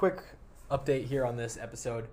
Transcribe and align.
Quick 0.00 0.22
update 0.70 1.04
here 1.04 1.26
on 1.26 1.36
this 1.36 1.58
episode. 1.60 2.08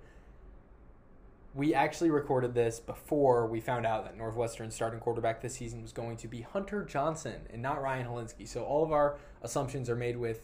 We 1.54 1.72
actually 1.72 2.10
recorded 2.10 2.52
this 2.52 2.80
before 2.80 3.46
we 3.46 3.62
found 3.62 3.86
out 3.86 4.04
that 4.04 4.14
Northwestern's 4.14 4.74
starting 4.74 5.00
quarterback 5.00 5.40
this 5.40 5.54
season 5.54 5.80
was 5.80 5.90
going 5.90 6.18
to 6.18 6.28
be 6.28 6.42
Hunter 6.42 6.84
Johnson 6.84 7.40
and 7.50 7.62
not 7.62 7.80
Ryan 7.80 8.06
Hilinski. 8.06 8.46
So, 8.46 8.62
all 8.62 8.84
of 8.84 8.92
our 8.92 9.16
assumptions 9.40 9.88
are 9.88 9.96
made 9.96 10.18
with 10.18 10.42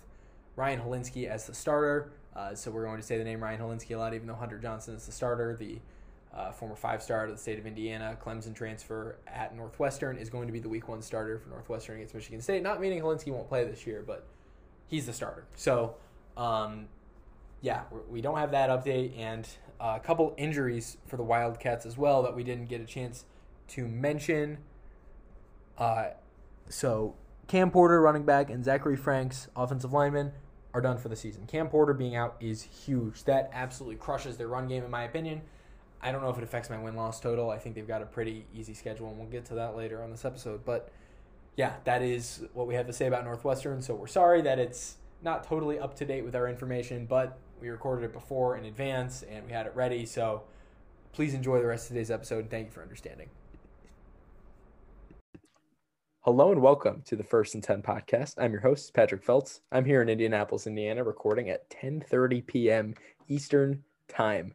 Ryan 0.56 0.80
Hilinski 0.80 1.28
as 1.28 1.46
the 1.46 1.52
starter. 1.52 2.12
Uh, 2.34 2.54
so, 2.54 2.70
we're 2.70 2.86
going 2.86 2.96
to 2.96 3.02
say 3.02 3.18
the 3.18 3.24
name 3.24 3.42
Ryan 3.42 3.60
Hilinski 3.60 3.94
a 3.94 3.98
lot, 3.98 4.14
even 4.14 4.26
though 4.26 4.36
Hunter 4.36 4.56
Johnson 4.56 4.94
is 4.94 5.04
the 5.04 5.12
starter. 5.12 5.54
The 5.54 5.80
uh, 6.32 6.50
former 6.52 6.76
five 6.76 7.02
star 7.02 7.24
out 7.24 7.28
of 7.28 7.36
the 7.36 7.42
state 7.42 7.58
of 7.58 7.66
Indiana, 7.66 8.16
Clemson 8.24 8.54
transfer 8.54 9.18
at 9.26 9.54
Northwestern, 9.54 10.16
is 10.16 10.30
going 10.30 10.46
to 10.46 10.52
be 10.54 10.60
the 10.60 10.70
week 10.70 10.88
one 10.88 11.02
starter 11.02 11.38
for 11.38 11.50
Northwestern 11.50 11.96
against 11.96 12.14
Michigan 12.14 12.40
State. 12.40 12.62
Not 12.62 12.80
meaning 12.80 13.02
Hilinski 13.02 13.30
won't 13.32 13.48
play 13.50 13.64
this 13.64 13.86
year, 13.86 14.02
but 14.06 14.26
he's 14.86 15.04
the 15.04 15.12
starter. 15.12 15.44
So, 15.56 15.96
um, 16.38 16.86
yeah, 17.64 17.84
we 18.10 18.20
don't 18.20 18.36
have 18.36 18.50
that 18.50 18.68
update, 18.68 19.18
and 19.18 19.48
a 19.80 19.98
couple 19.98 20.34
injuries 20.36 20.98
for 21.06 21.16
the 21.16 21.22
Wildcats 21.22 21.86
as 21.86 21.96
well 21.96 22.22
that 22.24 22.36
we 22.36 22.44
didn't 22.44 22.66
get 22.66 22.82
a 22.82 22.84
chance 22.84 23.24
to 23.68 23.88
mention. 23.88 24.58
Uh, 25.78 26.08
so, 26.68 27.14
Cam 27.48 27.70
Porter, 27.70 28.02
running 28.02 28.24
back, 28.24 28.50
and 28.50 28.62
Zachary 28.62 28.96
Franks, 28.96 29.48
offensive 29.56 29.94
lineman, 29.94 30.32
are 30.74 30.82
done 30.82 30.98
for 30.98 31.08
the 31.08 31.16
season. 31.16 31.46
Cam 31.46 31.68
Porter 31.68 31.94
being 31.94 32.14
out 32.14 32.36
is 32.38 32.60
huge. 32.60 33.24
That 33.24 33.48
absolutely 33.54 33.96
crushes 33.96 34.36
their 34.36 34.48
run 34.48 34.68
game, 34.68 34.84
in 34.84 34.90
my 34.90 35.04
opinion. 35.04 35.40
I 36.02 36.12
don't 36.12 36.20
know 36.20 36.28
if 36.28 36.36
it 36.36 36.44
affects 36.44 36.68
my 36.68 36.78
win 36.78 36.96
loss 36.96 37.18
total. 37.18 37.48
I 37.48 37.56
think 37.56 37.76
they've 37.76 37.88
got 37.88 38.02
a 38.02 38.06
pretty 38.06 38.44
easy 38.54 38.74
schedule, 38.74 39.08
and 39.08 39.16
we'll 39.16 39.28
get 39.28 39.46
to 39.46 39.54
that 39.54 39.74
later 39.74 40.02
on 40.02 40.10
this 40.10 40.26
episode. 40.26 40.66
But 40.66 40.90
yeah, 41.56 41.76
that 41.84 42.02
is 42.02 42.44
what 42.52 42.66
we 42.66 42.74
have 42.74 42.86
to 42.88 42.92
say 42.92 43.06
about 43.06 43.24
Northwestern. 43.24 43.80
So 43.80 43.94
we're 43.94 44.06
sorry 44.06 44.42
that 44.42 44.58
it's 44.58 44.96
not 45.22 45.44
totally 45.44 45.78
up 45.78 45.96
to 45.96 46.04
date 46.04 46.26
with 46.26 46.36
our 46.36 46.46
information, 46.46 47.06
but 47.06 47.38
we 47.60 47.68
recorded 47.68 48.04
it 48.04 48.12
before 48.12 48.56
in 48.56 48.64
advance 48.64 49.22
and 49.22 49.46
we 49.46 49.52
had 49.52 49.66
it 49.66 49.74
ready. 49.74 50.06
So 50.06 50.42
please 51.12 51.34
enjoy 51.34 51.60
the 51.60 51.66
rest 51.66 51.84
of 51.84 51.88
today's 51.88 52.10
episode. 52.10 52.40
And 52.40 52.50
Thank 52.50 52.66
you 52.66 52.72
for 52.72 52.82
understanding. 52.82 53.28
Hello 56.20 56.50
and 56.50 56.62
welcome 56.62 57.02
to 57.04 57.16
the 57.16 57.22
First 57.22 57.54
and 57.54 57.62
Ten 57.62 57.82
podcast. 57.82 58.36
I'm 58.38 58.50
your 58.50 58.62
host 58.62 58.94
Patrick 58.94 59.22
Feltz. 59.22 59.60
I'm 59.70 59.84
here 59.84 60.00
in 60.00 60.08
Indianapolis, 60.08 60.66
Indiana, 60.66 61.04
recording 61.04 61.50
at 61.50 61.68
10:30 61.68 62.46
p.m. 62.46 62.94
Eastern 63.28 63.84
Time. 64.08 64.54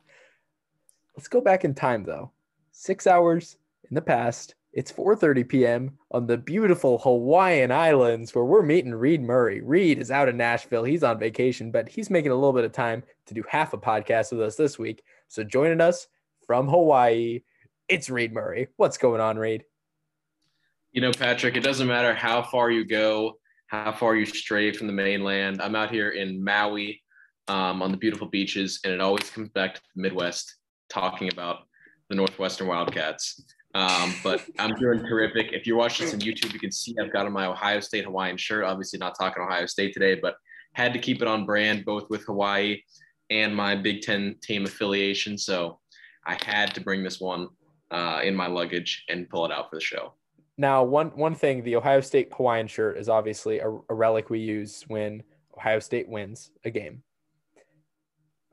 Let's 1.16 1.28
go 1.28 1.42
back 1.42 1.66
in 1.66 1.76
time 1.76 2.04
though. 2.04 2.32
Six 2.72 3.06
hours 3.06 3.58
in 3.88 3.94
the 3.94 4.02
past. 4.02 4.56
It's 4.72 4.92
4:30 4.92 5.50
p.m. 5.50 5.98
on 6.12 6.28
the 6.28 6.38
beautiful 6.38 7.00
Hawaiian 7.00 7.72
Islands 7.72 8.36
where 8.36 8.46
we're 8.46 8.62
meeting 8.62 8.94
Reid 8.94 9.22
Murray. 9.22 9.62
Reid 9.62 9.98
is 9.98 10.12
out 10.12 10.30
in 10.30 10.38
Nashville. 10.38 10.84
He's 10.84 11.04
on 11.04 11.18
vacation, 11.18 11.72
but 11.72 11.90
he's 11.90 12.12
making 12.12 12.32
a 12.32 12.36
little 12.36 12.54
bit 12.54 12.66
of 12.66 12.72
time 12.72 13.02
to 13.26 13.34
do 13.34 13.44
half 13.50 13.74
a 13.74 13.78
podcast 13.80 14.32
with 14.32 14.42
us 14.42 14.56
this 14.56 14.78
week. 14.78 15.04
So 15.28 15.44
joining 15.44 15.82
us 15.82 16.08
from 16.46 16.68
Hawaii, 16.68 17.42
it's 17.88 18.12
Reid 18.12 18.32
Murray. 18.32 18.68
What's 18.78 19.00
going 19.00 19.20
on, 19.22 19.40
Reid? 19.40 19.64
You 20.92 21.02
know, 21.02 21.12
Patrick, 21.12 21.58
it 21.58 21.64
doesn't 21.64 21.88
matter 21.88 22.14
how 22.14 22.44
far 22.44 22.70
you 22.70 22.86
go, 22.86 23.40
how 23.68 23.92
far 23.92 24.16
you 24.16 24.26
stray 24.28 24.72
from 24.72 24.86
the 24.86 24.94
mainland. 24.94 25.64
I'm 25.64 25.76
out 25.76 25.90
here 25.90 26.12
in 26.12 26.44
Maui 26.44 27.02
um, 27.48 27.82
on 27.82 27.92
the 27.92 27.98
beautiful 27.98 28.28
beaches, 28.28 28.82
and 28.84 28.94
it 28.94 29.02
always 29.02 29.32
comes 29.32 29.50
back 29.50 29.76
to 29.76 29.82
the 29.96 30.02
Midwest 30.04 30.58
talking 30.90 31.32
about 31.32 31.64
the 32.10 32.16
Northwestern 32.16 32.68
Wildcats. 32.68 33.44
Um, 33.76 34.16
but 34.24 34.44
I'm 34.58 34.76
doing 34.76 35.00
terrific. 35.00 35.54
If 35.54 35.68
you're 35.68 35.78
watching 35.78 36.06
this 36.06 36.14
on 36.16 36.22
YouTube, 36.22 36.54
you 36.54 36.60
can 36.60 36.72
see 36.72 36.96
I've 37.02 37.14
got 37.14 37.26
on 37.26 37.32
my 37.32 37.46
Ohio 37.46 37.80
State 37.80 38.06
Hawaiian 38.06 38.38
shirt. 38.38 38.64
Obviously, 38.64 38.98
not 38.98 39.16
talking 39.20 39.44
Ohio 39.44 39.68
State 39.68 39.94
today, 39.94 40.16
but 40.16 40.36
had 40.74 40.94
to 40.94 41.00
keep 41.00 41.22
it 41.22 41.28
on 41.28 41.46
brand 41.46 41.86
both 41.86 42.10
with 42.10 42.24
Hawaii 42.26 42.82
and 43.30 43.56
my 43.56 43.76
Big 43.76 44.02
Ten 44.02 44.36
team 44.42 44.66
affiliation. 44.66 45.38
So 45.38 45.80
I 46.26 46.38
had 46.44 46.74
to 46.76 46.82
bring 46.82 47.04
this 47.04 47.20
one 47.20 47.48
uh, 47.92 48.22
in 48.24 48.36
my 48.36 48.48
luggage 48.48 49.06
and 49.10 49.30
pull 49.30 49.46
it 49.46 49.52
out 49.52 49.70
for 49.70 49.76
the 49.76 49.82
show. 49.82 50.14
Now, 50.58 50.84
one 50.84 51.10
one 51.16 51.36
thing, 51.36 51.64
the 51.64 51.76
Ohio 51.76 52.02
State 52.02 52.30
Hawaiian 52.36 52.68
shirt 52.68 52.98
is 52.98 53.08
obviously 53.08 53.60
a, 53.60 53.70
a 53.70 53.94
relic 53.94 54.30
we 54.30 54.40
use 54.40 54.84
when 54.88 55.24
Ohio 55.58 55.80
State 55.80 56.10
wins 56.10 56.52
a 56.66 56.70
game. 56.70 57.04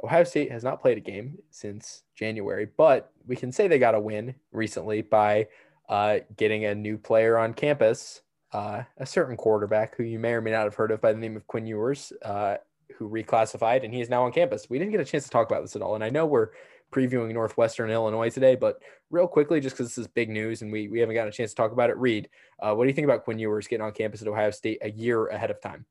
Ohio 0.02 0.24
State 0.24 0.52
has 0.52 0.62
not 0.62 0.80
played 0.80 0.98
a 0.98 1.00
game 1.00 1.38
since 1.50 2.02
January, 2.14 2.68
but 2.76 3.12
we 3.26 3.36
can 3.36 3.50
say 3.50 3.66
they 3.66 3.78
got 3.78 3.94
a 3.94 4.00
win 4.00 4.34
recently 4.52 5.02
by 5.02 5.48
uh, 5.88 6.18
getting 6.36 6.66
a 6.66 6.74
new 6.74 6.98
player 6.98 7.38
on 7.38 7.54
campus, 7.54 8.22
uh, 8.52 8.82
a 8.98 9.06
certain 9.06 9.36
quarterback 9.36 9.96
who 9.96 10.02
you 10.02 10.18
may 10.18 10.32
or 10.32 10.40
may 10.40 10.50
not 10.50 10.64
have 10.64 10.74
heard 10.74 10.90
of 10.90 11.00
by 11.00 11.12
the 11.12 11.18
name 11.18 11.36
of 11.36 11.46
Quinn 11.46 11.66
Ewers, 11.66 12.12
uh, 12.22 12.56
who 12.96 13.08
reclassified 13.08 13.84
and 13.84 13.92
he 13.92 14.00
is 14.00 14.08
now 14.08 14.24
on 14.24 14.32
campus. 14.32 14.68
We 14.68 14.78
didn't 14.78 14.92
get 14.92 15.00
a 15.00 15.04
chance 15.04 15.24
to 15.24 15.30
talk 15.30 15.48
about 15.50 15.62
this 15.62 15.76
at 15.76 15.82
all. 15.82 15.94
And 15.94 16.04
I 16.04 16.10
know 16.10 16.26
we're 16.26 16.50
previewing 16.92 17.32
Northwestern 17.32 17.90
Illinois 17.90 18.30
today, 18.30 18.54
but 18.54 18.80
real 19.10 19.26
quickly, 19.26 19.60
just 19.60 19.76
because 19.76 19.88
this 19.88 19.98
is 19.98 20.06
big 20.06 20.28
news 20.30 20.62
and 20.62 20.70
we, 20.70 20.88
we 20.88 21.00
haven't 21.00 21.14
gotten 21.14 21.28
a 21.28 21.32
chance 21.32 21.50
to 21.50 21.56
talk 21.56 21.72
about 21.72 21.90
it, 21.90 21.96
Reid, 21.98 22.28
uh, 22.60 22.74
what 22.74 22.84
do 22.84 22.88
you 22.88 22.94
think 22.94 23.06
about 23.06 23.24
Quinn 23.24 23.38
Ewers 23.38 23.66
getting 23.66 23.84
on 23.84 23.92
campus 23.92 24.22
at 24.22 24.28
Ohio 24.28 24.50
State 24.50 24.78
a 24.82 24.90
year 24.90 25.26
ahead 25.28 25.50
of 25.50 25.60
time? 25.60 25.84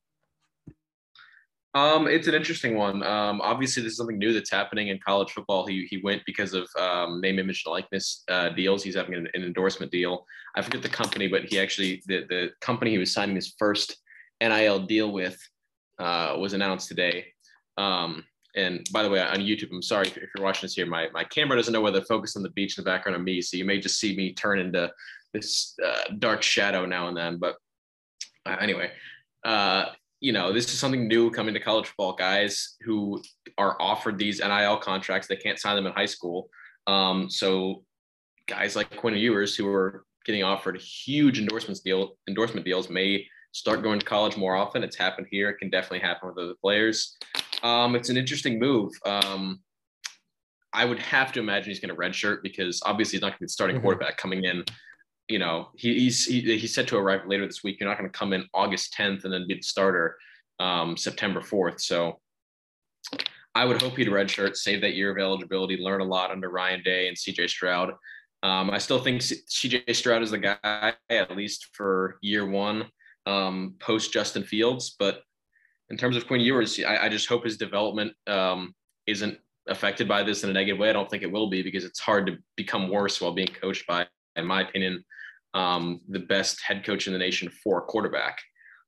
Um, 1.76 2.08
it's 2.08 2.30
an 2.30 2.36
interesting 2.36 2.78
one. 2.78 3.04
Um, 3.04 3.42
obviously, 3.42 3.84
this 3.84 3.92
is 3.92 3.98
something 3.98 4.18
new 4.18 4.32
that's 4.32 4.50
happening 4.50 4.88
in 4.88 5.00
college 5.06 5.32
football. 5.32 5.68
He, 5.68 5.86
he 5.90 5.98
went 5.98 6.22
because 6.26 6.54
of 6.54 6.70
um, 6.80 7.20
name, 7.20 7.38
image, 7.38 7.64
and 7.66 7.74
likeness 7.74 8.24
uh, 8.30 8.50
deals. 8.50 8.82
He's 8.82 8.96
having 8.96 9.14
an, 9.14 9.28
an, 9.34 9.44
endorsement 9.44 9.92
deal. 9.92 10.26
I 10.56 10.62
forget 10.62 10.82
the 10.82 10.88
company, 10.88 11.28
but 11.28 11.44
he 11.44 11.60
actually 11.60 12.02
the 12.08 12.26
the 12.30 12.52
company 12.62 12.92
he 12.92 12.98
was 12.98 13.12
signing 13.12 13.36
his 13.36 13.56
first 13.60 13.98
NIL 14.40 14.86
deal 14.86 15.12
with 15.12 15.38
uh, 16.00 16.38
was 16.40 16.54
announced 16.54 16.88
today. 16.88 17.26
Um, 17.78 18.24
and 18.56 18.88
by 18.94 19.04
the 19.04 19.10
way, 19.10 19.20
on 19.20 19.40
YouTube, 19.40 19.74
I'm 19.74 19.82
sorry 19.82 20.08
if 20.08 20.16
you're 20.16 20.46
watching 20.46 20.62
this 20.62 20.76
here. 20.76 20.86
My 20.86 21.10
my 21.14 21.26
camera 21.26 21.58
doesn't 21.58 21.74
know 21.74 21.82
whether 21.82 22.00
to 22.00 22.06
focus 22.06 22.38
on 22.38 22.44
the 22.44 22.52
beach 22.52 22.78
in 22.78 22.86
the 22.86 22.90
background 22.90 23.18
or 23.18 23.20
me, 23.22 23.42
so 23.42 23.58
you 23.58 23.66
may 23.66 23.82
just 23.82 24.00
see 24.00 24.16
me 24.16 24.32
turn 24.34 24.60
into 24.60 24.90
this 25.34 25.76
uh, 25.86 26.14
dark 26.20 26.42
shadow 26.42 26.86
now 26.86 27.10
and 27.10 27.18
then. 27.18 27.38
But 27.38 27.58
uh, 28.46 28.56
anyway. 28.62 28.92
Uh, 29.44 29.88
you 30.26 30.32
know, 30.32 30.52
this 30.52 30.66
is 30.74 30.80
something 30.80 31.08
new 31.08 31.30
coming 31.30 31.54
to 31.54 31.60
college 31.60 31.86
football. 31.86 32.14
Guys 32.14 32.78
who 32.84 33.22
are 33.60 33.80
offered 33.80 34.18
these 34.18 34.40
NIL 34.40 34.78
contracts, 34.78 35.28
they 35.28 35.36
can't 35.36 35.60
sign 35.60 35.76
them 35.76 35.86
in 35.86 35.94
high 35.94 36.08
school. 36.08 36.50
Um, 36.88 37.30
so 37.30 37.84
guys 38.48 38.76
like 38.76 38.90
Quinn 38.98 39.14
Ewers 39.14 39.56
who 39.56 39.68
are 39.68 40.04
getting 40.26 40.44
offered 40.44 40.82
huge 40.82 41.38
endorsements 41.38 41.82
deal 41.82 42.18
endorsement 42.28 42.66
deals 42.66 42.90
may 42.90 43.28
start 43.52 43.84
going 43.84 44.00
to 44.00 44.06
college 44.06 44.36
more 44.36 44.56
often. 44.56 44.84
It's 44.84 44.96
happened 44.96 45.28
here. 45.30 45.48
It 45.50 45.60
can 45.60 45.70
definitely 45.70 46.00
happen 46.00 46.28
with 46.28 46.44
other 46.44 46.56
players. 46.60 47.18
Um, 47.62 47.96
it's 47.96 48.10
an 48.10 48.18
interesting 48.18 48.58
move. 48.58 48.94
Um, 49.06 49.60
I 50.74 50.86
would 50.86 51.00
have 51.00 51.34
to 51.34 51.40
imagine 51.40 51.70
he's 51.70 51.80
going 51.80 51.96
to 51.96 52.02
redshirt 52.02 52.42
because 52.42 52.82
obviously 52.84 53.18
he's 53.18 53.22
not 53.22 53.28
going 53.28 53.34
to 53.34 53.40
be 53.42 53.46
the 53.46 53.50
starting 53.50 53.76
mm-hmm. 53.76 53.86
quarterback 53.86 54.18
coming 54.18 54.44
in 54.44 54.64
you 55.28 55.40
know, 55.40 55.70
he, 55.76 56.00
he's 56.00 56.26
he, 56.26 56.42
he's 56.58 56.74
set 56.76 56.88
to 56.90 56.98
arrive 56.98 57.22
later 57.26 57.46
this 57.46 57.64
week. 57.64 57.80
You're 57.80 57.90
not 57.90 57.98
going 57.98 58.10
to 58.10 58.18
come 58.18 58.34
in 58.34 58.46
August 58.54 58.96
10th 58.98 59.24
and 59.24 59.34
then 59.34 59.48
be 59.48 59.56
the 59.56 59.62
starter 59.62 60.18
um, 60.60 60.96
September 60.96 61.42
4th. 61.42 61.82
So 61.82 62.20
I 63.56 63.66
would 63.66 63.82
hope 63.82 63.96
he'd 63.98 64.10
redshirt, 64.10 64.56
save 64.56 64.82
that 64.82 64.96
year 64.96 65.12
of 65.12 65.18
eligibility, 65.18 65.78
learn 65.78 66.02
a 66.02 66.06
lot 66.06 66.32
under 66.32 66.50
Ryan 66.50 66.84
Day 66.84 67.08
and 67.08 67.18
CJ 67.18 67.50
Stroud. 67.50 67.94
Um, 68.44 68.70
I 68.70 68.78
still 68.78 69.00
think 69.00 69.22
CJ 69.22 69.96
Stroud 69.96 70.22
is 70.22 70.32
the 70.32 70.38
guy, 70.38 70.94
at 71.10 71.36
least 71.36 71.70
for 71.74 72.18
year 72.22 72.46
one, 72.46 72.86
um, 73.26 73.76
post 73.80 74.14
Justin 74.14 74.44
Fields. 74.44 74.96
But 75.00 75.22
in 75.90 75.98
terms 75.98 76.18
of 76.18 76.28
Quinn 76.28 76.42
Ewers, 76.42 76.80
I, 76.86 77.06
I 77.06 77.10
just 77.10 77.28
hope 77.28 77.46
his 77.46 77.58
development 77.58 78.14
um, 78.28 78.76
isn't 79.08 79.38
affected 79.68 80.08
by 80.08 80.22
this 80.22 80.44
in 80.44 80.50
a 80.50 80.54
negative 80.54 80.78
way. 80.78 80.90
I 80.90 80.94
don't 80.94 81.10
think 81.10 81.24
it 81.24 81.32
will 81.32 81.50
be 81.50 81.64
because 81.64 81.86
it's 81.86 82.00
hard 82.00 82.28
to 82.28 82.38
become 82.56 82.90
worse 82.90 83.20
while 83.20 83.34
being 83.34 83.48
coached 83.48 83.88
by, 83.88 84.06
in 84.36 84.46
my 84.46 84.62
opinion, 84.62 85.04
um, 85.56 86.02
the 86.10 86.20
best 86.20 86.62
head 86.62 86.86
coach 86.86 87.08
in 87.08 87.14
the 87.14 87.20
nation 87.20 87.50
for 87.50 87.80
a 87.80 87.82
quarterback. 87.82 88.40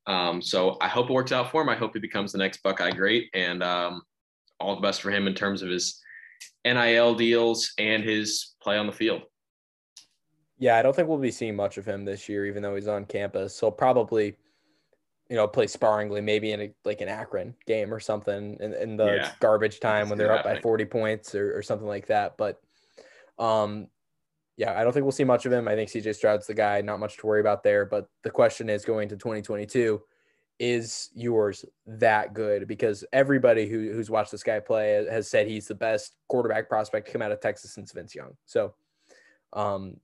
Um, 0.06 0.42
so 0.42 0.78
I 0.81 0.88
hope 0.88 1.10
it 1.10 1.14
works 1.14 1.31
out 1.31 1.50
for 1.50 1.62
him. 1.62 1.69
I 1.69 1.75
hope 1.75 1.92
he 1.94 2.00
becomes 2.00 2.31
the 2.31 2.38
next 2.38 2.62
Buckeye 2.62 2.92
great, 2.92 3.30
and 3.34 3.64
um, 3.64 4.04
all 4.60 4.75
the 4.75 4.81
best 4.81 5.02
for 5.02 5.10
him 5.10 5.28
in 5.28 5.34
terms 5.34 5.62
of 5.62 5.69
his 5.69 6.00
NIL 6.66 7.16
deals 7.16 7.74
and 7.80 8.04
his 8.04 8.56
play 8.62 8.78
on 8.78 8.86
the 8.86 8.94
field. 8.94 9.24
Yeah, 10.60 10.78
I 10.78 10.81
don't 10.81 10.96
think 10.96 11.08
we'll 11.08 11.18
be 11.18 11.31
seeing 11.31 11.56
much 11.56 11.78
of 11.78 11.86
him 11.86 12.04
this 12.04 12.28
year, 12.28 12.46
even 12.46 12.64
though 12.64 12.75
he's 12.75 12.88
on 12.88 13.06
campus. 13.06 13.56
So 13.56 13.69
probably, 13.69 14.36
you 15.30 15.36
know, 15.36 15.48
play 15.48 15.68
sparingly, 15.68 16.19
maybe 16.19 16.52
in 16.52 16.62
a, 16.62 16.74
like 16.84 17.02
an 17.02 17.10
Akron 17.10 17.54
game 17.68 17.94
or 17.94 18.00
something 18.00 18.58
in, 18.60 18.74
in 18.74 18.98
the 18.98 19.06
yeah. 19.06 19.31
garbage 19.40 19.80
time 19.80 20.10
when 20.10 20.18
they're 20.18 20.31
up 20.31 20.44
by 20.44 20.60
40 20.60 20.86
points 20.86 21.36
or, 21.36 21.56
or 21.56 21.62
something 21.62 21.88
like 21.88 22.08
that. 22.08 22.38
But 22.38 22.60
um, 23.38 23.88
yeah, 24.57 24.77
I 24.77 24.83
don't 24.83 24.92
think 24.92 25.04
we'll 25.04 25.12
see 25.12 25.24
much 25.24 25.45
of 25.45 25.54
him. 25.54 25.68
I 25.68 25.75
think 25.75 25.89
CJ 25.89 26.15
Stroud's 26.15 26.48
the 26.48 26.54
guy, 26.56 26.81
not 26.81 27.00
much 27.00 27.18
to 27.18 27.27
worry 27.27 27.39
about 27.39 27.63
there. 27.63 27.86
But 27.86 28.09
the 28.24 28.31
question 28.31 28.69
is 28.69 28.83
going 28.83 29.07
to 29.09 29.15
2022, 29.15 30.01
is 30.59 31.12
Ewers 31.13 31.63
that 31.86 32.33
good? 32.33 32.68
Because 32.68 33.06
everybody 33.13 33.68
who, 33.68 33.92
who's 33.94 34.09
watched 34.09 34.31
this 34.31 34.42
guy 34.42 34.59
play 34.59 35.06
has 35.09 35.30
said 35.30 35.48
he's 35.48 35.68
the 35.68 35.75
best 35.75 36.15
quarterback 36.27 36.68
prospect 36.68 37.06
to 37.06 37.13
come 37.13 37.21
out 37.21 37.31
of 37.31 37.39
Texas 37.39 37.71
since 37.71 37.92
Vince 37.92 38.15
Young. 38.15 38.36
So, 38.45 38.74
um, 39.54 39.98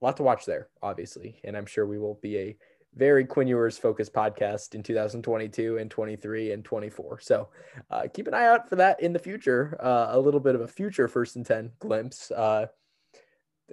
a 0.00 0.04
lot 0.04 0.16
to 0.16 0.22
watch 0.22 0.46
there, 0.46 0.68
obviously. 0.82 1.38
And 1.44 1.54
I'm 1.54 1.66
sure 1.66 1.86
we 1.86 1.98
will 1.98 2.18
be 2.22 2.38
a 2.38 2.56
very 2.94 3.26
Quinn 3.26 3.46
Ewers 3.46 3.76
focused 3.76 4.14
podcast 4.14 4.74
in 4.74 4.82
2022 4.82 5.76
and 5.76 5.90
23 5.90 6.52
and 6.52 6.64
24. 6.64 7.20
So 7.20 7.48
uh, 7.90 8.04
keep 8.12 8.26
an 8.26 8.32
eye 8.32 8.46
out 8.46 8.70
for 8.70 8.76
that 8.76 9.02
in 9.02 9.12
the 9.12 9.18
future. 9.18 9.76
Uh, 9.80 10.08
a 10.10 10.18
little 10.18 10.40
bit 10.40 10.54
of 10.54 10.62
a 10.62 10.68
future 10.68 11.08
first 11.08 11.36
and 11.36 11.44
10 11.44 11.72
glimpse. 11.78 12.30
Uh, 12.30 12.66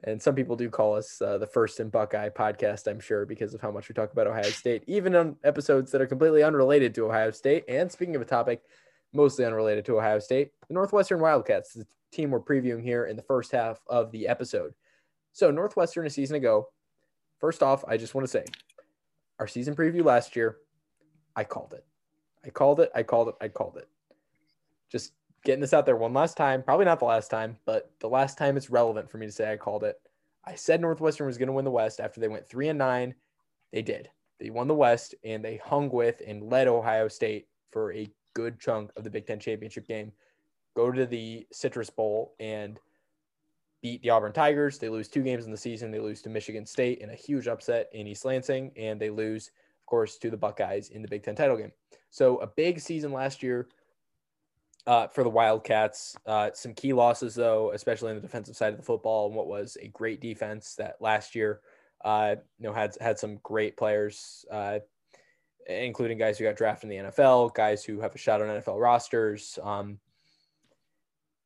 and 0.03 0.21
some 0.21 0.35
people 0.35 0.55
do 0.55 0.69
call 0.69 0.95
us 0.95 1.21
uh, 1.21 1.37
the 1.37 1.47
first 1.47 1.79
and 1.79 1.91
Buckeye 1.91 2.29
podcast, 2.29 2.87
I'm 2.87 2.99
sure, 2.99 3.25
because 3.25 3.53
of 3.53 3.61
how 3.61 3.71
much 3.71 3.89
we 3.89 3.93
talk 3.93 4.11
about 4.11 4.27
Ohio 4.27 4.49
State, 4.49 4.83
even 4.87 5.15
on 5.15 5.35
episodes 5.43 5.91
that 5.91 6.01
are 6.01 6.07
completely 6.07 6.43
unrelated 6.43 6.95
to 6.95 7.05
Ohio 7.05 7.31
State. 7.31 7.63
And 7.67 7.91
speaking 7.91 8.15
of 8.15 8.21
a 8.21 8.25
topic 8.25 8.61
mostly 9.13 9.45
unrelated 9.45 9.85
to 9.85 9.97
Ohio 9.97 10.19
State, 10.19 10.51
the 10.67 10.73
Northwestern 10.73 11.19
Wildcats, 11.19 11.73
the 11.73 11.85
team 12.11 12.31
we're 12.31 12.39
previewing 12.39 12.83
here 12.83 13.05
in 13.05 13.15
the 13.15 13.21
first 13.21 13.51
half 13.51 13.79
of 13.87 14.11
the 14.11 14.27
episode. 14.27 14.73
So, 15.31 15.51
Northwestern 15.51 16.05
a 16.05 16.09
season 16.09 16.35
ago, 16.35 16.69
first 17.39 17.63
off, 17.63 17.83
I 17.87 17.97
just 17.97 18.15
want 18.15 18.25
to 18.25 18.31
say 18.31 18.45
our 19.39 19.47
season 19.47 19.75
preview 19.75 20.03
last 20.03 20.35
year, 20.35 20.57
I 21.35 21.43
called 21.43 21.73
it. 21.73 21.85
I 22.45 22.49
called 22.49 22.79
it. 22.79 22.91
I 22.93 23.03
called 23.03 23.29
it. 23.29 23.35
I 23.41 23.47
called 23.47 23.77
it. 23.77 23.87
Just 24.91 25.13
getting 25.43 25.61
this 25.61 25.73
out 25.73 25.85
there 25.85 25.95
one 25.95 26.13
last 26.13 26.37
time. 26.37 26.63
Probably 26.63 26.85
not 26.85 26.99
the 26.99 27.05
last 27.05 27.29
time, 27.29 27.57
but 27.65 27.91
the 27.99 28.09
last 28.09 28.37
time 28.37 28.57
it's 28.57 28.69
relevant 28.69 29.09
for 29.09 29.17
me 29.17 29.25
to 29.25 29.31
say 29.31 29.51
I 29.51 29.57
called 29.57 29.83
it. 29.83 29.97
I 30.45 30.55
said 30.55 30.81
Northwestern 30.81 31.27
was 31.27 31.37
going 31.37 31.47
to 31.47 31.53
win 31.53 31.65
the 31.65 31.71
West 31.71 31.99
after 31.99 32.19
they 32.19 32.27
went 32.27 32.47
three 32.47 32.69
and 32.69 32.79
nine. 32.79 33.15
They 33.71 33.81
did. 33.81 34.09
They 34.39 34.49
won 34.49 34.67
the 34.67 34.73
West 34.73 35.15
and 35.23 35.43
they 35.43 35.57
hung 35.57 35.89
with 35.89 36.21
and 36.25 36.49
led 36.49 36.67
Ohio 36.67 37.07
State 37.07 37.47
for 37.71 37.93
a 37.93 38.11
good 38.33 38.59
chunk 38.59 38.91
of 38.97 39.03
the 39.03 39.09
Big 39.09 39.25
Ten 39.25 39.39
championship 39.39 39.87
game. 39.87 40.11
Go 40.75 40.91
to 40.91 41.05
the 41.05 41.47
Citrus 41.51 41.89
Bowl 41.89 42.33
and 42.39 42.79
beat 43.81 44.01
the 44.01 44.09
Auburn 44.09 44.33
Tigers. 44.33 44.79
They 44.79 44.89
lose 44.89 45.07
two 45.07 45.21
games 45.21 45.45
in 45.45 45.51
the 45.51 45.57
season. 45.57 45.91
They 45.91 45.99
lose 45.99 46.21
to 46.23 46.29
Michigan 46.29 46.65
State 46.65 46.99
in 46.99 47.11
a 47.11 47.15
huge 47.15 47.47
upset 47.47 47.89
in 47.93 48.07
East 48.07 48.25
Lansing, 48.25 48.71
and 48.75 48.99
they 48.99 49.09
lose, 49.09 49.51
of 49.81 49.85
course, 49.85 50.17
to 50.17 50.29
the 50.29 50.37
Buckeyes 50.37 50.89
in 50.89 51.01
the 51.01 51.07
Big 51.07 51.23
Ten 51.23 51.35
title 51.35 51.57
game. 51.57 51.71
So 52.09 52.37
a 52.37 52.47
big 52.47 52.79
season 52.79 53.11
last 53.11 53.43
year 53.43 53.67
uh, 54.87 55.07
for 55.07 55.23
the 55.23 55.29
Wildcats. 55.29 56.15
Uh, 56.25 56.49
some 56.53 56.73
key 56.73 56.93
losses, 56.93 57.35
though, 57.35 57.71
especially 57.71 58.09
on 58.09 58.15
the 58.15 58.21
defensive 58.21 58.55
side 58.55 58.73
of 58.73 58.77
the 58.77 58.85
football, 58.85 59.27
and 59.27 59.35
what 59.35 59.47
was 59.47 59.77
a 59.81 59.87
great 59.89 60.21
defense 60.21 60.75
that 60.75 60.97
last 60.99 61.35
year, 61.35 61.61
uh, 62.03 62.35
you 62.59 62.67
know, 62.67 62.73
had 62.73 62.95
had 62.99 63.17
some 63.17 63.39
great 63.43 63.77
players, 63.77 64.45
uh, 64.51 64.79
including 65.67 66.17
guys 66.17 66.37
who 66.37 66.43
got 66.43 66.57
drafted 66.57 66.91
in 66.91 67.05
the 67.05 67.11
NFL, 67.11 67.53
guys 67.53 67.83
who 67.83 68.01
have 68.01 68.13
a 68.13 68.17
shot 68.17 68.41
on 68.41 68.47
NFL 68.47 68.79
rosters. 68.79 69.57
Um, 69.63 69.99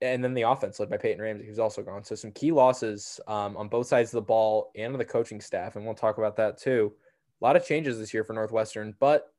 and 0.02 0.24
then 0.24 0.34
the 0.34 0.44
offense 0.44 0.80
led 0.80 0.90
by 0.90 0.98
Peyton 0.98 1.22
Ramsey, 1.22 1.46
who's 1.46 1.60
also 1.60 1.82
gone. 1.82 2.04
So 2.04 2.16
some 2.16 2.32
key 2.32 2.52
losses 2.52 3.20
um, 3.28 3.58
on 3.58 3.68
both 3.68 3.88
sides 3.88 4.10
of 4.10 4.18
the 4.18 4.28
ball 4.28 4.72
and 4.76 4.94
on 4.94 5.00
the 5.00 5.06
coaching 5.06 5.42
staff, 5.42 5.76
and 5.76 5.86
we'll 5.86 5.96
talk 5.96 6.18
about 6.18 6.36
that 6.38 6.60
too. 6.60 6.94
A 7.42 7.46
lot 7.46 7.56
of 7.56 7.66
changes 7.66 7.98
this 7.98 8.14
year 8.14 8.24
for 8.24 8.34
Northwestern, 8.34 8.96
but 9.00 9.32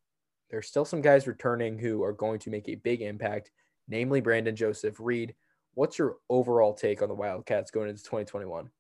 there's 0.50 0.66
still 0.66 0.84
some 0.84 1.00
guys 1.00 1.26
returning 1.26 1.78
who 1.78 2.02
are 2.02 2.12
going 2.12 2.38
to 2.40 2.50
make 2.50 2.68
a 2.68 2.76
big 2.76 3.02
impact, 3.02 3.50
namely 3.88 4.20
Brandon 4.20 4.55
Joseph 4.55 4.96
Reid. 4.99 5.35
What's 5.75 5.99
your 5.99 6.17
overall 6.29 6.75
take 6.75 7.02
on 7.02 7.08
the 7.08 7.14
Wildcats 7.14 7.70
going 7.70 7.88
into 7.88 8.02
2021? 8.02 8.70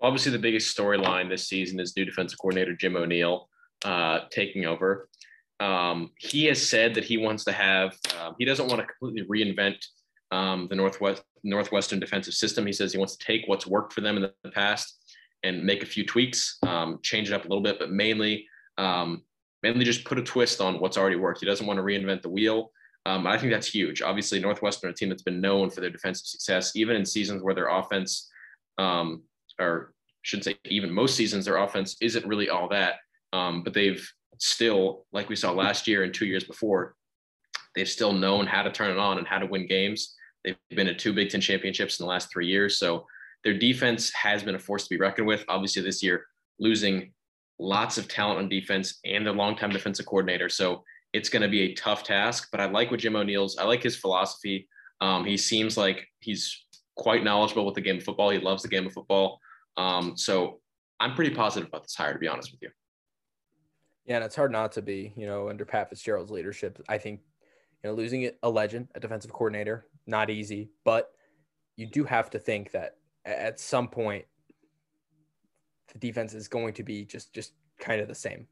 Obviously, 0.00 0.32
the 0.32 0.38
biggest 0.38 0.76
storyline 0.76 1.28
this 1.28 1.48
season 1.48 1.80
is 1.80 1.96
new 1.96 2.04
defensive 2.04 2.38
coordinator 2.38 2.74
Jim 2.74 2.96
O'Neil 2.96 3.48
uh, 3.84 4.20
taking 4.30 4.66
over. 4.66 5.08
Um, 5.60 6.10
he 6.18 6.46
has 6.46 6.66
said 6.66 6.94
that 6.94 7.04
he 7.04 7.16
wants 7.16 7.44
to 7.44 7.52
have, 7.52 7.96
um, 8.20 8.34
he 8.38 8.44
doesn't 8.44 8.66
want 8.66 8.80
to 8.80 8.86
completely 8.86 9.26
reinvent 9.28 9.76
um, 10.30 10.66
the 10.68 10.74
Northwest 10.74 11.22
Northwestern 11.44 12.00
defensive 12.00 12.34
system. 12.34 12.66
He 12.66 12.72
says 12.72 12.92
he 12.92 12.98
wants 12.98 13.16
to 13.16 13.24
take 13.24 13.42
what's 13.46 13.66
worked 13.66 13.92
for 13.92 14.00
them 14.00 14.16
in 14.16 14.22
the 14.42 14.50
past 14.50 14.98
and 15.42 15.62
make 15.62 15.82
a 15.82 15.86
few 15.86 16.04
tweaks, 16.04 16.58
um, 16.66 16.98
change 17.02 17.30
it 17.30 17.34
up 17.34 17.44
a 17.44 17.48
little 17.48 17.62
bit, 17.62 17.78
but 17.78 17.90
mainly 17.92 18.46
um, 18.78 19.22
mainly 19.62 19.84
just 19.84 20.04
put 20.04 20.18
a 20.18 20.22
twist 20.22 20.60
on 20.60 20.80
what's 20.80 20.98
already 20.98 21.16
worked. 21.16 21.40
He 21.40 21.46
doesn't 21.46 21.66
want 21.66 21.78
to 21.78 21.82
reinvent 21.82 22.22
the 22.22 22.30
wheel. 22.30 22.70
Um, 23.06 23.26
I 23.26 23.36
think 23.38 23.52
that's 23.52 23.68
huge. 23.68 24.00
Obviously, 24.02 24.40
Northwestern, 24.40 24.90
a 24.90 24.94
team 24.94 25.10
that's 25.10 25.22
been 25.22 25.40
known 25.40 25.70
for 25.70 25.80
their 25.80 25.90
defensive 25.90 26.26
success, 26.26 26.74
even 26.74 26.96
in 26.96 27.04
seasons 27.04 27.42
where 27.42 27.54
their 27.54 27.68
offense, 27.68 28.30
um, 28.78 29.22
or 29.60 29.92
shouldn't 30.22 30.44
say 30.44 30.56
even 30.64 30.90
most 30.90 31.14
seasons, 31.14 31.44
their 31.44 31.58
offense 31.58 31.96
isn't 32.00 32.26
really 32.26 32.48
all 32.48 32.68
that. 32.68 32.94
Um, 33.32 33.62
but 33.62 33.74
they've 33.74 34.06
still, 34.38 35.04
like 35.12 35.28
we 35.28 35.36
saw 35.36 35.52
last 35.52 35.86
year 35.86 36.02
and 36.02 36.14
two 36.14 36.26
years 36.26 36.44
before, 36.44 36.94
they've 37.74 37.88
still 37.88 38.12
known 38.12 38.46
how 38.46 38.62
to 38.62 38.72
turn 38.72 38.90
it 38.90 38.98
on 38.98 39.18
and 39.18 39.26
how 39.26 39.38
to 39.38 39.46
win 39.46 39.66
games. 39.66 40.14
They've 40.44 40.56
been 40.70 40.88
at 40.88 40.98
two 40.98 41.12
Big 41.12 41.30
Ten 41.30 41.40
championships 41.40 42.00
in 42.00 42.04
the 42.04 42.10
last 42.10 42.32
three 42.32 42.46
years. 42.46 42.78
So 42.78 43.06
their 43.42 43.58
defense 43.58 44.12
has 44.14 44.42
been 44.42 44.54
a 44.54 44.58
force 44.58 44.84
to 44.84 44.90
be 44.90 44.98
reckoned 44.98 45.26
with. 45.26 45.44
Obviously, 45.48 45.82
this 45.82 46.02
year, 46.02 46.24
losing 46.58 47.12
lots 47.58 47.98
of 47.98 48.08
talent 48.08 48.38
on 48.38 48.48
defense 48.48 48.98
and 49.04 49.26
their 49.26 49.34
longtime 49.34 49.70
defensive 49.70 50.06
coordinator. 50.06 50.48
So 50.48 50.82
it's 51.14 51.30
going 51.30 51.42
to 51.42 51.48
be 51.48 51.62
a 51.62 51.74
tough 51.74 52.02
task. 52.02 52.48
But 52.50 52.60
I 52.60 52.66
like 52.66 52.90
what 52.90 53.00
Jim 53.00 53.16
O'Neil's, 53.16 53.56
I 53.56 53.64
like 53.64 53.82
his 53.82 53.96
philosophy. 53.96 54.68
Um, 55.00 55.24
he 55.24 55.36
seems 55.36 55.78
like 55.78 56.06
he's 56.18 56.66
quite 56.96 57.24
knowledgeable 57.24 57.64
with 57.64 57.76
the 57.76 57.80
game 57.80 57.96
of 57.96 58.02
football. 58.02 58.30
He 58.30 58.38
loves 58.38 58.62
the 58.62 58.68
game 58.68 58.86
of 58.86 58.92
football. 58.92 59.38
Um, 59.76 60.16
so 60.16 60.60
I'm 61.00 61.14
pretty 61.14 61.34
positive 61.34 61.68
about 61.68 61.84
this 61.84 61.94
hire, 61.94 62.12
to 62.12 62.18
be 62.18 62.28
honest 62.28 62.52
with 62.52 62.62
you. 62.62 62.70
Yeah, 64.04 64.16
and 64.16 64.24
it's 64.24 64.36
hard 64.36 64.52
not 64.52 64.72
to 64.72 64.82
be, 64.82 65.14
you 65.16 65.26
know, 65.26 65.48
under 65.48 65.64
Pat 65.64 65.88
Fitzgerald's 65.88 66.30
leadership. 66.30 66.82
I 66.88 66.98
think 66.98 67.20
you 67.82 67.90
know, 67.90 67.96
losing 67.96 68.30
a 68.42 68.50
legend, 68.50 68.88
a 68.94 69.00
defensive 69.00 69.32
coordinator, 69.32 69.86
not 70.06 70.30
easy, 70.30 70.70
but 70.84 71.12
you 71.76 71.86
do 71.86 72.04
have 72.04 72.28
to 72.30 72.38
think 72.38 72.72
that 72.72 72.96
at 73.24 73.58
some 73.58 73.88
point 73.88 74.24
the 75.92 75.98
defense 75.98 76.34
is 76.34 76.48
going 76.48 76.74
to 76.74 76.82
be 76.82 77.04
just 77.04 77.32
just 77.32 77.52
kind 77.78 78.00
of 78.00 78.08
the 78.08 78.14
same 78.14 78.46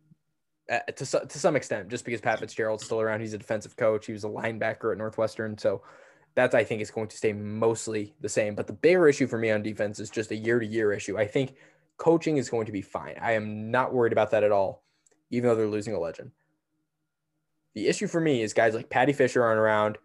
uh, 0.70 0.78
to, 0.92 1.04
to 1.04 1.38
some 1.38 1.56
extent, 1.56 1.88
just 1.88 2.04
because 2.04 2.20
Pat 2.20 2.38
Fitzgerald's 2.38 2.84
still 2.84 3.00
around. 3.00 3.20
He's 3.20 3.34
a 3.34 3.38
defensive 3.38 3.76
coach. 3.76 4.06
He 4.06 4.12
was 4.12 4.24
a 4.24 4.28
linebacker 4.28 4.92
at 4.92 4.98
Northwestern. 4.98 5.58
So 5.58 5.82
that's, 6.34 6.54
I 6.54 6.64
think, 6.64 6.80
is 6.80 6.90
going 6.90 7.08
to 7.08 7.16
stay 7.16 7.32
mostly 7.32 8.14
the 8.20 8.28
same. 8.28 8.54
But 8.54 8.66
the 8.66 8.72
bigger 8.72 9.08
issue 9.08 9.26
for 9.26 9.38
me 9.38 9.50
on 9.50 9.62
defense 9.62 10.00
is 10.00 10.10
just 10.10 10.30
a 10.30 10.36
year 10.36 10.58
to 10.58 10.66
year 10.66 10.92
issue. 10.92 11.18
I 11.18 11.26
think 11.26 11.54
coaching 11.96 12.36
is 12.36 12.48
going 12.50 12.66
to 12.66 12.72
be 12.72 12.82
fine. 12.82 13.16
I 13.20 13.32
am 13.32 13.70
not 13.70 13.92
worried 13.92 14.12
about 14.12 14.30
that 14.30 14.44
at 14.44 14.52
all, 14.52 14.82
even 15.30 15.48
though 15.48 15.56
they're 15.56 15.66
losing 15.66 15.94
a 15.94 16.00
legend. 16.00 16.30
The 17.74 17.88
issue 17.88 18.06
for 18.06 18.20
me 18.20 18.42
is 18.42 18.52
guys 18.52 18.74
like 18.74 18.90
Paddy 18.90 19.12
Fisher 19.12 19.42
aren't 19.42 19.60
around, 19.60 19.98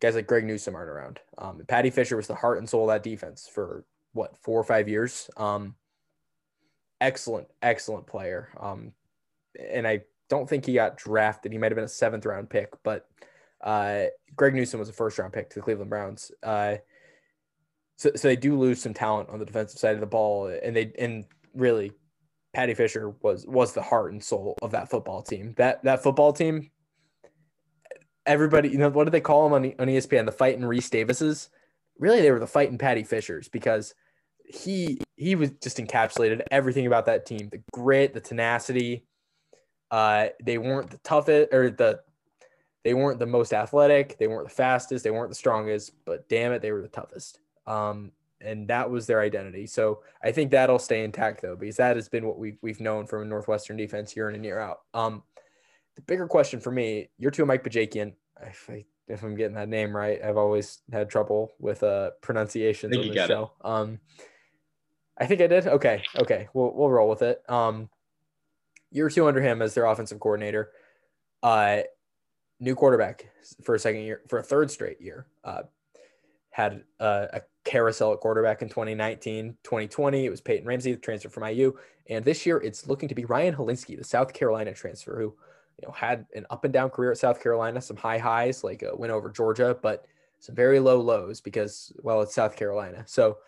guys 0.00 0.14
like 0.14 0.26
Greg 0.26 0.44
Newsome 0.44 0.74
aren't 0.74 0.90
around. 0.90 1.20
Um, 1.38 1.62
Paddy 1.66 1.90
Fisher 1.90 2.16
was 2.16 2.26
the 2.26 2.34
heart 2.34 2.58
and 2.58 2.68
soul 2.68 2.88
of 2.88 2.94
that 2.94 3.02
defense 3.02 3.48
for 3.52 3.84
what 4.12 4.36
four 4.38 4.58
or 4.58 4.64
five 4.64 4.88
years. 4.88 5.30
Um, 5.36 5.74
excellent, 7.00 7.48
excellent 7.62 8.06
player. 8.06 8.48
Um, 8.58 8.92
and 9.58 9.86
I 9.86 10.00
don't 10.28 10.48
think 10.48 10.66
he 10.66 10.74
got 10.74 10.96
drafted. 10.96 11.52
He 11.52 11.58
might 11.58 11.72
have 11.72 11.76
been 11.76 11.84
a 11.84 11.88
seventh 11.88 12.26
round 12.26 12.50
pick, 12.50 12.70
but 12.82 13.06
uh, 13.62 14.04
Greg 14.36 14.54
Newsome 14.54 14.80
was 14.80 14.88
a 14.88 14.92
first 14.92 15.18
round 15.18 15.32
pick 15.32 15.50
to 15.50 15.56
the 15.56 15.62
Cleveland 15.62 15.90
Browns. 15.90 16.30
Uh, 16.42 16.76
so, 17.96 18.10
so 18.16 18.28
they 18.28 18.36
do 18.36 18.58
lose 18.58 18.80
some 18.80 18.94
talent 18.94 19.28
on 19.28 19.38
the 19.38 19.44
defensive 19.44 19.78
side 19.78 19.94
of 19.94 20.00
the 20.00 20.06
ball, 20.06 20.46
and 20.46 20.74
they 20.74 20.92
and 20.98 21.24
really, 21.54 21.92
Paddy 22.54 22.74
Fisher 22.74 23.10
was 23.22 23.46
was 23.46 23.72
the 23.72 23.82
heart 23.82 24.12
and 24.12 24.22
soul 24.22 24.56
of 24.62 24.70
that 24.70 24.88
football 24.88 25.22
team. 25.22 25.54
That 25.56 25.82
that 25.84 26.02
football 26.02 26.32
team 26.32 26.70
everybody, 28.26 28.68
you 28.68 28.78
know, 28.78 28.88
what 28.88 29.04
do 29.04 29.10
they 29.10 29.20
call 29.20 29.44
them 29.48 29.52
on, 29.52 29.72
on 29.78 29.88
ESPN? 29.88 30.26
The 30.26 30.32
fighting 30.32 30.64
Reece 30.64 30.90
Davises. 30.90 31.48
Really, 31.98 32.20
they 32.22 32.30
were 32.30 32.38
the 32.38 32.46
fighting 32.46 32.78
Paddy 32.78 33.02
Fishers 33.02 33.48
because 33.48 33.94
he 34.44 35.00
he 35.16 35.34
was 35.34 35.50
just 35.62 35.76
encapsulated 35.76 36.42
everything 36.50 36.86
about 36.86 37.06
that 37.06 37.26
team: 37.26 37.48
the 37.50 37.62
grit, 37.72 38.14
the 38.14 38.20
tenacity. 38.20 39.04
Uh, 39.90 40.28
they 40.42 40.58
weren't 40.58 40.90
the 40.90 40.98
toughest 40.98 41.52
or 41.52 41.70
the 41.70 42.00
they 42.82 42.94
weren't 42.94 43.18
the 43.18 43.26
most 43.26 43.52
athletic, 43.52 44.16
they 44.18 44.26
weren't 44.26 44.48
the 44.48 44.54
fastest, 44.54 45.04
they 45.04 45.10
weren't 45.10 45.28
the 45.28 45.34
strongest, 45.34 45.92
but 46.04 46.28
damn 46.28 46.52
it, 46.52 46.62
they 46.62 46.72
were 46.72 46.80
the 46.80 46.88
toughest. 46.88 47.38
Um, 47.66 48.12
and 48.40 48.66
that 48.68 48.90
was 48.90 49.06
their 49.06 49.20
identity. 49.20 49.66
So 49.66 50.00
I 50.22 50.32
think 50.32 50.50
that'll 50.50 50.78
stay 50.78 51.04
intact 51.04 51.42
though, 51.42 51.56
because 51.56 51.76
that 51.76 51.96
has 51.96 52.08
been 52.08 52.26
what 52.26 52.38
we've 52.38 52.56
we've 52.62 52.80
known 52.80 53.06
from 53.06 53.22
a 53.22 53.26
Northwestern 53.26 53.76
defense 53.76 54.16
year 54.16 54.28
in 54.28 54.34
and 54.34 54.44
year 54.44 54.58
out. 54.58 54.80
Um, 54.94 55.22
the 55.96 56.02
bigger 56.02 56.26
question 56.26 56.60
for 56.60 56.70
me, 56.70 57.10
you're 57.18 57.30
to 57.32 57.44
Mike 57.44 57.64
Bajakian. 57.64 58.14
If, 58.42 58.70
I, 58.70 58.84
if 59.08 59.22
I'm 59.22 59.34
getting 59.34 59.56
that 59.56 59.68
name 59.68 59.94
right, 59.94 60.22
I've 60.22 60.38
always 60.38 60.80
had 60.90 61.10
trouble 61.10 61.52
with 61.58 61.82
uh, 61.82 62.12
pronunciations 62.22 62.96
on 62.96 63.08
the 63.08 63.26
show. 63.26 63.52
It. 63.62 63.66
Um, 63.66 64.00
I 65.18 65.26
think 65.26 65.42
I 65.42 65.46
did. 65.46 65.66
Okay, 65.66 66.02
okay, 66.18 66.48
we'll 66.54 66.72
we'll 66.74 66.90
roll 66.90 67.10
with 67.10 67.20
it. 67.20 67.42
Um, 67.50 67.90
year 68.90 69.08
two 69.08 69.26
under 69.26 69.40
him 69.40 69.62
as 69.62 69.74
their 69.74 69.86
offensive 69.86 70.20
coordinator. 70.20 70.70
Uh, 71.42 71.80
new 72.58 72.74
quarterback 72.74 73.30
for 73.62 73.74
a 73.74 73.78
second 73.78 74.02
year, 74.02 74.20
for 74.28 74.38
a 74.38 74.42
third 74.42 74.70
straight 74.70 75.00
year. 75.00 75.26
Uh, 75.44 75.62
had 76.50 76.82
uh, 76.98 77.26
a 77.32 77.40
carousel 77.64 78.12
at 78.12 78.20
quarterback 78.20 78.60
in 78.60 78.68
2019, 78.68 79.56
2020. 79.62 80.26
It 80.26 80.30
was 80.30 80.40
Peyton 80.40 80.66
Ramsey, 80.66 80.92
the 80.92 80.98
transfer 80.98 81.28
from 81.28 81.44
IU, 81.44 81.76
and 82.08 82.24
this 82.24 82.44
year 82.44 82.58
it's 82.58 82.88
looking 82.88 83.08
to 83.08 83.14
be 83.14 83.24
Ryan 83.24 83.54
Hilinski, 83.54 83.96
the 83.96 84.04
South 84.04 84.32
Carolina 84.32 84.74
transfer, 84.74 85.16
who 85.16 85.34
you 85.80 85.86
know, 85.86 85.92
had 85.92 86.26
an 86.34 86.46
up 86.50 86.64
and 86.64 86.72
down 86.72 86.90
career 86.90 87.12
at 87.12 87.18
South 87.18 87.42
Carolina, 87.42 87.80
some 87.80 87.96
high 87.96 88.18
highs 88.18 88.62
like 88.64 88.82
a 88.82 88.94
win 88.94 89.10
over 89.10 89.30
Georgia, 89.30 89.76
but 89.80 90.04
some 90.40 90.54
very 90.54 90.80
low 90.80 91.00
lows 91.00 91.40
because, 91.40 91.92
well, 92.02 92.20
it's 92.20 92.34
South 92.34 92.56
Carolina. 92.56 93.04
So, 93.06 93.38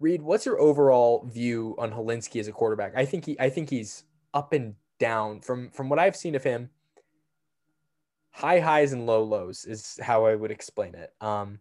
Reid, 0.00 0.20
what's 0.20 0.46
your 0.46 0.60
overall 0.60 1.26
view 1.32 1.74
on 1.78 1.90
Hilinski 1.90 2.40
as 2.40 2.48
a 2.48 2.52
quarterback? 2.52 2.92
I 2.96 3.04
think 3.04 3.24
he, 3.24 3.40
I 3.40 3.48
think 3.48 3.70
he's 3.70 4.04
up 4.34 4.52
and 4.52 4.74
down 4.98 5.40
from 5.40 5.70
from 5.70 5.88
what 5.88 5.98
I've 5.98 6.16
seen 6.16 6.34
of 6.34 6.44
him. 6.44 6.68
High 8.32 8.60
highs 8.60 8.92
and 8.92 9.06
low 9.06 9.22
lows 9.22 9.64
is 9.64 9.98
how 10.02 10.26
I 10.26 10.34
would 10.34 10.50
explain 10.50 10.96
it. 10.96 11.14
Um, 11.20 11.60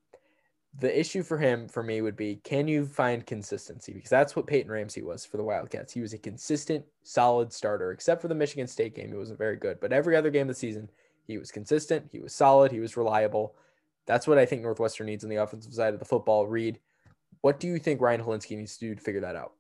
the 0.80 1.00
issue 1.00 1.22
for 1.22 1.38
him 1.38 1.68
for 1.68 1.84
me 1.84 2.02
would 2.02 2.16
be 2.16 2.38
can 2.38 2.68
you 2.68 2.86
find 2.88 3.26
consistency 3.26 3.94
because 3.94 4.10
that's 4.10 4.36
what 4.36 4.48
Peyton 4.48 4.72
Ramsey 4.72 5.04
was 5.04 5.24
for 5.24 5.38
the 5.38 5.44
Wildcats. 5.44 5.94
He 5.94 6.02
was 6.02 6.14
a 6.14 6.18
consistent, 6.18 6.84
solid 7.04 7.54
starter, 7.54 7.92
except 7.92 8.22
for 8.22 8.28
the 8.28 8.36
Michigan 8.36 8.66
State 8.66 8.96
game. 8.96 9.10
He 9.10 9.18
wasn't 9.18 9.38
very 9.38 9.56
good, 9.56 9.80
but 9.80 9.94
every 9.94 10.16
other 10.16 10.32
game 10.32 10.44
of 10.44 10.48
the 10.48 10.56
season, 10.56 10.90
he 11.28 11.38
was 11.38 11.52
consistent, 11.52 12.10
he 12.12 12.20
was 12.20 12.34
solid, 12.34 12.72
he 12.72 12.80
was 12.80 12.98
reliable. 12.98 13.56
That's 14.08 14.28
what 14.28 14.40
I 14.40 14.46
think 14.46 14.64
Northwestern 14.64 15.06
needs 15.06 15.24
on 15.24 15.30
the 15.30 15.38
offensive 15.38 15.74
side 15.74 15.94
of 15.94 16.00
the 16.00 16.06
football. 16.06 16.48
Reid, 16.48 16.80
what 17.42 17.60
do 17.60 17.68
you 17.68 17.78
think 17.78 18.02
Ryan 18.02 18.24
Hilinski 18.24 18.58
needs 18.58 18.76
to 18.78 18.88
do 18.88 18.96
to 18.96 19.02
figure 19.02 19.22
that 19.22 19.36
out? 19.36 19.54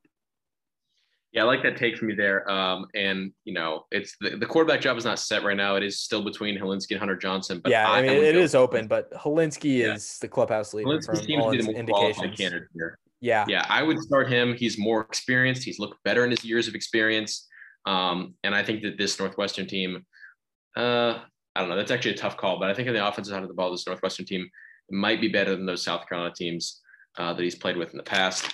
Yeah, 1.33 1.41
I 1.41 1.45
like 1.45 1.63
that 1.63 1.77
take 1.77 1.97
from 1.97 2.09
you 2.09 2.15
there. 2.15 2.49
Um, 2.49 2.85
and 2.93 3.31
you 3.43 3.53
know, 3.53 3.85
it's 3.91 4.15
the, 4.21 4.37
the 4.37 4.45
quarterback 4.45 4.81
job 4.81 4.97
is 4.97 5.05
not 5.05 5.17
set 5.17 5.43
right 5.43 5.57
now. 5.57 5.75
It 5.75 5.83
is 5.83 5.99
still 5.99 6.23
between 6.23 6.57
Hilinski 6.57 6.91
and 6.91 6.99
Hunter 6.99 7.15
Johnson. 7.15 7.59
But 7.63 7.71
yeah, 7.71 7.89
I, 7.89 7.99
I 7.99 8.01
mean, 8.03 8.11
it 8.11 8.35
is 8.35 8.53
open, 8.53 8.87
but 8.87 9.11
Hilinski 9.13 9.79
yeah. 9.79 9.93
is 9.95 10.19
the 10.19 10.27
clubhouse 10.27 10.75
leader 10.75 10.89
Hilinski 10.89 11.33
from 11.33 11.41
all 11.41 11.51
his 11.51 11.67
indications. 11.67 12.37
Here. 12.37 12.99
Yeah, 13.19 13.45
yeah, 13.47 13.65
I 13.67 13.81
would 13.81 13.99
start 13.99 14.29
him. 14.29 14.53
He's 14.53 14.77
more 14.77 15.01
experienced. 15.01 15.63
He's 15.63 15.79
looked 15.79 16.03
better 16.03 16.23
in 16.23 16.29
his 16.29 16.45
years 16.45 16.67
of 16.67 16.75
experience. 16.75 17.47
Um, 17.85 18.35
and 18.43 18.53
I 18.53 18.63
think 18.63 18.83
that 18.83 18.97
this 18.97 19.19
Northwestern 19.19 19.65
team, 19.65 20.05
uh, 20.77 21.19
I 21.55 21.59
don't 21.59 21.69
know, 21.69 21.75
that's 21.75 21.91
actually 21.91 22.11
a 22.11 22.17
tough 22.17 22.37
call. 22.37 22.59
But 22.59 22.69
I 22.69 22.75
think 22.75 22.87
on 22.87 22.93
the 22.93 23.05
offensive 23.05 23.33
side 23.33 23.41
of 23.41 23.49
the 23.49 23.55
ball, 23.55 23.71
this 23.71 23.87
Northwestern 23.87 24.25
team 24.25 24.47
might 24.91 25.19
be 25.19 25.29
better 25.29 25.55
than 25.55 25.65
those 25.65 25.83
South 25.83 26.07
Carolina 26.07 26.33
teams 26.35 26.81
uh, 27.17 27.33
that 27.33 27.41
he's 27.41 27.55
played 27.55 27.77
with 27.77 27.91
in 27.91 27.97
the 27.97 28.03
past. 28.03 28.53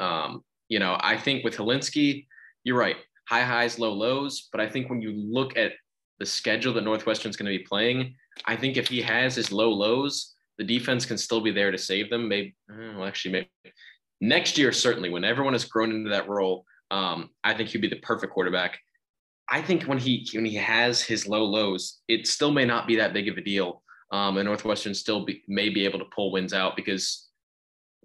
Um, 0.00 0.42
you 0.68 0.78
know, 0.78 0.96
I 1.00 1.16
think 1.16 1.44
with 1.44 1.56
Hilinski, 1.56 2.26
you're 2.64 2.78
right, 2.78 2.96
high 3.28 3.44
highs, 3.44 3.78
low 3.78 3.92
lows. 3.92 4.48
But 4.52 4.60
I 4.60 4.68
think 4.68 4.90
when 4.90 5.00
you 5.00 5.12
look 5.12 5.56
at 5.56 5.72
the 6.18 6.26
schedule 6.26 6.72
that 6.74 6.84
Northwestern's 6.84 7.36
going 7.36 7.50
to 7.50 7.58
be 7.58 7.64
playing, 7.64 8.14
I 8.44 8.56
think 8.56 8.76
if 8.76 8.88
he 8.88 9.00
has 9.02 9.34
his 9.34 9.52
low 9.52 9.70
lows, 9.70 10.34
the 10.58 10.64
defense 10.64 11.04
can 11.04 11.18
still 11.18 11.40
be 11.40 11.52
there 11.52 11.70
to 11.70 11.78
save 11.78 12.10
them. 12.10 12.28
Maybe, 12.28 12.54
well, 12.68 13.04
actually, 13.04 13.32
maybe 13.32 13.74
next 14.20 14.58
year, 14.58 14.72
certainly, 14.72 15.10
when 15.10 15.24
everyone 15.24 15.52
has 15.52 15.64
grown 15.64 15.92
into 15.92 16.10
that 16.10 16.28
role, 16.28 16.64
um, 16.90 17.30
I 17.44 17.54
think 17.54 17.70
he'd 17.70 17.80
be 17.80 17.88
the 17.88 17.96
perfect 17.96 18.32
quarterback. 18.32 18.78
I 19.48 19.62
think 19.62 19.84
when 19.84 19.98
he 19.98 20.28
when 20.34 20.44
he 20.44 20.56
has 20.56 21.02
his 21.02 21.28
low 21.28 21.44
lows, 21.44 22.00
it 22.08 22.26
still 22.26 22.50
may 22.50 22.64
not 22.64 22.86
be 22.86 22.96
that 22.96 23.12
big 23.12 23.28
of 23.28 23.36
a 23.36 23.42
deal. 23.42 23.82
Um, 24.12 24.36
and 24.38 24.46
Northwestern 24.46 24.94
still 24.94 25.24
be, 25.24 25.42
may 25.48 25.68
be 25.68 25.84
able 25.84 25.98
to 25.98 26.04
pull 26.14 26.30
wins 26.30 26.52
out 26.52 26.76
because 26.76 27.25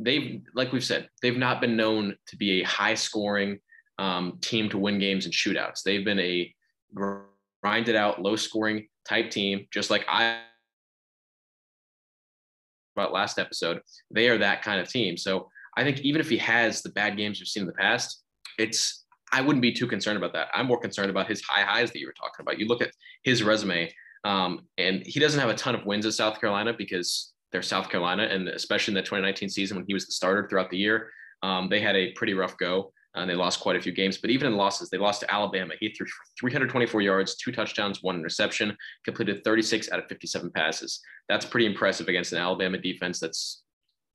they've, 0.03 0.41
like 0.53 0.71
we've 0.71 0.83
said, 0.83 1.09
they've 1.21 1.37
not 1.37 1.61
been 1.61 1.75
known 1.75 2.15
to 2.27 2.37
be 2.37 2.61
a 2.61 2.65
high 2.65 2.95
scoring 2.95 3.59
um, 3.97 4.37
team 4.41 4.69
to 4.69 4.77
win 4.77 4.99
games 4.99 5.25
and 5.25 5.33
shootouts. 5.33 5.83
They've 5.83 6.05
been 6.05 6.19
a 6.19 6.53
grinded 6.93 7.95
out, 7.95 8.21
low 8.21 8.35
scoring 8.35 8.87
type 9.07 9.29
team, 9.29 9.67
just 9.71 9.89
like 9.89 10.05
I 10.07 10.41
about 12.95 13.13
last 13.13 13.39
episode. 13.39 13.81
They 14.09 14.27
are 14.29 14.37
that 14.39 14.63
kind 14.63 14.81
of 14.81 14.89
team. 14.89 15.17
So 15.17 15.49
I 15.77 15.83
think 15.83 16.01
even 16.01 16.19
if 16.19 16.29
he 16.29 16.37
has 16.37 16.81
the 16.81 16.89
bad 16.89 17.15
games 17.15 17.39
we've 17.39 17.47
seen 17.47 17.61
in 17.61 17.67
the 17.67 17.73
past, 17.73 18.23
it's 18.57 19.05
I 19.31 19.41
wouldn't 19.41 19.61
be 19.61 19.71
too 19.71 19.87
concerned 19.87 20.17
about 20.17 20.33
that. 20.33 20.49
I'm 20.53 20.67
more 20.67 20.79
concerned 20.79 21.09
about 21.09 21.27
his 21.27 21.41
high 21.41 21.61
highs 21.61 21.91
that 21.91 21.99
you 21.99 22.07
were 22.07 22.13
talking 22.13 22.41
about. 22.43 22.59
You 22.59 22.67
look 22.67 22.81
at 22.81 22.91
his 23.23 23.43
resume, 23.43 23.89
um, 24.25 24.67
and 24.77 25.05
he 25.05 25.19
doesn't 25.19 25.39
have 25.39 25.49
a 25.49 25.55
ton 25.55 25.73
of 25.73 25.85
wins 25.85 26.05
at 26.05 26.13
South 26.13 26.39
Carolina 26.41 26.73
because 26.77 27.30
they're 27.51 27.61
South 27.61 27.89
Carolina, 27.89 28.23
and 28.23 28.47
especially 28.49 28.91
in 28.91 28.95
the 28.95 29.01
2019 29.01 29.49
season 29.49 29.77
when 29.77 29.85
he 29.87 29.93
was 29.93 30.05
the 30.05 30.11
starter 30.11 30.47
throughout 30.47 30.69
the 30.69 30.77
year, 30.77 31.11
um, 31.43 31.69
they 31.69 31.79
had 31.79 31.95
a 31.95 32.11
pretty 32.13 32.33
rough 32.33 32.57
go. 32.57 32.91
And 33.13 33.29
they 33.29 33.35
lost 33.35 33.59
quite 33.59 33.75
a 33.75 33.81
few 33.81 33.91
games, 33.91 34.17
but 34.17 34.29
even 34.29 34.47
in 34.47 34.55
losses, 34.55 34.89
they 34.89 34.97
lost 34.97 35.19
to 35.19 35.29
Alabama. 35.29 35.73
He 35.77 35.89
threw 35.89 36.07
324 36.39 37.01
yards, 37.01 37.35
two 37.35 37.51
touchdowns, 37.51 38.01
one 38.01 38.15
interception, 38.15 38.77
completed 39.03 39.43
36 39.43 39.91
out 39.91 39.99
of 39.99 40.05
57 40.07 40.49
passes. 40.51 41.01
That's 41.27 41.45
pretty 41.45 41.65
impressive 41.65 42.07
against 42.07 42.31
an 42.31 42.37
Alabama 42.37 42.77
defense 42.77 43.19
that's 43.19 43.63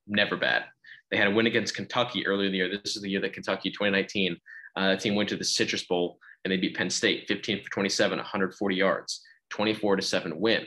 never 0.06 0.38
bad. 0.38 0.64
They 1.10 1.18
had 1.18 1.28
a 1.28 1.30
win 1.30 1.46
against 1.46 1.76
Kentucky 1.76 2.26
earlier 2.26 2.46
in 2.46 2.52
the 2.52 2.58
year. 2.58 2.70
This 2.70 2.96
is 2.96 3.02
the 3.02 3.10
year 3.10 3.20
that 3.20 3.34
Kentucky 3.34 3.70
2019 3.70 4.38
uh, 4.76 4.88
that 4.88 5.00
team 5.00 5.14
went 5.14 5.28
to 5.30 5.36
the 5.36 5.44
Citrus 5.44 5.84
Bowl 5.84 6.18
and 6.44 6.52
they 6.52 6.56
beat 6.56 6.76
Penn 6.76 6.90
State 6.90 7.26
15 7.28 7.64
for 7.64 7.70
27, 7.70 8.18
140 8.18 8.76
yards, 8.76 9.22
24 9.50 9.96
to 9.96 10.02
7 10.02 10.38
win. 10.38 10.66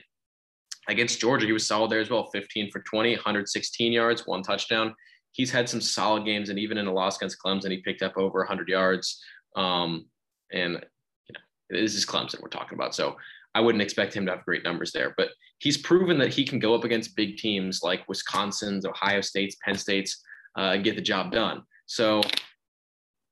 Against 0.90 1.20
Georgia, 1.20 1.46
he 1.46 1.52
was 1.52 1.68
solid 1.68 1.92
there 1.92 2.00
as 2.00 2.10
well 2.10 2.30
15 2.32 2.72
for 2.72 2.82
20, 2.82 3.14
116 3.14 3.92
yards, 3.92 4.26
one 4.26 4.42
touchdown. 4.42 4.96
He's 5.32 5.52
had 5.52 5.70
some 5.70 5.82
solid 5.82 6.26
games, 6.26 6.50
and 6.50 6.58
even 6.58 6.80
in 6.80 6.88
a 6.88 6.92
loss 6.92 7.18
against 7.18 7.38
Clemson, 7.44 7.70
he 7.70 7.78
picked 7.78 8.02
up 8.02 8.18
over 8.18 8.40
100 8.40 8.68
yards. 8.68 9.22
Um, 9.56 10.08
and 10.52 10.74
you 10.74 11.34
know, 11.34 11.40
this 11.82 11.94
is 11.94 12.06
Clemson 12.06 12.42
we're 12.42 12.50
talking 12.50 12.76
about. 12.76 12.96
So 12.96 13.18
I 13.54 13.62
wouldn't 13.62 13.84
expect 13.84 14.16
him 14.16 14.26
to 14.26 14.32
have 14.32 14.46
great 14.46 14.64
numbers 14.64 14.92
there, 14.92 15.14
but 15.16 15.30
he's 15.60 15.78
proven 15.78 16.18
that 16.18 16.34
he 16.34 16.44
can 16.44 16.58
go 16.58 16.74
up 16.74 16.84
against 16.84 17.16
big 17.16 17.38
teams 17.38 17.82
like 17.84 18.08
Wisconsin's, 18.10 18.86
Ohio 18.86 19.22
State's, 19.22 19.58
Penn 19.64 19.76
State's, 19.76 20.20
uh, 20.58 20.72
and 20.74 20.84
get 20.84 20.96
the 20.96 21.02
job 21.02 21.32
done. 21.32 21.62
So 21.86 22.22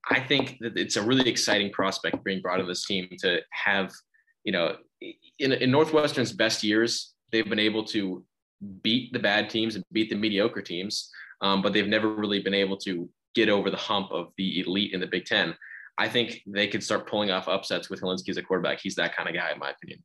I 0.09 0.19
think 0.19 0.57
that 0.61 0.77
it's 0.77 0.95
a 0.95 1.01
really 1.01 1.29
exciting 1.29 1.71
prospect 1.71 2.23
being 2.23 2.41
brought 2.41 2.59
in 2.59 2.67
this 2.67 2.85
team 2.85 3.09
to 3.19 3.39
have, 3.51 3.91
you 4.43 4.51
know, 4.51 4.75
in, 5.39 5.53
in 5.53 5.71
Northwestern's 5.71 6.31
best 6.31 6.63
years, 6.63 7.13
they've 7.31 7.49
been 7.49 7.59
able 7.59 7.83
to 7.85 8.23
beat 8.81 9.13
the 9.13 9.19
bad 9.19 9.49
teams 9.49 9.75
and 9.75 9.83
beat 9.91 10.09
the 10.09 10.15
mediocre 10.15 10.61
teams, 10.61 11.09
um, 11.41 11.61
but 11.61 11.73
they've 11.73 11.87
never 11.87 12.13
really 12.13 12.41
been 12.41 12.53
able 12.53 12.77
to 12.77 13.09
get 13.35 13.49
over 13.49 13.69
the 13.69 13.77
hump 13.77 14.11
of 14.11 14.31
the 14.37 14.61
elite 14.61 14.93
in 14.93 14.99
the 14.99 15.07
Big 15.07 15.25
Ten. 15.25 15.55
I 15.97 16.07
think 16.07 16.41
they 16.45 16.67
could 16.67 16.83
start 16.83 17.09
pulling 17.09 17.31
off 17.31 17.47
upsets 17.47 17.89
with 17.89 18.01
Hilinski 18.01 18.29
as 18.29 18.37
a 18.37 18.43
quarterback. 18.43 18.79
He's 18.81 18.95
that 18.95 19.15
kind 19.15 19.27
of 19.27 19.35
guy, 19.35 19.51
in 19.51 19.59
my 19.59 19.71
opinion. 19.71 20.03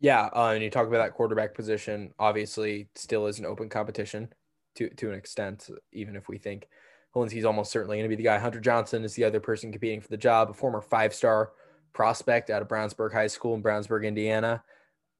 Yeah, 0.00 0.30
uh, 0.34 0.52
and 0.54 0.62
you 0.62 0.70
talk 0.70 0.86
about 0.86 1.04
that 1.04 1.14
quarterback 1.14 1.54
position. 1.54 2.12
Obviously, 2.18 2.88
still 2.94 3.26
is 3.26 3.38
an 3.38 3.44
open 3.44 3.68
competition 3.68 4.32
to 4.76 4.88
to 4.88 5.10
an 5.10 5.14
extent. 5.14 5.68
Even 5.92 6.16
if 6.16 6.28
we 6.28 6.38
think 6.38 6.66
Hilinski's 7.14 7.44
almost 7.44 7.70
certainly 7.70 7.98
going 7.98 8.08
to 8.08 8.16
be 8.16 8.16
the 8.16 8.22
guy. 8.28 8.38
Hunter 8.38 8.60
Johnson 8.60 9.04
is 9.04 9.14
the 9.14 9.24
other 9.24 9.40
person 9.40 9.70
competing 9.70 10.00
for 10.00 10.08
the 10.08 10.16
job, 10.16 10.48
a 10.48 10.54
former 10.54 10.80
five 10.80 11.12
star 11.12 11.52
prospect 11.92 12.48
out 12.48 12.62
of 12.62 12.68
Brownsburg 12.68 13.12
High 13.12 13.26
School 13.26 13.54
in 13.54 13.62
Brownsburg, 13.62 14.06
Indiana 14.06 14.62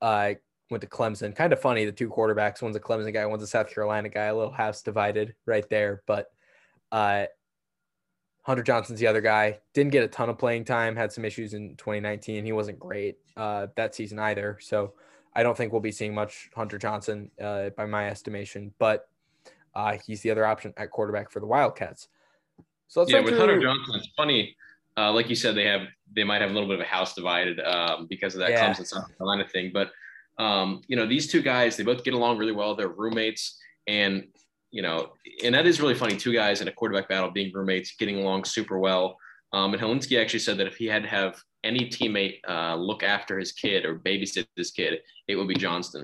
uh, 0.00 0.34
went 0.70 0.80
to 0.82 0.88
Clemson. 0.88 1.34
Kind 1.34 1.52
of 1.52 1.60
funny, 1.60 1.84
the 1.84 1.92
two 1.92 2.08
quarterbacks. 2.08 2.62
One's 2.62 2.76
a 2.76 2.80
Clemson 2.80 3.12
guy, 3.12 3.26
one's 3.26 3.42
a 3.42 3.46
South 3.46 3.72
Carolina 3.72 4.08
guy. 4.08 4.26
A 4.26 4.34
little 4.34 4.52
house 4.52 4.82
divided 4.82 5.34
right 5.46 5.68
there. 5.68 6.02
But 6.06 6.30
uh, 6.92 7.26
Hunter 8.42 8.62
Johnson's 8.62 9.00
the 9.00 9.06
other 9.06 9.20
guy. 9.20 9.58
Didn't 9.74 9.92
get 9.92 10.04
a 10.04 10.08
ton 10.08 10.28
of 10.28 10.38
playing 10.38 10.64
time. 10.64 10.96
Had 10.96 11.12
some 11.12 11.24
issues 11.24 11.54
in 11.54 11.76
2019. 11.76 12.44
He 12.44 12.52
wasn't 12.52 12.78
great 12.78 13.18
uh, 13.36 13.66
that 13.76 13.94
season 13.94 14.18
either. 14.18 14.58
So 14.60 14.94
I 15.34 15.42
don't 15.42 15.56
think 15.56 15.72
we'll 15.72 15.80
be 15.80 15.92
seeing 15.92 16.14
much 16.14 16.50
Hunter 16.54 16.78
Johnson 16.78 17.30
uh, 17.40 17.70
by 17.70 17.86
my 17.86 18.08
estimation. 18.08 18.72
But 18.78 19.08
uh, 19.74 19.98
he's 20.04 20.22
the 20.22 20.30
other 20.30 20.46
option 20.46 20.72
at 20.76 20.90
quarterback 20.90 21.30
for 21.30 21.40
the 21.40 21.46
Wildcats. 21.46 22.08
So 22.88 23.00
let's 23.00 23.12
yeah, 23.12 23.20
with 23.20 23.30
through... 23.30 23.38
Hunter 23.38 23.60
Johnson, 23.60 23.94
it's 23.96 24.08
funny. 24.16 24.56
Uh, 24.96 25.12
like 25.12 25.28
you 25.28 25.36
said, 25.36 25.54
they 25.54 25.66
have 25.66 25.82
they 26.14 26.24
might 26.24 26.40
have 26.40 26.50
a 26.50 26.54
little 26.54 26.68
bit 26.68 26.80
of 26.80 26.84
a 26.84 26.88
house 26.88 27.14
divided 27.14 27.60
um, 27.60 28.06
because 28.08 28.34
of 28.34 28.40
that 28.40 28.50
yeah. 28.50 28.72
Clemson 28.72 28.86
South 28.86 29.16
Carolina 29.16 29.46
thing. 29.46 29.70
But 29.72 29.90
um, 30.38 30.82
you 30.88 30.96
know, 30.96 31.06
these 31.06 31.30
two 31.30 31.42
guys, 31.42 31.76
they 31.76 31.84
both 31.84 32.04
get 32.04 32.14
along 32.14 32.38
really 32.38 32.52
well. 32.52 32.74
They're 32.74 32.88
roommates, 32.88 33.58
and 33.86 34.24
you 34.70 34.82
know, 34.82 35.12
and 35.44 35.54
that 35.54 35.66
is 35.66 35.80
really 35.80 35.94
funny. 35.94 36.16
Two 36.16 36.32
guys 36.32 36.60
in 36.60 36.68
a 36.68 36.72
quarterback 36.72 37.08
battle 37.08 37.30
being 37.30 37.52
roommates, 37.52 37.94
getting 37.96 38.18
along 38.18 38.44
super 38.44 38.78
well. 38.78 39.16
Um, 39.52 39.74
and 39.74 39.82
Hilinski 39.82 40.20
actually 40.20 40.40
said 40.40 40.58
that 40.58 40.66
if 40.66 40.76
he 40.76 40.86
had 40.86 41.02
to 41.02 41.08
have 41.08 41.40
any 41.64 41.88
teammate 41.88 42.38
uh, 42.48 42.76
look 42.76 43.02
after 43.02 43.38
his 43.38 43.52
kid 43.52 43.84
or 43.84 43.98
babysit 43.98 44.46
this 44.56 44.70
kid, 44.70 45.00
it 45.28 45.36
would 45.36 45.48
be 45.48 45.54
Johnston, 45.54 46.02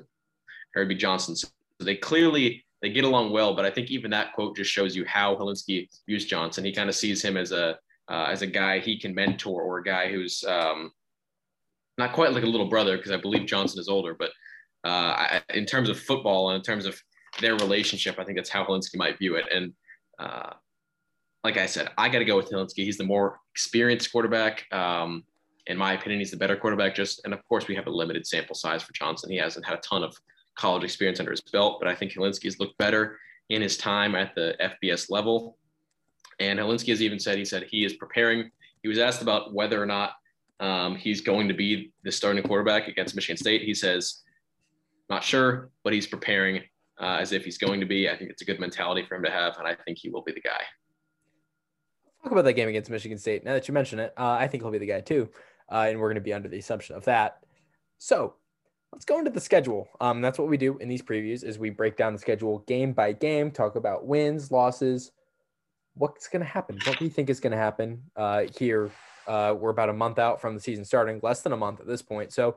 or 0.75 0.83
it'd 0.83 0.89
be 0.89 0.95
Johnson. 0.95 1.37
So 1.37 1.49
they 1.81 1.97
clearly 1.97 2.65
they 2.83 2.91
get 2.91 3.05
along 3.05 3.33
well. 3.33 3.55
But 3.55 3.65
I 3.65 3.71
think 3.71 3.91
even 3.91 4.11
that 4.11 4.33
quote 4.33 4.57
just 4.57 4.71
shows 4.71 4.95
you 4.95 5.05
how 5.07 5.37
Hilinski 5.37 5.89
views 6.07 6.27
Johnson. 6.27 6.65
He 6.65 6.73
kind 6.73 6.89
of 6.89 6.95
sees 6.95 7.23
him 7.23 7.37
as 7.37 7.53
a 7.53 7.79
uh, 8.09 8.29
as 8.31 8.43
a 8.43 8.47
guy 8.47 8.79
he 8.79 8.99
can 8.99 9.15
mentor 9.15 9.63
or 9.63 9.79
a 9.79 9.85
guy 9.85 10.11
who's 10.11 10.45
um, 10.45 10.91
not 11.99 12.13
quite 12.13 12.33
like 12.33 12.45
a 12.45 12.47
little 12.47 12.69
brother 12.69 12.97
because 12.97 13.13
I 13.13 13.17
believe 13.17 13.47
Johnson 13.47 13.81
is 13.81 13.89
older, 13.89 14.15
but 14.15 14.31
uh, 14.85 15.39
I, 15.41 15.43
in 15.55 15.67
terms 15.67 15.89
of 15.89 15.99
football 15.99 16.51
and 16.51 16.57
in 16.57 16.63
terms 16.63 16.87
of 16.87 17.01
their 17.41 17.55
relationship, 17.55 18.19
I 18.19 18.25
think 18.25 18.39
that's 18.39 18.51
how 18.51 18.65
Hilinski 18.65 18.97
might 18.97 19.19
view 19.19 19.37
it. 19.37 19.47
And 19.53 19.73
uh, 20.19 20.53
like 21.43 21.57
I 21.57 21.67
said, 21.67 21.91
I 21.99 22.09
got 22.09 22.21
to 22.21 22.25
go 22.25 22.37
with 22.37 22.51
Hilinski. 22.51 22.85
He's 22.85 22.99
the 22.99 23.05
more 23.05 23.41
experienced 23.55 24.13
quarterback. 24.13 24.65
Um, 24.73 25.25
in 25.67 25.77
my 25.77 25.95
opinion, 25.95 26.21
he's 26.21 26.31
the 26.31 26.37
better 26.37 26.57
quarterback. 26.57 26.95
Just 26.95 27.23
and 27.25 27.35
of 27.35 27.45
course, 27.49 27.67
we 27.67 27.75
have 27.75 27.87
a 27.87 27.91
limited 27.91 28.27
sample 28.27 28.55
size 28.55 28.83
for 28.83 28.93
Johnson. 28.93 29.31
He 29.31 29.39
hasn't 29.39 29.67
had 29.67 29.77
a 29.77 29.81
ton 29.81 30.03
of 30.03 30.17
college 30.57 30.85
experience 30.85 31.19
under 31.19 31.33
his 31.33 31.41
belt, 31.41 31.79
but 31.81 31.89
I 31.89 31.95
think 31.95 32.13
Hilinski's 32.13 32.59
looked 32.61 32.79
better 32.79 33.19
in 33.51 33.63
his 33.63 33.77
time 33.77 34.15
at 34.15 34.35
the 34.35 34.57
FBS 34.61 35.11
level. 35.11 35.59
And 36.39 36.59
Hilinski 36.59 36.89
has 36.89 37.03
even 37.03 37.19
said 37.19 37.39
he 37.39 37.45
said 37.45 37.65
he 37.65 37.85
is 37.85 37.95
preparing. 37.95 38.51
He 38.83 38.89
was 38.89 38.99
asked 38.99 39.23
about 39.23 39.55
whether 39.55 39.83
or 39.83 39.87
not 39.87 40.13
um, 40.61 40.97
he's 40.97 41.21
going 41.21 41.49
to 41.49 41.55
be 41.55 41.93
the 42.03 42.13
starting 42.13 42.43
quarterback 42.43 42.89
against 42.89 43.15
Michigan 43.15 43.37
State. 43.37 43.63
He 43.63 43.75
says, 43.75 44.23
not 45.09 45.23
sure, 45.23 45.71
but 45.85 45.93
he's 45.93 46.07
preparing 46.07 46.63
uh, 47.01 47.19
as 47.21 47.33
if 47.33 47.45
he's 47.45 47.59
going 47.59 47.81
to 47.81 47.87
be. 47.87 48.09
I 48.09 48.17
think 48.17 48.31
it's 48.31 48.43
a 48.43 48.45
good 48.45 48.61
mentality 48.61 49.05
for 49.07 49.17
him 49.17 49.23
to 49.25 49.31
have, 49.31 49.57
and 49.59 49.67
I 49.67 49.75
think 49.75 49.99
he 49.99 50.09
will 50.09 50.23
be 50.23 50.33
the 50.33 50.41
guy. 50.41 50.61
Talk 52.23 52.33
about 52.33 52.45
that 52.45 52.55
game 52.55 52.69
against 52.69 52.91
Michigan 52.91 53.19
State. 53.19 53.45
Now 53.45 53.53
that 53.53 53.69
you 53.69 53.75
mention 53.75 53.99
it, 54.01 54.13
uh, 54.17 54.31
I 54.31 54.49
think 54.49 54.63
he'll 54.63 54.73
be 54.73 54.79
the 54.79 54.87
guy 54.87 55.01
too, 55.01 55.29
uh, 55.71 55.87
and 55.89 56.01
we're 56.01 56.09
going 56.09 56.17
to 56.17 56.21
be 56.21 56.33
under 56.33 56.49
the 56.49 56.59
assumption 56.59 56.97
of 56.97 57.05
that. 57.05 57.45
So 57.99 58.35
let's 58.93 59.05
go 59.05 59.19
into 59.19 59.31
the 59.31 59.41
schedule. 59.41 59.89
Um, 60.01 60.21
that's 60.21 60.39
what 60.39 60.49
we 60.49 60.57
do 60.57 60.77
in 60.79 60.89
these 60.89 61.03
previews: 61.03 61.45
is 61.45 61.59
we 61.59 61.71
break 61.71 61.97
down 61.97 62.15
the 62.15 62.19
schedule 62.19 62.61
game 62.67 62.93
by 62.93 63.13
game, 63.13 63.51
talk 63.51 63.77
about 63.77 64.07
wins, 64.07 64.51
losses, 64.51 65.13
what's 65.97 66.29
going 66.29 66.41
to 66.41 66.49
happen, 66.49 66.79
what 66.87 67.01
we 67.01 67.09
think 67.09 67.31
is 67.31 67.41
going 67.41 67.53
to 67.53 67.57
happen 67.57 68.03
uh, 68.17 68.45
here. 68.57 68.91
Uh, 69.27 69.55
we're 69.59 69.71
about 69.71 69.89
a 69.89 69.93
month 69.93 70.19
out 70.19 70.41
from 70.41 70.55
the 70.55 70.61
season 70.61 70.85
starting, 70.85 71.19
less 71.23 71.43
than 71.43 71.53
a 71.53 71.57
month 71.57 71.81
at 71.81 71.87
this 71.87 72.03
point. 72.03 72.33
So 72.33 72.57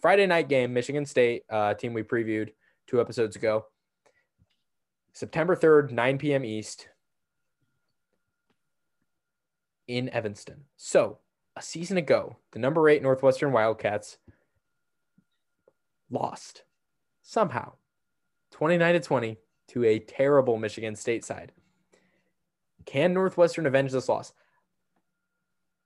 Friday 0.00 0.26
night 0.26 0.48
game, 0.48 0.72
Michigan 0.72 1.04
State 1.04 1.44
uh, 1.50 1.74
team 1.74 1.92
we 1.92 2.02
previewed 2.02 2.50
two 2.86 3.00
episodes 3.00 3.36
ago. 3.36 3.66
September 5.12 5.56
3rd, 5.56 5.90
9 5.90 6.18
p.m. 6.18 6.44
East 6.44 6.88
in 9.88 10.08
Evanston. 10.10 10.64
So, 10.76 11.18
a 11.56 11.62
season 11.62 11.96
ago, 11.96 12.36
the 12.52 12.60
number 12.60 12.88
eight 12.88 13.02
Northwestern 13.02 13.50
Wildcats 13.50 14.18
lost 16.10 16.62
somehow 17.22 17.72
29 18.52 18.94
to 18.94 19.00
20 19.00 19.38
to 19.68 19.84
a 19.84 19.98
terrible 19.98 20.56
Michigan 20.56 20.94
State 20.94 21.24
side. 21.24 21.52
Can 22.88 23.12
Northwestern 23.12 23.66
avenge 23.66 23.92
this 23.92 24.08
loss? 24.08 24.32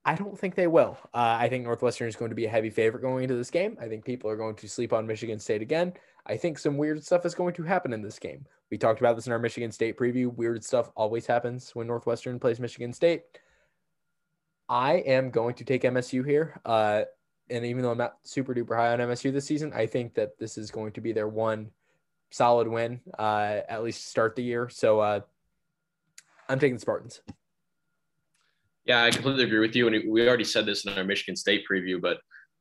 I 0.04 0.14
don't 0.14 0.38
think 0.38 0.54
they 0.54 0.68
will. 0.68 0.96
Uh, 1.12 1.36
I 1.40 1.48
think 1.48 1.64
Northwestern 1.64 2.06
is 2.06 2.14
going 2.14 2.28
to 2.28 2.36
be 2.36 2.46
a 2.46 2.48
heavy 2.50 2.70
favorite 2.70 3.00
going 3.00 3.24
into 3.24 3.34
this 3.34 3.50
game. 3.50 3.76
I 3.80 3.88
think 3.88 4.04
people 4.04 4.30
are 4.30 4.36
going 4.36 4.54
to 4.56 4.68
sleep 4.68 4.92
on 4.92 5.04
Michigan 5.04 5.40
State 5.40 5.62
again. 5.62 5.94
I 6.26 6.36
think 6.36 6.60
some 6.60 6.76
weird 6.76 7.02
stuff 7.04 7.26
is 7.26 7.34
going 7.34 7.54
to 7.54 7.64
happen 7.64 7.92
in 7.92 8.02
this 8.02 8.20
game. 8.20 8.46
We 8.70 8.78
talked 8.78 9.00
about 9.00 9.16
this 9.16 9.26
in 9.26 9.32
our 9.32 9.40
Michigan 9.40 9.72
State 9.72 9.98
preview. 9.98 10.32
Weird 10.32 10.62
stuff 10.62 10.92
always 10.94 11.26
happens 11.26 11.74
when 11.74 11.88
Northwestern 11.88 12.38
plays 12.38 12.60
Michigan 12.60 12.92
State. 12.92 13.22
I 14.68 14.94
am 14.98 15.30
going 15.30 15.56
to 15.56 15.64
take 15.64 15.82
MSU 15.82 16.24
here. 16.24 16.60
Uh, 16.64 17.02
and 17.50 17.64
even 17.64 17.82
though 17.82 17.90
I'm 17.90 17.98
not 17.98 18.18
super 18.22 18.54
duper 18.54 18.76
high 18.76 18.92
on 18.92 19.00
MSU 19.00 19.32
this 19.32 19.46
season, 19.46 19.72
I 19.74 19.86
think 19.86 20.14
that 20.14 20.38
this 20.38 20.56
is 20.56 20.70
going 20.70 20.92
to 20.92 21.00
be 21.00 21.12
their 21.12 21.28
one 21.28 21.72
solid 22.30 22.68
win, 22.68 23.00
uh, 23.18 23.58
at 23.68 23.82
least 23.82 24.08
start 24.08 24.36
the 24.36 24.44
year. 24.44 24.68
So 24.68 25.00
uh, 25.00 25.20
I'm 26.48 26.58
taking 26.58 26.74
the 26.74 26.80
Spartans. 26.80 27.20
Yeah, 28.84 29.04
I 29.04 29.10
completely 29.10 29.44
agree 29.44 29.60
with 29.60 29.76
you. 29.76 29.86
And 29.86 30.10
we 30.10 30.26
already 30.26 30.44
said 30.44 30.66
this 30.66 30.84
in 30.84 30.92
our 30.92 31.04
Michigan 31.04 31.36
State 31.36 31.64
preview, 31.70 32.00
but 32.00 32.18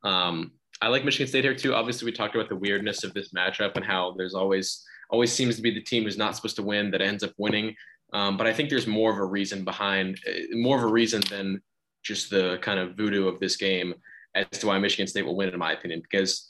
um, 0.08 0.52
I 0.80 0.88
like 0.88 1.04
Michigan 1.04 1.26
State 1.26 1.44
here 1.44 1.54
too. 1.54 1.74
Obviously, 1.74 2.06
we 2.06 2.12
talked 2.12 2.34
about 2.34 2.48
the 2.48 2.56
weirdness 2.56 3.04
of 3.04 3.12
this 3.14 3.32
matchup 3.32 3.76
and 3.76 3.84
how 3.84 4.14
there's 4.16 4.34
always 4.34 4.84
always 5.10 5.32
seems 5.32 5.56
to 5.56 5.62
be 5.62 5.70
the 5.70 5.80
team 5.80 6.04
who's 6.04 6.16
not 6.16 6.34
supposed 6.34 6.56
to 6.56 6.62
win 6.62 6.90
that 6.90 7.02
ends 7.02 7.22
up 7.22 7.32
winning. 7.36 7.74
Um, 8.12 8.36
but 8.36 8.46
I 8.46 8.52
think 8.52 8.70
there's 8.70 8.86
more 8.86 9.12
of 9.12 9.18
a 9.18 9.24
reason 9.24 9.64
behind, 9.64 10.18
uh, 10.26 10.56
more 10.56 10.78
of 10.78 10.84
a 10.84 10.92
reason 10.92 11.22
than 11.30 11.60
just 12.02 12.30
the 12.30 12.58
kind 12.62 12.78
of 12.78 12.96
voodoo 12.96 13.28
of 13.28 13.38
this 13.38 13.56
game 13.56 13.94
as 14.34 14.46
to 14.58 14.66
why 14.66 14.78
Michigan 14.78 15.06
State 15.06 15.24
will 15.24 15.36
win, 15.36 15.50
in 15.50 15.58
my 15.58 15.72
opinion. 15.72 16.00
Because 16.00 16.48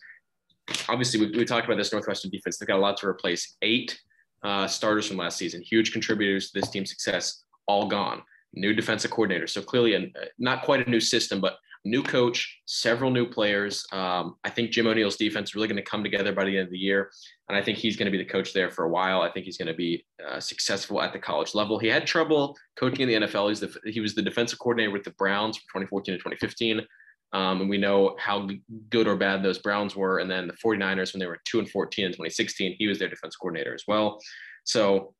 obviously, 0.89 1.21
we, 1.21 1.37
we 1.37 1.45
talked 1.45 1.67
about 1.67 1.77
this 1.77 1.93
Northwestern 1.93 2.31
defense. 2.31 2.59
They've 2.59 2.67
got 2.67 2.79
a 2.79 2.81
lot 2.81 2.97
to 2.99 3.07
replace. 3.07 3.57
Eight 3.63 3.99
uh, 4.43 4.67
starters 4.67 5.07
from 5.07 5.17
last 5.17 5.39
season, 5.39 5.63
huge 5.63 5.93
contributors 5.93 6.51
to 6.51 6.61
this 6.61 6.71
team's 6.71 6.91
success, 6.91 7.45
all 7.67 7.87
gone 7.87 8.23
new 8.55 8.75
defensive 8.75 9.11
coordinator. 9.11 9.47
So 9.47 9.63
clearly, 9.63 9.95
a, 9.95 10.11
not 10.39 10.63
quite 10.63 10.87
a 10.87 10.91
new 10.91 11.01
system, 11.01 11.41
but 11.41 11.57
new 11.85 12.03
coach, 12.03 12.61
several 12.67 13.11
new 13.11 13.27
players. 13.27 13.85
Um, 13.93 14.37
I 14.45 14.51
think 14.51 14.71
Jim 14.71 14.87
O'Neil's 14.87 15.17
defense 15.17 15.51
is 15.51 15.55
really 15.55 15.69
going 15.69 15.77
to 15.77 15.91
come 15.91 16.05
together 16.05 16.33
by 16.33 16.45
the 16.45 16.57
end 16.57 16.67
of 16.67 16.71
the 16.71 16.79
year, 16.79 17.11
and 17.49 17.57
I 17.57 17.63
think 17.63 17.79
he's 17.79 17.97
going 17.97 18.07
to 18.07 18.17
be 18.17 18.23
the 18.23 18.29
coach 18.29 18.53
there 18.53 18.71
for 18.71 18.85
a 18.85 18.89
while. 18.89 19.23
I 19.23 19.31
think 19.31 19.47
he's 19.47 19.59
going 19.59 19.69
to 19.69 19.75
be 19.75 20.05
uh, 20.27 20.39
successful 20.39 21.03
at 21.03 21.13
the 21.13 21.19
college 21.19 21.55
level. 21.55 21.79
He 21.79 21.89
had 21.89 22.07
trouble 22.07 22.57
coaching 22.77 23.09
in 23.09 23.23
the 23.23 23.27
NFL. 23.27 23.49
He's 23.49 23.61
the, 23.61 23.75
he 23.91 24.01
was 24.01 24.15
the 24.15 24.23
defensive 24.23 24.59
coordinator 24.59 24.93
with 24.93 25.05
the 25.05 25.13
Browns 25.13 25.57
from 25.57 25.83
2014 25.83 26.15
to 26.15 26.19
2015. 26.19 26.81
Um, 27.33 27.63
and 27.63 27.71
we 27.71 27.79
know 27.79 28.15
how 28.19 28.49
good 28.91 29.09
or 29.09 29.17
bad 29.17 29.43
those 29.43 29.59
Browns 29.59 29.97
were. 29.97 30.19
And 30.19 30.31
then 30.31 30.47
the 30.47 30.55
49ers, 30.55 31.13
when 31.13 31.21
they 31.21 31.27
were 31.27 31.41
2 31.47 31.61
and 31.61 31.71
14 31.71 32.07
in 32.07 32.11
2016, 32.13 32.77
he 32.79 32.87
was 32.87 32.99
their 32.99 33.09
defense 33.09 33.37
coordinator 33.37 33.75
as 33.75 33.85
well. 33.89 34.19
So 34.65 35.15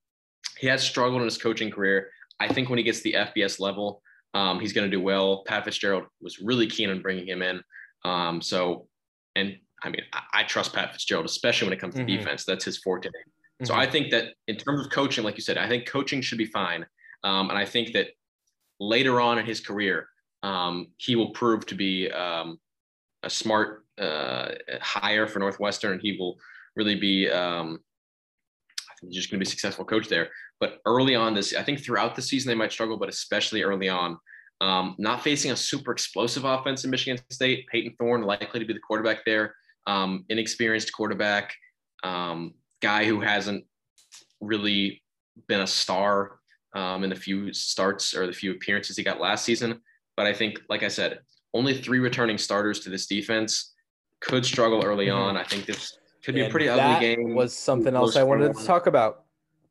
he 0.59 0.67
has 0.67 0.83
struggled 0.83 1.23
in 1.23 1.27
his 1.27 1.39
coaching 1.39 1.71
career. 1.71 2.11
I 2.39 2.53
think 2.53 2.69
when 2.69 2.79
he 2.79 2.85
gets 2.85 2.99
to 2.99 3.05
the 3.05 3.15
FBS 3.15 3.61
level, 3.61 4.03
um, 4.35 4.61
he's 4.61 4.73
going 4.73 4.91
to 4.91 4.95
do 4.95 5.03
well. 5.03 5.45
Pat 5.47 5.65
Fitzgerald 5.65 6.05
was 6.21 6.39
really 6.39 6.67
keen 6.67 6.91
on 6.91 7.01
bringing 7.01 7.27
him 7.27 7.43
in. 7.43 7.63
Um, 8.05 8.43
so, 8.43 8.89
and 9.37 9.57
I 9.83 9.89
mean, 9.89 10.03
I, 10.13 10.41
I, 10.41 10.43
trust 10.45 10.73
Pat 10.73 10.93
Fitzgerald, 10.93 11.27
especially 11.27 11.69
when 11.69 11.75
it 11.75 11.81
comes 11.81 11.95
to 11.95 12.01
mm-hmm. 12.01 12.19
defense. 12.19 12.45
That's 12.45 12.65
his 12.65 12.79
forte. 12.79 13.09
Mm-hmm. 13.09 13.67
So 13.67 13.75
I 13.75 13.87
think 13.87 14.11
that 14.11 14.35
in 14.49 14.57
terms 14.57 14.85
of 14.85 14.91
coaching, 14.91 15.25
like 15.25 15.37
you 15.37 15.43
said, 15.43 15.59
I 15.59 15.69
think 15.69 15.87
coaching 15.87 16.21
should 16.21 16.39
be 16.39 16.47
fine. 16.47 16.85
Um, 17.25 17.51
and 17.51 17.59
I 17.59 17.65
think 17.65 17.93
that 17.93 18.09
later 18.81 19.21
on 19.21 19.39
in 19.39 19.47
his 19.47 19.61
career, 19.61 20.09
um, 20.43 20.89
he 20.97 21.17
will 21.17 21.31
prove 21.31 21.67
to 21.67 21.75
be 21.75 22.11
um, 22.11 22.59
a 23.23 23.31
smart 23.31 23.85
uh, 23.99 24.49
hire 24.81 25.27
for 25.27 25.39
Northwestern. 25.39 25.93
and 25.93 26.01
He 26.01 26.17
will 26.19 26.37
really 26.77 26.97
be 26.97 27.31
um, 27.31 27.79
he's 29.03 29.15
just 29.15 29.31
going 29.31 29.39
to 29.39 29.45
be 29.45 29.49
a 29.49 29.51
successful 29.51 29.85
coach 29.85 30.09
there. 30.09 30.29
But 30.61 30.79
early 30.87 31.15
on 31.15 31.35
this, 31.35 31.55
I 31.55 31.63
think 31.63 31.81
throughout 31.81 32.15
the 32.15 32.23
season 32.23 32.49
they 32.49 32.55
might 32.55 32.73
struggle, 32.73 32.97
but 32.97 33.09
especially 33.09 33.63
early 33.63 33.89
on, 33.89 34.19
um, 34.61 34.95
not 34.99 35.23
facing 35.23 35.51
a 35.51 35.57
super 35.57 35.91
explosive 35.91 36.45
offense 36.45 36.85
in 36.85 36.91
Michigan 36.91 37.21
State. 37.31 37.67
Payton 37.69 37.97
Thorne 37.99 38.23
likely 38.23 38.61
to 38.61 38.67
be 38.67 38.73
the 38.73 38.81
quarterback 38.81 39.25
there, 39.25 39.57
um, 39.87 40.25
inexperienced 40.29 40.93
quarterback, 40.93 41.53
um, 42.05 42.55
guy 42.81 43.05
who 43.05 43.21
hasn't 43.21 43.65
really 44.41 45.03
been 45.49 45.61
a 45.61 45.67
star 45.67 46.39
um, 46.75 47.03
in 47.03 47.11
the 47.11 47.17
few 47.17 47.53
starts 47.53 48.15
or 48.15 48.27
the 48.27 48.33
few 48.33 48.53
appearances 48.53 48.97
he 48.97 49.03
got 49.03 49.21
last 49.21 49.45
season. 49.45 49.81
But 50.17 50.27
I 50.27 50.33
think, 50.33 50.61
like 50.69 50.83
I 50.83 50.89
said, 50.89 51.21
only 51.55 51.75
three 51.75 51.99
returning 51.99 52.39
starters 52.39 52.81
to 52.81 52.91
this 52.91 53.07
defense 53.07 53.73
could 54.21 54.45
struggle 54.45 54.85
early 54.85 55.07
mm-hmm. 55.07 55.19
on. 55.19 55.37
I 55.37 55.45
think 55.45 55.67
this 55.67 55.99
could 56.25 56.35
be 56.35 56.43
and 56.43 56.49
a 56.49 56.51
pretty 56.51 56.69
ugly 56.69 57.01
game. 57.01 57.35
Was 57.35 57.55
something 57.55 57.95
else 57.95 58.17
I 58.17 58.23
wanted 58.23 58.57
to 58.57 58.65
talk 58.65 58.87
about. 58.87 59.25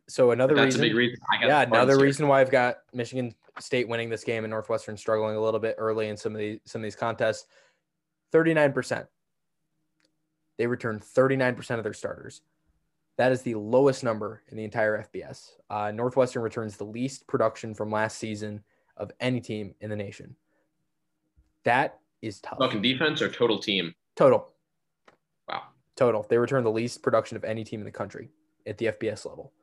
So 0.08 0.32
another 0.32 0.56
That's 0.56 0.78
reason, 0.78 0.96
reason 0.96 1.18
yeah, 1.42 1.62
another 1.62 1.98
reason 1.98 2.28
why 2.28 2.42
I've 2.42 2.52
got 2.52 2.78
Michigan 2.94 3.34
State 3.60 3.88
winning 3.88 4.10
this 4.10 4.24
game 4.24 4.44
and 4.44 4.52
Northwestern 4.52 4.98
struggling 4.98 5.38
a 5.38 5.42
little 5.42 5.60
bit 5.60 5.76
early 5.78 6.10
in 6.10 6.18
some 6.18 6.34
of 6.34 6.40
these 6.40 6.60
some 6.66 6.82
of 6.82 6.84
these 6.84 6.96
contests. 6.96 7.46
Thirty 8.32 8.54
nine 8.54 8.74
percent. 8.74 9.08
They 10.58 10.68
return 10.68 11.00
thirty 11.00 11.38
nine 11.38 11.56
percent 11.56 11.80
of 11.80 11.84
their 11.84 11.94
starters. 11.94 12.42
That 13.18 13.32
is 13.32 13.42
the 13.42 13.56
lowest 13.56 14.04
number 14.04 14.42
in 14.50 14.58
the 14.58 14.64
entire 14.64 15.06
FBS. 15.14 15.52
Uh, 15.70 15.92
Northwestern 15.92 16.42
returns 16.42 16.76
the 16.76 16.86
least 16.86 17.28
production 17.28 17.74
from 17.74 17.92
last 17.92 18.18
season 18.18 18.64
of 19.02 19.12
any 19.20 19.42
team 19.42 19.76
in 19.82 19.90
the 19.90 19.96
nation. 19.96 20.36
That 21.66 22.00
is 22.22 22.40
tough. 22.40 22.60
Talking 22.60 22.82
defense 22.82 23.22
or 23.22 23.30
total 23.30 23.60
team? 23.60 23.94
Total. 24.16 24.48
Wow 25.50 25.64
total. 26.02 26.26
They 26.28 26.38
return 26.40 26.64
the 26.64 26.72
least 26.72 27.04
production 27.04 27.38
of 27.38 27.44
any 27.44 27.64
team 27.64 27.80
in 27.80 27.86
the 27.86 27.92
country 27.92 28.30
at 28.66 28.78
the 28.80 28.88
FBS 28.88 29.26
level. 29.26 29.54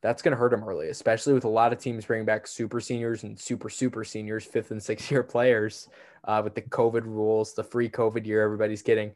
That's 0.00 0.22
going 0.22 0.32
to 0.32 0.38
hurt 0.38 0.52
them 0.52 0.64
early, 0.64 0.88
especially 0.88 1.34
with 1.34 1.44
a 1.44 1.48
lot 1.48 1.74
of 1.74 1.78
teams 1.78 2.06
bringing 2.06 2.24
back 2.24 2.46
super 2.46 2.80
seniors 2.80 3.24
and 3.24 3.38
super, 3.38 3.68
super 3.68 4.02
seniors, 4.02 4.46
fifth 4.46 4.70
and 4.70 4.82
sixth 4.82 5.10
year 5.10 5.22
players 5.22 5.88
uh, 6.24 6.40
with 6.42 6.54
the 6.54 6.62
COVID 6.62 7.04
rules, 7.04 7.52
the 7.52 7.64
free 7.64 7.90
COVID 7.90 8.24
year 8.24 8.42
everybody's 8.42 8.82
getting. 8.82 9.12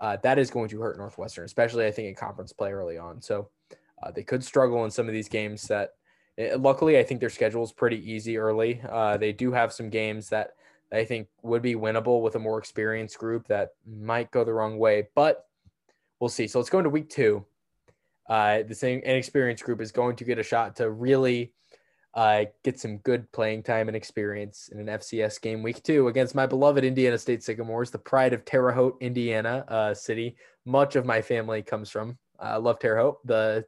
Uh, 0.00 0.16
that 0.22 0.38
is 0.38 0.50
going 0.50 0.68
to 0.68 0.80
hurt 0.80 0.96
Northwestern, 0.96 1.44
especially 1.44 1.86
I 1.86 1.90
think 1.90 2.06
in 2.06 2.14
conference 2.14 2.52
play 2.52 2.70
early 2.70 2.98
on. 2.98 3.20
So 3.20 3.48
uh, 4.02 4.12
they 4.12 4.22
could 4.22 4.44
struggle 4.44 4.84
in 4.84 4.90
some 4.90 5.08
of 5.08 5.14
these 5.14 5.28
games 5.28 5.62
that 5.68 5.94
luckily 6.56 6.98
I 6.98 7.02
think 7.02 7.20
their 7.20 7.30
schedule 7.30 7.64
is 7.64 7.72
pretty 7.72 8.10
easy 8.10 8.38
early. 8.38 8.80
Uh, 8.88 9.16
they 9.16 9.32
do 9.32 9.52
have 9.52 9.72
some 9.72 9.90
games 9.90 10.28
that 10.30 10.50
I 10.92 11.04
think 11.04 11.28
would 11.42 11.62
be 11.62 11.74
winnable 11.74 12.22
with 12.22 12.36
a 12.36 12.38
more 12.38 12.58
experienced 12.58 13.18
group 13.18 13.48
that 13.48 13.70
might 13.86 14.30
go 14.30 14.44
the 14.44 14.52
wrong 14.52 14.78
way, 14.78 15.08
but 15.14 15.46
we'll 16.20 16.28
see. 16.28 16.46
So 16.46 16.58
let's 16.58 16.70
go 16.70 16.78
into 16.78 16.90
week 16.90 17.10
two. 17.10 17.44
Uh, 18.28 18.62
the 18.62 18.74
same 18.74 19.00
inexperienced 19.04 19.64
group 19.64 19.80
is 19.80 19.92
going 19.92 20.16
to 20.16 20.24
get 20.24 20.38
a 20.38 20.42
shot 20.42 20.76
to 20.76 20.90
really 20.90 21.52
uh, 22.14 22.44
get 22.64 22.80
some 22.80 22.96
good 22.98 23.30
playing 23.32 23.62
time 23.62 23.88
and 23.88 23.96
experience 23.96 24.70
in 24.72 24.80
an 24.80 24.86
FCS 24.86 25.40
game 25.40 25.62
week 25.62 25.82
two 25.82 26.08
against 26.08 26.34
my 26.34 26.46
beloved 26.46 26.82
Indiana 26.82 27.18
State 27.18 27.42
Sycamores, 27.42 27.90
the 27.90 27.98
pride 27.98 28.32
of 28.32 28.44
Terre 28.44 28.72
Haute, 28.72 28.96
Indiana 29.00 29.64
uh, 29.68 29.94
city. 29.94 30.36
Much 30.64 30.96
of 30.96 31.04
my 31.04 31.20
family 31.20 31.62
comes 31.62 31.90
from. 31.90 32.16
I 32.40 32.56
love 32.56 32.78
Terre 32.78 32.98
Haute, 32.98 33.26
the 33.26 33.66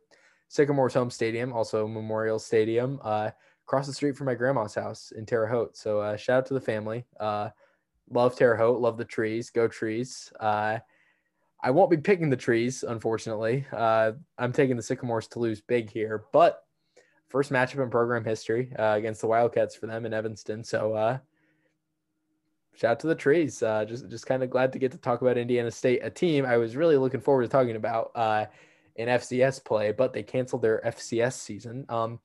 Sycamores 0.49 0.95
home 0.95 1.11
stadium, 1.11 1.53
also 1.53 1.87
Memorial 1.87 2.39
Stadium, 2.39 2.99
uh, 3.03 3.31
across 3.67 3.87
the 3.87 3.93
street 3.93 4.17
from 4.17 4.27
my 4.27 4.35
grandma's 4.35 4.75
house 4.75 5.13
in 5.15 5.27
Terre 5.27 5.47
Haute. 5.47 5.77
So 5.77 6.01
uh, 6.01 6.17
shout 6.17 6.39
out 6.39 6.47
to 6.47 6.55
the 6.55 6.61
family. 6.61 7.05
Uh, 7.21 7.51
love 8.11 8.37
Terre 8.37 8.57
Haute, 8.57 8.81
love 8.81 8.97
the 8.97 9.05
trees, 9.05 9.51
go 9.51 9.69
trees. 9.69 10.33
Uh, 10.41 10.79
I 11.61 11.71
won't 11.71 11.91
be 11.91 11.97
picking 11.97 12.31
the 12.31 12.37
trees, 12.37 12.85
unfortunately. 12.87 13.67
Uh, 13.73 14.13
I'm 14.39 14.53
taking 14.53 14.77
the 14.77 14.83
Sycamores 14.83 15.27
to 15.29 15.39
lose 15.39 15.61
big 15.61 15.91
here, 15.91 16.25
but 16.33 16.65
first 17.29 17.53
matchup 17.53 17.83
in 17.83 17.91
program 17.91 18.25
history 18.25 18.73
uh, 18.79 18.95
against 18.95 19.21
the 19.21 19.27
Wildcats 19.27 19.75
for 19.75 19.87
them 19.87 20.07
in 20.07 20.15
Evanston. 20.15 20.65
So, 20.65 20.95
uh, 20.95 21.19
shout 22.75 22.93
out 22.93 23.01
to 23.01 23.09
the 23.09 23.15
trees. 23.15 23.63
Uh, 23.63 23.85
just 23.85 24.09
just 24.09 24.27
kind 24.27 24.43
of 24.43 24.51
glad 24.51 24.73
to 24.73 24.79
get 24.79 24.93
to 24.93 24.99
talk 24.99 25.21
about 25.21 25.37
Indiana 25.37 25.71
State, 25.71 26.01
a 26.03 26.11
team 26.11 26.47
I 26.47 26.57
was 26.57 26.77
really 26.77 26.97
looking 26.97 27.21
forward 27.21 27.43
to 27.43 27.49
talking 27.49 27.77
about 27.77 28.13
uh, 28.15 28.47
in 28.99 29.09
FCS 29.09 29.65
play, 29.65 29.93
but 29.93 30.13
they 30.13 30.23
canceled 30.23 30.63
their 30.63 30.83
FCS 30.85 31.35
season. 31.35 31.87
Um, 31.89 32.19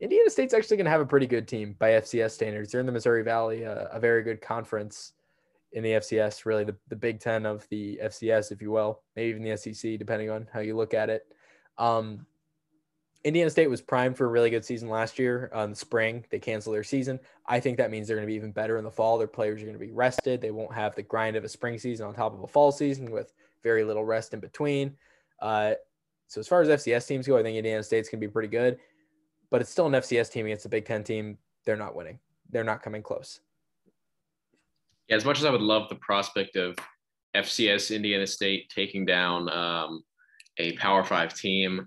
Indiana 0.00 0.30
State's 0.30 0.54
actually 0.54 0.78
going 0.78 0.86
to 0.86 0.90
have 0.90 1.00
a 1.00 1.06
pretty 1.06 1.26
good 1.26 1.46
team 1.46 1.76
by 1.78 1.90
FCS 1.90 2.30
standards. 2.30 2.72
They're 2.72 2.80
in 2.80 2.86
the 2.86 2.92
Missouri 2.92 3.22
Valley, 3.22 3.66
uh, 3.66 3.86
a 3.92 4.00
very 4.00 4.22
good 4.22 4.40
conference 4.40 5.12
in 5.72 5.82
the 5.82 5.92
FCS, 5.92 6.44
really 6.44 6.64
the, 6.64 6.76
the 6.88 6.96
Big 6.96 7.20
Ten 7.20 7.44
of 7.44 7.68
the 7.70 8.00
FCS, 8.02 8.52
if 8.52 8.62
you 8.62 8.70
will, 8.70 9.02
maybe 9.16 9.30
even 9.30 9.42
the 9.42 9.56
SEC, 9.56 9.98
depending 9.98 10.30
on 10.30 10.46
how 10.52 10.60
you 10.60 10.76
look 10.76 10.94
at 10.94 11.10
it. 11.10 11.26
Um, 11.78 12.26
Indiana 13.24 13.50
State 13.50 13.70
was 13.70 13.80
primed 13.80 14.16
for 14.16 14.26
a 14.26 14.28
really 14.28 14.50
good 14.50 14.64
season 14.64 14.88
last 14.88 15.18
year 15.18 15.50
on 15.54 15.64
in 15.64 15.70
the 15.70 15.76
spring. 15.76 16.24
They 16.30 16.40
canceled 16.40 16.74
their 16.74 16.82
season. 16.82 17.20
I 17.46 17.60
think 17.60 17.78
that 17.78 17.90
means 17.90 18.06
they're 18.06 18.16
going 18.16 18.26
to 18.26 18.30
be 18.30 18.36
even 18.36 18.50
better 18.52 18.78
in 18.78 18.84
the 18.84 18.90
fall. 18.90 19.16
Their 19.16 19.28
players 19.28 19.62
are 19.62 19.66
going 19.66 19.78
to 19.78 19.84
be 19.84 19.92
rested. 19.92 20.40
They 20.40 20.50
won't 20.50 20.74
have 20.74 20.94
the 20.94 21.02
grind 21.02 21.36
of 21.36 21.44
a 21.44 21.48
spring 21.48 21.78
season 21.78 22.06
on 22.06 22.14
top 22.14 22.34
of 22.34 22.42
a 22.42 22.48
fall 22.48 22.72
season 22.72 23.10
with 23.10 23.32
very 23.62 23.84
little 23.84 24.04
rest 24.04 24.34
in 24.34 24.40
between. 24.40 24.96
Uh, 25.40 25.74
so 26.28 26.40
as 26.40 26.48
far 26.48 26.62
as 26.62 26.68
FCS 26.68 27.06
teams 27.06 27.26
go, 27.26 27.36
I 27.36 27.42
think 27.42 27.56
Indiana 27.56 27.82
State's 27.82 28.08
going 28.08 28.20
to 28.20 28.26
be 28.26 28.32
pretty 28.32 28.48
good 28.48 28.78
but 29.52 29.60
it's 29.60 29.70
still 29.70 29.86
an 29.86 29.92
FCS 29.92 30.32
team 30.32 30.46
against 30.46 30.64
a 30.64 30.68
Big 30.70 30.86
Ten 30.86 31.04
team. 31.04 31.36
They're 31.64 31.76
not 31.76 31.94
winning. 31.94 32.18
They're 32.50 32.64
not 32.64 32.82
coming 32.82 33.02
close. 33.02 33.40
Yeah, 35.08 35.16
as 35.16 35.26
much 35.26 35.38
as 35.38 35.44
I 35.44 35.50
would 35.50 35.60
love 35.60 35.90
the 35.90 35.94
prospect 35.96 36.56
of 36.56 36.74
FCS 37.36 37.94
Indiana 37.94 38.26
State 38.26 38.72
taking 38.74 39.04
down 39.04 39.50
um, 39.50 40.02
a 40.56 40.72
Power 40.78 41.04
Five 41.04 41.34
team, 41.34 41.86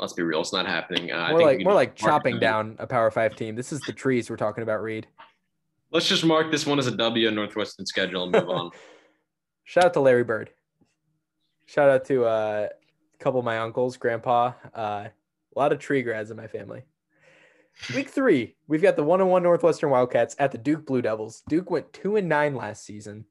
let's 0.00 0.12
be 0.12 0.24
real, 0.24 0.40
it's 0.40 0.52
not 0.52 0.66
happening. 0.66 1.12
Uh, 1.12 1.28
more 1.30 1.40
like 1.40 1.60
more 1.60 1.72
like 1.72 1.94
chopping 1.94 2.40
down 2.40 2.74
a 2.80 2.86
Power 2.86 3.12
Five 3.12 3.36
team. 3.36 3.54
This 3.54 3.72
is 3.72 3.80
the 3.82 3.92
trees 3.92 4.28
we're 4.28 4.36
talking 4.36 4.62
about, 4.62 4.82
Reid. 4.82 5.06
Let's 5.92 6.08
just 6.08 6.24
mark 6.24 6.50
this 6.50 6.66
one 6.66 6.80
as 6.80 6.88
a 6.88 6.96
W 6.96 7.28
in 7.28 7.34
Northwestern 7.34 7.86
schedule 7.86 8.24
and 8.24 8.32
move 8.32 8.48
on. 8.48 8.70
Shout 9.64 9.84
out 9.84 9.94
to 9.94 10.00
Larry 10.00 10.24
Bird. 10.24 10.50
Shout 11.66 11.88
out 11.88 12.04
to 12.06 12.24
uh, 12.24 12.68
a 13.18 13.24
couple 13.24 13.38
of 13.40 13.44
my 13.44 13.58
uncles, 13.58 13.96
grandpa. 13.96 14.52
Uh, 14.74 15.08
a 15.54 15.58
lot 15.58 15.72
of 15.72 15.78
tree 15.78 16.02
grads 16.02 16.30
in 16.30 16.36
my 16.36 16.46
family. 16.46 16.82
Week 17.94 18.08
three, 18.08 18.56
we've 18.66 18.82
got 18.82 18.96
the 18.96 19.04
one 19.04 19.20
on 19.20 19.28
one 19.28 19.42
Northwestern 19.42 19.90
Wildcats 19.90 20.34
at 20.38 20.52
the 20.52 20.58
Duke 20.58 20.86
Blue 20.86 21.02
Devils. 21.02 21.42
Duke 21.48 21.70
went 21.70 21.92
two 21.92 22.16
and 22.16 22.28
nine 22.28 22.54
last 22.54 22.84
season. 22.84 23.24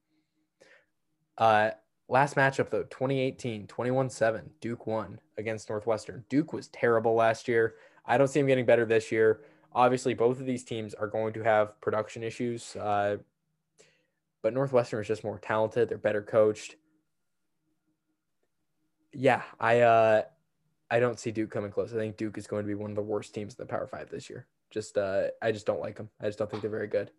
Uh, 1.37 1.71
last 2.07 2.35
matchup 2.35 2.69
though, 2.69 2.83
2018, 2.83 3.67
21-7. 3.67 4.43
Duke 4.61 4.87
won 4.87 5.19
against 5.37 5.69
Northwestern. 5.69 6.23
Duke 6.29 6.53
was 6.53 6.67
terrible 6.69 7.13
last 7.13 7.47
year. 7.47 7.75
I 8.05 8.17
don't 8.17 8.29
see 8.29 8.39
him 8.39 8.47
getting 8.47 8.65
better 8.65 8.85
this 8.85 9.11
year. 9.11 9.41
Obviously, 9.73 10.13
both 10.13 10.39
of 10.39 10.45
these 10.45 10.63
teams 10.63 10.93
are 10.93 11.07
going 11.07 11.33
to 11.33 11.43
have 11.43 11.79
production 11.81 12.23
issues. 12.23 12.75
Uh, 12.77 13.17
but 14.41 14.53
Northwestern 14.53 15.01
is 15.01 15.07
just 15.07 15.25
more 15.25 15.39
talented. 15.39 15.89
They're 15.89 15.97
better 15.97 16.21
coached. 16.21 16.77
Yeah, 19.13 19.41
I 19.59 19.81
uh 19.81 20.21
I 20.89 20.99
don't 20.99 21.19
see 21.19 21.31
Duke 21.31 21.51
coming 21.51 21.71
close. 21.71 21.93
I 21.93 21.97
think 21.97 22.17
Duke 22.17 22.37
is 22.37 22.47
going 22.47 22.63
to 22.63 22.67
be 22.67 22.75
one 22.75 22.89
of 22.89 22.95
the 22.95 23.01
worst 23.01 23.33
teams 23.33 23.53
in 23.53 23.57
the 23.59 23.69
Power 23.69 23.87
Five 23.87 24.09
this 24.09 24.29
year. 24.29 24.47
Just 24.71 24.97
uh, 24.97 25.27
I 25.41 25.51
just 25.51 25.65
don't 25.65 25.81
like 25.81 25.97
them. 25.97 26.09
I 26.21 26.25
just 26.25 26.39
don't 26.39 26.49
think 26.49 26.61
they're 26.61 26.71
very 26.71 26.87
good. 26.87 27.11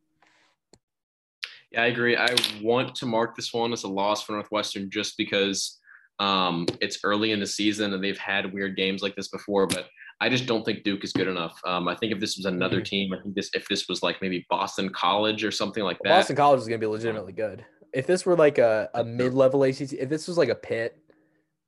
Yeah, 1.71 1.83
I 1.83 1.87
agree. 1.87 2.17
I 2.17 2.35
want 2.63 2.95
to 2.97 3.07
mark 3.07 3.37
this 3.37 3.53
one 3.53 3.73
as 3.73 3.85
a 3.85 3.89
loss 3.89 4.23
for 4.23 4.33
Northwestern 4.33 4.91
just 4.91 5.19
because 5.19 5.79
um, 6.19 6.67
it's 6.81 7.01
early 7.05 7.33
in 7.33 7.41
the 7.41 7.47
season 7.47 7.93
and 7.93 8.03
they've 8.03 8.19
had 8.19 8.53
weird 8.53 8.75
games 8.75 9.03
like 9.03 9.15
this 9.17 9.29
before. 9.29 9.67
But 9.67 9.87
I 10.21 10.31
just 10.31 10.47
don't 10.47 10.65
think 10.65 10.83
Duke 10.83 11.05
is 11.05 11.13
good 11.13 11.29
enough. 11.29 11.61
Um, 11.67 11.87
I 11.87 11.95
think 11.95 12.13
if 12.13 12.21
this 12.21 12.39
was 12.39 12.47
another 12.47 12.77
mm-hmm. 12.77 12.85
team, 12.85 13.13
I 13.13 13.21
think 13.21 13.35
this 13.35 13.51
if 13.53 13.69
this 13.69 13.87
was 13.87 14.03
like 14.03 14.23
maybe 14.23 14.47
Boston 14.49 14.89
College 14.89 15.45
or 15.45 15.51
something 15.51 15.85
like 15.85 15.99
that. 16.05 16.09
Boston 16.09 16.37
College 16.37 16.61
is 16.61 16.69
going 16.69 16.81
to 16.81 16.87
be 16.87 16.91
legitimately 16.91 17.35
good. 17.35 17.65
If 17.93 18.07
this 18.07 18.25
were 18.25 18.37
like 18.37 18.59
a, 18.59 18.89
a 18.95 19.05
mid 19.05 19.35
level 19.35 19.63
ACC, 19.63 19.93
if 19.93 20.09
this 20.09 20.27
was 20.27 20.39
like 20.39 20.49
a 20.49 20.55
Pitt 20.55 20.99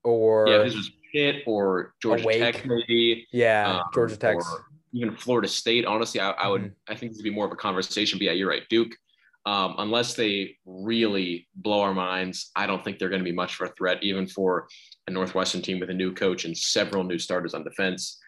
or 0.04 0.48
yeah, 0.48 0.58
this 0.58 0.74
was 0.74 0.90
Pitt 1.12 1.42
or 1.46 1.94
Georgia 2.02 2.24
Awake. 2.24 2.40
Tech, 2.40 2.66
maybe. 2.66 3.26
Yeah, 3.32 3.78
um, 3.78 3.82
Georgia 3.94 4.16
Tech. 4.16 4.36
Even 4.92 5.14
Florida 5.16 5.46
State. 5.46 5.84
Honestly, 5.84 6.20
I, 6.20 6.30
I 6.30 6.48
would. 6.48 6.62
Mm-hmm. 6.62 6.92
I 6.92 6.94
think 6.96 7.12
this 7.12 7.18
would 7.18 7.24
be 7.24 7.34
more 7.34 7.46
of 7.46 7.52
a 7.52 7.56
conversation. 7.56 8.18
But 8.18 8.24
yeah, 8.24 8.32
you're 8.32 8.48
right. 8.48 8.62
Duke, 8.68 8.92
um, 9.46 9.76
unless 9.78 10.14
they 10.14 10.56
really 10.66 11.48
blow 11.54 11.80
our 11.80 11.94
minds, 11.94 12.50
I 12.56 12.66
don't 12.66 12.82
think 12.84 12.98
they're 12.98 13.08
going 13.08 13.20
to 13.20 13.30
be 13.30 13.32
much 13.32 13.60
of 13.60 13.68
a 13.68 13.72
threat, 13.72 14.02
even 14.02 14.26
for 14.26 14.66
a 15.06 15.10
Northwestern 15.10 15.62
team 15.62 15.80
with 15.80 15.90
a 15.90 15.94
new 15.94 16.12
coach 16.12 16.44
and 16.44 16.56
several 16.56 17.04
new 17.04 17.18
starters 17.18 17.54
on 17.54 17.64
defense. 17.64 18.18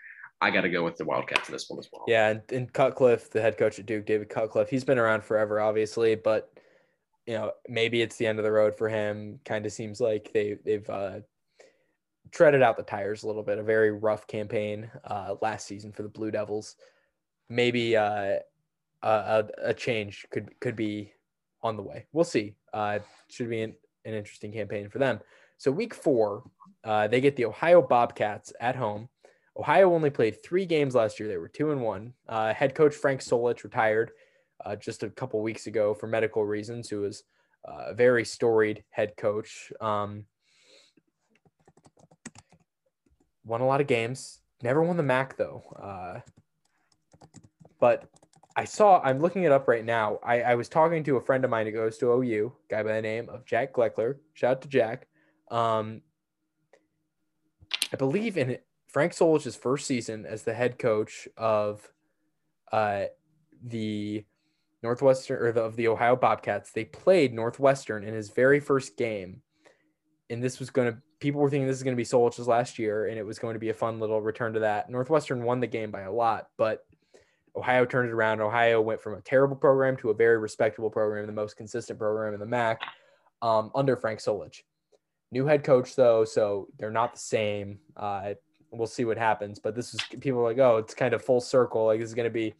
I 0.41 0.51
got 0.51 0.63
to 0.63 0.69
go 0.69 0.83
with 0.83 0.97
the 0.97 1.05
Wildcats 1.05 1.49
in 1.49 1.53
this 1.53 1.67
one 1.69 1.79
as 1.79 1.89
well. 1.93 2.05
Yeah, 2.09 2.31
and, 2.31 2.43
and 2.51 2.73
Cutcliffe, 2.73 3.31
the 3.31 3.41
head 3.41 3.57
coach 3.57 3.79
at 3.79 3.87
Duke, 3.87 4.07
David 4.07 4.29
Cutcliffe, 4.29 4.69
he's 4.69 4.85
been 4.85 4.99
around 4.99 5.23
forever, 5.23 5.61
obviously, 5.61 6.15
but 6.17 6.51
you 7.27 7.35
know 7.35 7.53
maybe 7.69 8.03
it's 8.03 8.17
the 8.17 8.27
end 8.27 8.39
of 8.39 8.45
the 8.45 8.51
road 8.51 8.77
for 8.77 8.89
him. 8.89 9.39
Kind 9.45 9.67
of 9.67 9.73
seems 9.73 10.01
like 10.01 10.33
they 10.33 10.57
they've 10.65 10.89
uh, 10.89 11.21
treaded 12.33 12.63
out 12.63 12.77
the 12.77 12.83
tires 12.83 13.23
a 13.23 13.27
little 13.27 13.43
bit. 13.43 13.59
A 13.59 13.63
very 13.63 13.93
rough 13.93 14.27
campaign 14.27 14.91
uh, 15.05 15.37
last 15.41 15.67
season 15.67 15.93
for 15.93 16.03
the 16.03 16.09
Blue 16.09 16.31
Devils. 16.31 16.77
Maybe 17.49 17.97
uh, 17.97 18.37
a, 19.03 19.45
a, 19.63 19.75
change 19.75 20.27
could 20.31 20.59
could 20.61 20.77
be 20.77 21.13
on 21.63 21.77
the 21.77 21.83
way. 21.83 22.07
We'll 22.13 22.25
see. 22.25 22.55
Uh, 22.73 23.01
should 23.29 23.51
be 23.51 23.63
an, 23.63 23.75
an 24.05 24.15
interesting 24.15 24.53
campaign 24.53 24.89
for 24.89 24.99
them. 24.99 25.21
So 25.59 25.71
week 25.71 25.95
four, 25.95 26.45
uh, 26.85 27.09
they 27.09 27.21
get 27.21 27.37
the 27.37 27.45
Ohio 27.45 27.83
Bobcats 27.83 28.53
at 28.61 28.75
home. 28.75 29.09
Ohio 29.57 29.95
only 29.95 30.11
played 30.11 30.43
three 30.43 30.65
games 30.65 30.95
last 30.95 31.21
year. 31.21 31.29
They 31.29 31.37
were 31.37 31.49
two 31.49 31.73
and 31.73 31.83
one. 31.83 32.15
Uh, 32.27 32.55
head 32.55 32.75
coach 32.75 32.95
Frank 32.95 33.21
Solich 33.21 33.63
retired 33.63 34.13
uh, 34.65 34.77
just 34.77 35.03
a 35.03 35.11
couple 35.11 35.43
weeks 35.43 35.67
ago 35.67 35.93
for 35.93 36.07
medical 36.07 36.45
reasons. 36.45 36.89
Who 36.89 37.01
was 37.03 37.25
a 37.65 37.95
very 37.95 38.25
storied 38.25 38.83
head 38.91 39.17
coach. 39.17 39.73
Um, 39.81 40.25
won 43.45 43.61
a 43.61 43.67
lot 43.67 43.81
of 43.81 43.87
games. 43.87 44.41
Never 44.63 44.83
won 44.83 44.97
the 44.97 45.03
MAC 45.03 45.37
though. 45.37 45.63
Uh, 45.81 46.21
but 47.81 48.09
I 48.57 48.65
saw. 48.65 49.01
I'm 49.03 49.19
looking 49.19 49.45
it 49.45 49.53
up 49.53 49.67
right 49.67 49.85
now. 49.85 50.19
I, 50.23 50.43
I 50.43 50.55
was 50.55 50.69
talking 50.69 51.03
to 51.05 51.17
a 51.17 51.21
friend 51.21 51.45
of 51.45 51.51
mine 51.51 51.67
who 51.67 51.73
goes 51.73 51.99
to 51.99 52.13
OU, 52.13 52.53
guy 52.69 52.83
by 52.83 52.93
the 52.95 53.03
name 53.03 53.29
of 53.29 53.45
Jack 53.47 53.73
Gleckler. 53.73 54.17
Shout 54.35 54.51
out 54.53 54.63
to 54.63 54.69
Jack. 54.69 55.09
Um, 55.51 56.03
I 57.93 57.97
believe 57.97 58.37
in 58.37 58.59
Frank 58.89 59.13
Solich's 59.13 59.57
first 59.57 59.87
season 59.87 60.27
as 60.27 60.43
the 60.43 60.55
head 60.55 60.79
coach 60.79 61.27
of 61.37 61.91
uh, 62.71 63.05
the 63.63 64.25
Northwestern 64.83 65.43
or 65.43 65.53
the, 65.53 65.63
of 65.63 65.77
the 65.77 65.89
Ohio 65.89 66.17
Bobcats. 66.17 66.73
They 66.73 66.85
played 66.85 67.33
Northwestern 67.33 68.05
in 68.05 68.15
his 68.15 68.31
very 68.31 68.61
first 68.61 68.97
game, 68.97 69.43
and 70.29 70.43
this 70.43 70.59
was 70.59 70.71
going 70.71 70.93
to 70.93 70.99
people 71.23 71.41
were 71.41 71.49
thinking 71.49 71.69
this 71.69 71.77
is 71.77 71.85
going 71.85 71.97
to 71.97 72.01
be 72.01 72.05
Solich's 72.05 72.49
last 72.49 72.79
year, 72.79 73.07
and 73.07 73.17
it 73.17 73.25
was 73.25 73.39
going 73.39 73.55
to 73.55 73.61
be 73.61 73.69
a 73.69 73.75
fun 73.75 74.01
little 74.01 74.21
return 74.21 74.53
to 74.55 74.61
that. 74.61 74.91
Northwestern 74.91 75.45
won 75.45 75.61
the 75.61 75.67
game 75.69 75.93
by 75.93 76.03
a 76.03 76.13
lot, 76.13 76.49
but 76.59 76.85
Ohio 77.55 77.85
turned 77.85 78.09
it 78.09 78.13
around. 78.13 78.41
Ohio 78.41 78.81
went 78.81 79.01
from 79.01 79.15
a 79.15 79.21
terrible 79.21 79.57
program 79.57 79.97
to 79.99 80.11
a 80.11 80.15
very 80.15 80.37
respectable 80.39 80.91
program, 80.91 81.25
the 81.27 81.33
most 81.33 81.57
consistent 81.57 81.99
program 81.99 82.35
in 82.35 82.41
the 82.41 82.47
MAC 82.47 82.81
um, 83.41 83.71
under 83.75 83.97
Frank 83.97 84.19
Solich. 84.19 84.63
New 85.31 85.47
head 85.47 85.63
coach 85.63 85.95
though, 85.95 86.25
so 86.25 86.69
they're 86.79 86.91
not 86.91 87.15
the 87.15 87.21
same. 87.21 87.79
Uh, 87.97 88.35
we'll 88.73 88.87
see 88.89 89.05
what 89.05 89.17
happens. 89.17 89.61
But 89.61 89.77
this 89.77 89.95
is 89.95 90.01
people 90.21 90.41
are 90.41 90.45
like, 90.45 90.59
oh, 90.59 90.79
it's 90.79 90.95
kind 90.95 91.15
of 91.15 91.25
full 91.25 91.41
circle. 91.41 91.87
Like 91.87 92.01
this 92.01 92.09
is 92.09 92.15
going 92.15 92.29
to 92.29 92.31
be 92.31 92.53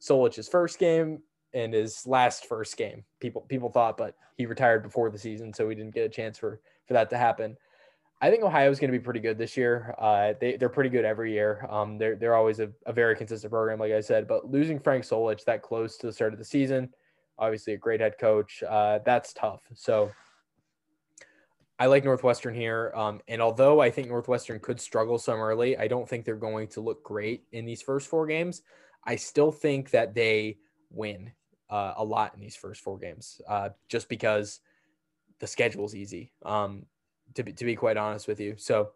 Solich's 0.00 0.48
first 0.48 0.78
game 0.78 1.22
and 1.54 1.72
his 1.72 2.06
last 2.06 2.46
first 2.46 2.76
game. 2.76 3.02
People 3.18 3.42
people 3.42 3.70
thought, 3.70 3.96
but 3.96 4.14
he 4.36 4.46
retired 4.46 4.82
before 4.82 5.10
the 5.10 5.18
season, 5.18 5.54
so 5.54 5.66
we 5.66 5.74
didn't 5.74 5.94
get 5.94 6.04
a 6.04 6.08
chance 6.08 6.36
for 6.38 6.60
for 6.86 6.94
that 6.94 7.10
to 7.10 7.16
happen. 7.16 7.56
I 8.22 8.30
think 8.30 8.42
Ohio 8.42 8.70
is 8.70 8.78
going 8.78 8.92
to 8.92 8.98
be 8.98 9.02
pretty 9.02 9.20
good 9.20 9.38
this 9.38 9.56
year. 9.56 9.94
Uh, 9.98 10.34
they 10.38 10.56
they're 10.56 10.68
pretty 10.68 10.90
good 10.90 11.04
every 11.04 11.32
year. 11.32 11.66
Um, 11.70 11.96
they're 11.96 12.16
they're 12.16 12.34
always 12.34 12.60
a, 12.60 12.70
a, 12.84 12.92
very 12.92 13.16
consistent 13.16 13.50
program, 13.50 13.78
like 13.78 13.92
I 13.92 14.00
said. 14.00 14.28
But 14.28 14.50
losing 14.50 14.78
Frank 14.78 15.04
Solich 15.04 15.44
that 15.44 15.62
close 15.62 15.96
to 15.98 16.06
the 16.06 16.12
start 16.12 16.34
of 16.34 16.38
the 16.38 16.44
season, 16.44 16.90
obviously 17.38 17.72
a 17.72 17.78
great 17.78 18.00
head 18.00 18.18
coach, 18.18 18.62
uh, 18.62 18.98
that's 19.04 19.32
tough. 19.32 19.62
So 19.74 20.12
I 21.78 21.86
like 21.86 22.04
Northwestern 22.04 22.54
here. 22.54 22.92
Um, 22.94 23.22
and 23.26 23.40
although 23.40 23.80
I 23.80 23.90
think 23.90 24.08
Northwestern 24.08 24.60
could 24.60 24.78
struggle 24.78 25.18
some 25.18 25.40
early, 25.40 25.78
I 25.78 25.88
don't 25.88 26.06
think 26.06 26.26
they're 26.26 26.36
going 26.36 26.68
to 26.68 26.82
look 26.82 27.02
great 27.02 27.44
in 27.52 27.64
these 27.64 27.80
first 27.80 28.06
four 28.06 28.26
games. 28.26 28.60
I 29.02 29.16
still 29.16 29.50
think 29.50 29.90
that 29.90 30.14
they 30.14 30.58
win 30.90 31.32
uh, 31.70 31.94
a 31.96 32.04
lot 32.04 32.34
in 32.34 32.40
these 32.40 32.54
first 32.54 32.82
four 32.82 32.98
games, 32.98 33.40
uh, 33.48 33.70
just 33.88 34.10
because 34.10 34.60
the 35.38 35.46
schedule 35.46 35.86
is 35.86 35.96
easy. 35.96 36.32
Um, 36.44 36.84
to 37.34 37.42
be, 37.42 37.52
to 37.52 37.64
be 37.64 37.76
quite 37.76 37.96
honest 37.96 38.28
with 38.28 38.40
you. 38.40 38.54
So, 38.56 38.90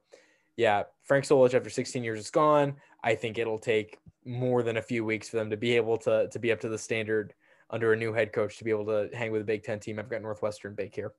yeah, 0.56 0.84
Frank 1.04 1.24
Solich 1.24 1.54
after 1.54 1.70
16 1.70 2.04
years 2.04 2.18
is 2.18 2.30
gone. 2.30 2.76
I 3.02 3.14
think 3.14 3.38
it'll 3.38 3.58
take 3.58 3.98
more 4.24 4.62
than 4.62 4.76
a 4.76 4.82
few 4.82 5.04
weeks 5.04 5.28
for 5.28 5.36
them 5.36 5.50
to 5.50 5.56
be 5.56 5.76
able 5.76 5.98
to 5.98 6.28
to 6.30 6.38
be 6.38 6.50
up 6.52 6.60
to 6.60 6.68
the 6.68 6.78
standard 6.78 7.34
under 7.70 7.92
a 7.92 7.96
new 7.96 8.12
head 8.12 8.32
coach 8.32 8.56
to 8.58 8.64
be 8.64 8.70
able 8.70 8.86
to 8.86 9.08
hang 9.14 9.32
with 9.32 9.42
a 9.42 9.44
Big 9.44 9.62
Ten 9.62 9.80
team. 9.80 9.98
I've 9.98 10.08
got 10.08 10.22
Northwestern 10.22 10.74
big 10.74 10.94
here. 10.94 11.12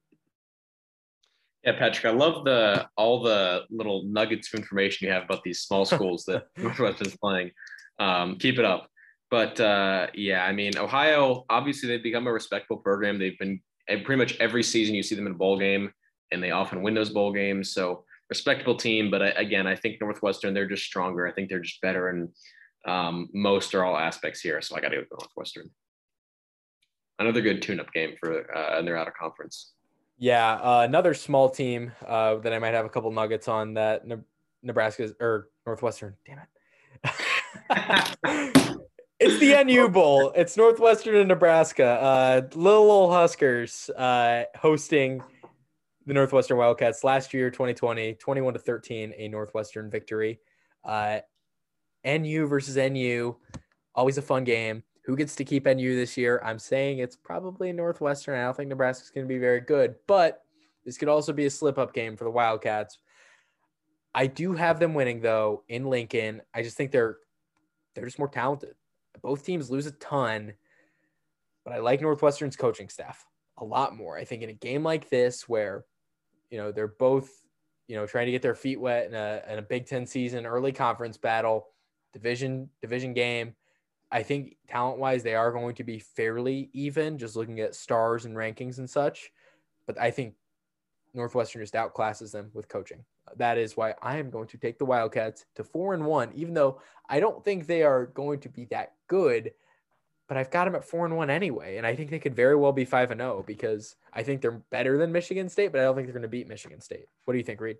Yeah, 1.63 1.77
Patrick, 1.77 2.05
I 2.05 2.15
love 2.15 2.45
the 2.45 2.87
all 2.95 3.23
the 3.23 3.63
little 3.69 4.03
nuggets 4.03 4.53
of 4.53 4.59
information 4.59 5.07
you 5.07 5.13
have 5.13 5.23
about 5.23 5.43
these 5.43 5.61
small 5.61 5.85
schools 5.85 6.23
that 6.25 6.45
Northwestern's 6.57 7.17
playing. 7.17 7.51
Um, 7.99 8.37
keep 8.37 8.59
it 8.59 8.65
up. 8.65 8.87
But 9.31 9.59
uh, 9.59 10.07
yeah, 10.13 10.45
I 10.45 10.53
mean, 10.53 10.77
Ohio 10.77 11.45
obviously 11.49 11.89
they've 11.89 12.03
become 12.03 12.27
a 12.27 12.31
respectable 12.31 12.77
program. 12.77 13.19
They've 13.19 13.37
been 13.37 13.59
pretty 13.87 14.15
much 14.15 14.37
every 14.39 14.63
season 14.63 14.95
you 14.95 15.03
see 15.03 15.15
them 15.15 15.27
in 15.27 15.33
a 15.33 15.37
bowl 15.37 15.57
game 15.57 15.91
and 16.31 16.41
they 16.41 16.51
often 16.51 16.81
win 16.81 16.93
those 16.93 17.09
bowl 17.09 17.31
games. 17.31 17.71
So 17.73 18.03
respectable 18.29 18.75
team, 18.75 19.11
but 19.11 19.21
I, 19.21 19.27
again, 19.29 19.67
I 19.67 19.75
think 19.75 20.01
Northwestern 20.01 20.53
they're 20.53 20.67
just 20.67 20.83
stronger. 20.83 21.27
I 21.27 21.31
think 21.31 21.49
they're 21.49 21.59
just 21.59 21.81
better, 21.81 22.09
and 22.09 22.29
um, 22.85 23.29
most 23.33 23.73
or 23.73 23.83
all 23.83 23.97
aspects 23.97 24.41
here. 24.41 24.61
So 24.61 24.75
I 24.75 24.81
got 24.81 24.89
to 24.89 24.97
go 24.97 25.05
Northwestern. 25.19 25.69
Another 27.17 27.41
good 27.41 27.61
tune-up 27.61 27.93
game 27.93 28.15
for 28.19 28.55
uh, 28.55 28.77
and 28.77 28.87
they're 28.87 28.97
out 28.97 29.07
of 29.07 29.13
conference. 29.13 29.71
Yeah, 30.17 30.53
uh, 30.53 30.83
another 30.87 31.13
small 31.13 31.49
team 31.49 31.91
uh, 32.05 32.35
that 32.37 32.53
I 32.53 32.59
might 32.59 32.73
have 32.73 32.85
a 32.85 32.89
couple 32.89 33.11
nuggets 33.11 33.47
on 33.47 33.73
that 33.73 34.03
Nebraska's 34.63 35.13
or 35.19 35.49
Northwestern. 35.65 36.15
Damn 36.25 36.39
it. 36.39 36.47
it's 39.19 39.39
the 39.39 39.63
NU 39.63 39.89
Bowl. 39.89 40.31
It's 40.35 40.55
Northwestern 40.57 41.15
and 41.15 41.27
Nebraska. 41.27 41.85
Uh, 41.85 42.41
little 42.55 42.91
old 42.91 43.11
Huskers 43.11 43.89
uh, 43.89 44.43
hosting 44.57 45.21
the 46.05 46.13
Northwestern 46.13 46.57
Wildcats 46.57 47.03
last 47.03 47.33
year, 47.33 47.49
2020, 47.49 48.13
21 48.15 48.53
to 48.53 48.59
13, 48.59 49.13
a 49.17 49.27
Northwestern 49.27 49.89
victory. 49.89 50.39
Uh, 50.83 51.19
NU 52.03 52.45
versus 52.45 52.75
NU, 52.75 53.35
always 53.95 54.17
a 54.17 54.21
fun 54.21 54.43
game. 54.43 54.83
Who 55.05 55.15
gets 55.15 55.35
to 55.35 55.45
keep 55.45 55.65
NU 55.65 55.95
this 55.95 56.17
year? 56.17 56.41
I'm 56.43 56.59
saying 56.59 56.99
it's 56.99 57.15
probably 57.15 57.71
Northwestern. 57.71 58.39
I 58.39 58.43
don't 58.43 58.57
think 58.57 58.69
Nebraska's 58.69 59.09
going 59.09 59.27
to 59.27 59.33
be 59.33 59.39
very 59.39 59.61
good, 59.61 59.95
but 60.07 60.43
this 60.83 60.97
could 60.97 61.09
also 61.09 61.33
be 61.33 61.45
a 61.45 61.49
slip 61.49 61.77
up 61.77 61.93
game 61.93 62.15
for 62.15 62.23
the 62.23 62.31
Wildcats. 62.31 62.99
I 64.13 64.27
do 64.27 64.53
have 64.53 64.79
them 64.79 64.93
winning 64.93 65.21
though 65.21 65.63
in 65.67 65.85
Lincoln. 65.85 66.41
I 66.53 66.63
just 66.63 66.77
think 66.77 66.91
they're 66.91 67.17
they're 67.93 68.05
just 68.05 68.19
more 68.19 68.29
talented. 68.29 68.75
Both 69.21 69.45
teams 69.45 69.69
lose 69.69 69.87
a 69.87 69.91
ton, 69.91 70.53
but 71.63 71.73
I 71.73 71.79
like 71.79 72.01
Northwestern's 72.01 72.55
coaching 72.55 72.89
staff 72.89 73.25
a 73.57 73.65
lot 73.65 73.95
more. 73.95 74.17
I 74.17 74.23
think 74.23 74.43
in 74.43 74.49
a 74.49 74.53
game 74.53 74.83
like 74.83 75.09
this 75.09 75.49
where 75.49 75.85
you 76.49 76.57
know 76.57 76.71
they're 76.71 76.87
both 76.87 77.29
you 77.87 77.95
know 77.95 78.05
trying 78.05 78.25
to 78.25 78.31
get 78.31 78.41
their 78.41 78.55
feet 78.55 78.79
wet 78.79 79.07
in 79.07 79.13
a, 79.13 79.41
in 79.49 79.59
a 79.59 79.61
Big 79.61 79.85
Ten 79.85 80.05
season, 80.05 80.45
early 80.45 80.71
conference 80.71 81.17
battle, 81.17 81.67
division 82.13 82.69
division 82.81 83.13
game. 83.13 83.55
I 84.11 84.23
think 84.23 84.57
talent 84.67 84.99
wise, 84.99 85.23
they 85.23 85.35
are 85.35 85.51
going 85.51 85.75
to 85.75 85.83
be 85.83 85.99
fairly 85.99 86.69
even, 86.73 87.17
just 87.17 87.35
looking 87.35 87.59
at 87.59 87.75
stars 87.75 88.25
and 88.25 88.35
rankings 88.35 88.77
and 88.77 88.89
such. 88.89 89.31
But 89.87 89.99
I 89.99 90.11
think 90.11 90.35
Northwestern 91.13 91.61
just 91.61 91.73
outclasses 91.73 92.31
them 92.31 92.51
with 92.53 92.69
coaching. 92.69 93.03
That 93.37 93.57
is 93.57 93.75
why 93.75 93.95
I 94.01 94.17
am 94.17 94.29
going 94.29 94.47
to 94.49 94.57
take 94.57 94.77
the 94.77 94.85
Wildcats 94.85 95.45
to 95.55 95.63
four 95.63 95.93
and 95.93 96.05
one, 96.05 96.31
even 96.35 96.53
though 96.53 96.81
I 97.09 97.19
don't 97.19 97.43
think 97.43 97.65
they 97.65 97.83
are 97.83 98.05
going 98.05 98.39
to 98.41 98.49
be 98.49 98.65
that 98.65 98.93
good. 99.07 99.51
But 100.27 100.37
I've 100.37 100.49
got 100.49 100.65
them 100.65 100.75
at 100.75 100.83
four 100.83 101.05
and 101.05 101.15
one 101.15 101.29
anyway, 101.29 101.77
and 101.77 101.85
I 101.85 101.95
think 101.95 102.09
they 102.09 102.19
could 102.19 102.35
very 102.35 102.55
well 102.55 102.71
be 102.71 102.85
five 102.85 103.11
and 103.11 103.19
zero 103.19 103.43
because 103.45 103.95
I 104.11 104.23
think 104.23 104.41
they're 104.41 104.63
better 104.71 104.97
than 104.97 105.11
Michigan 105.11 105.49
State, 105.49 105.71
but 105.71 105.81
I 105.81 105.83
don't 105.83 105.95
think 105.95 106.07
they're 106.07 106.13
going 106.13 106.23
to 106.23 106.27
beat 106.27 106.47
Michigan 106.47 106.81
State. 106.81 107.05
What 107.25 107.33
do 107.33 107.37
you 107.37 107.43
think, 107.43 107.61
Reid? 107.61 107.77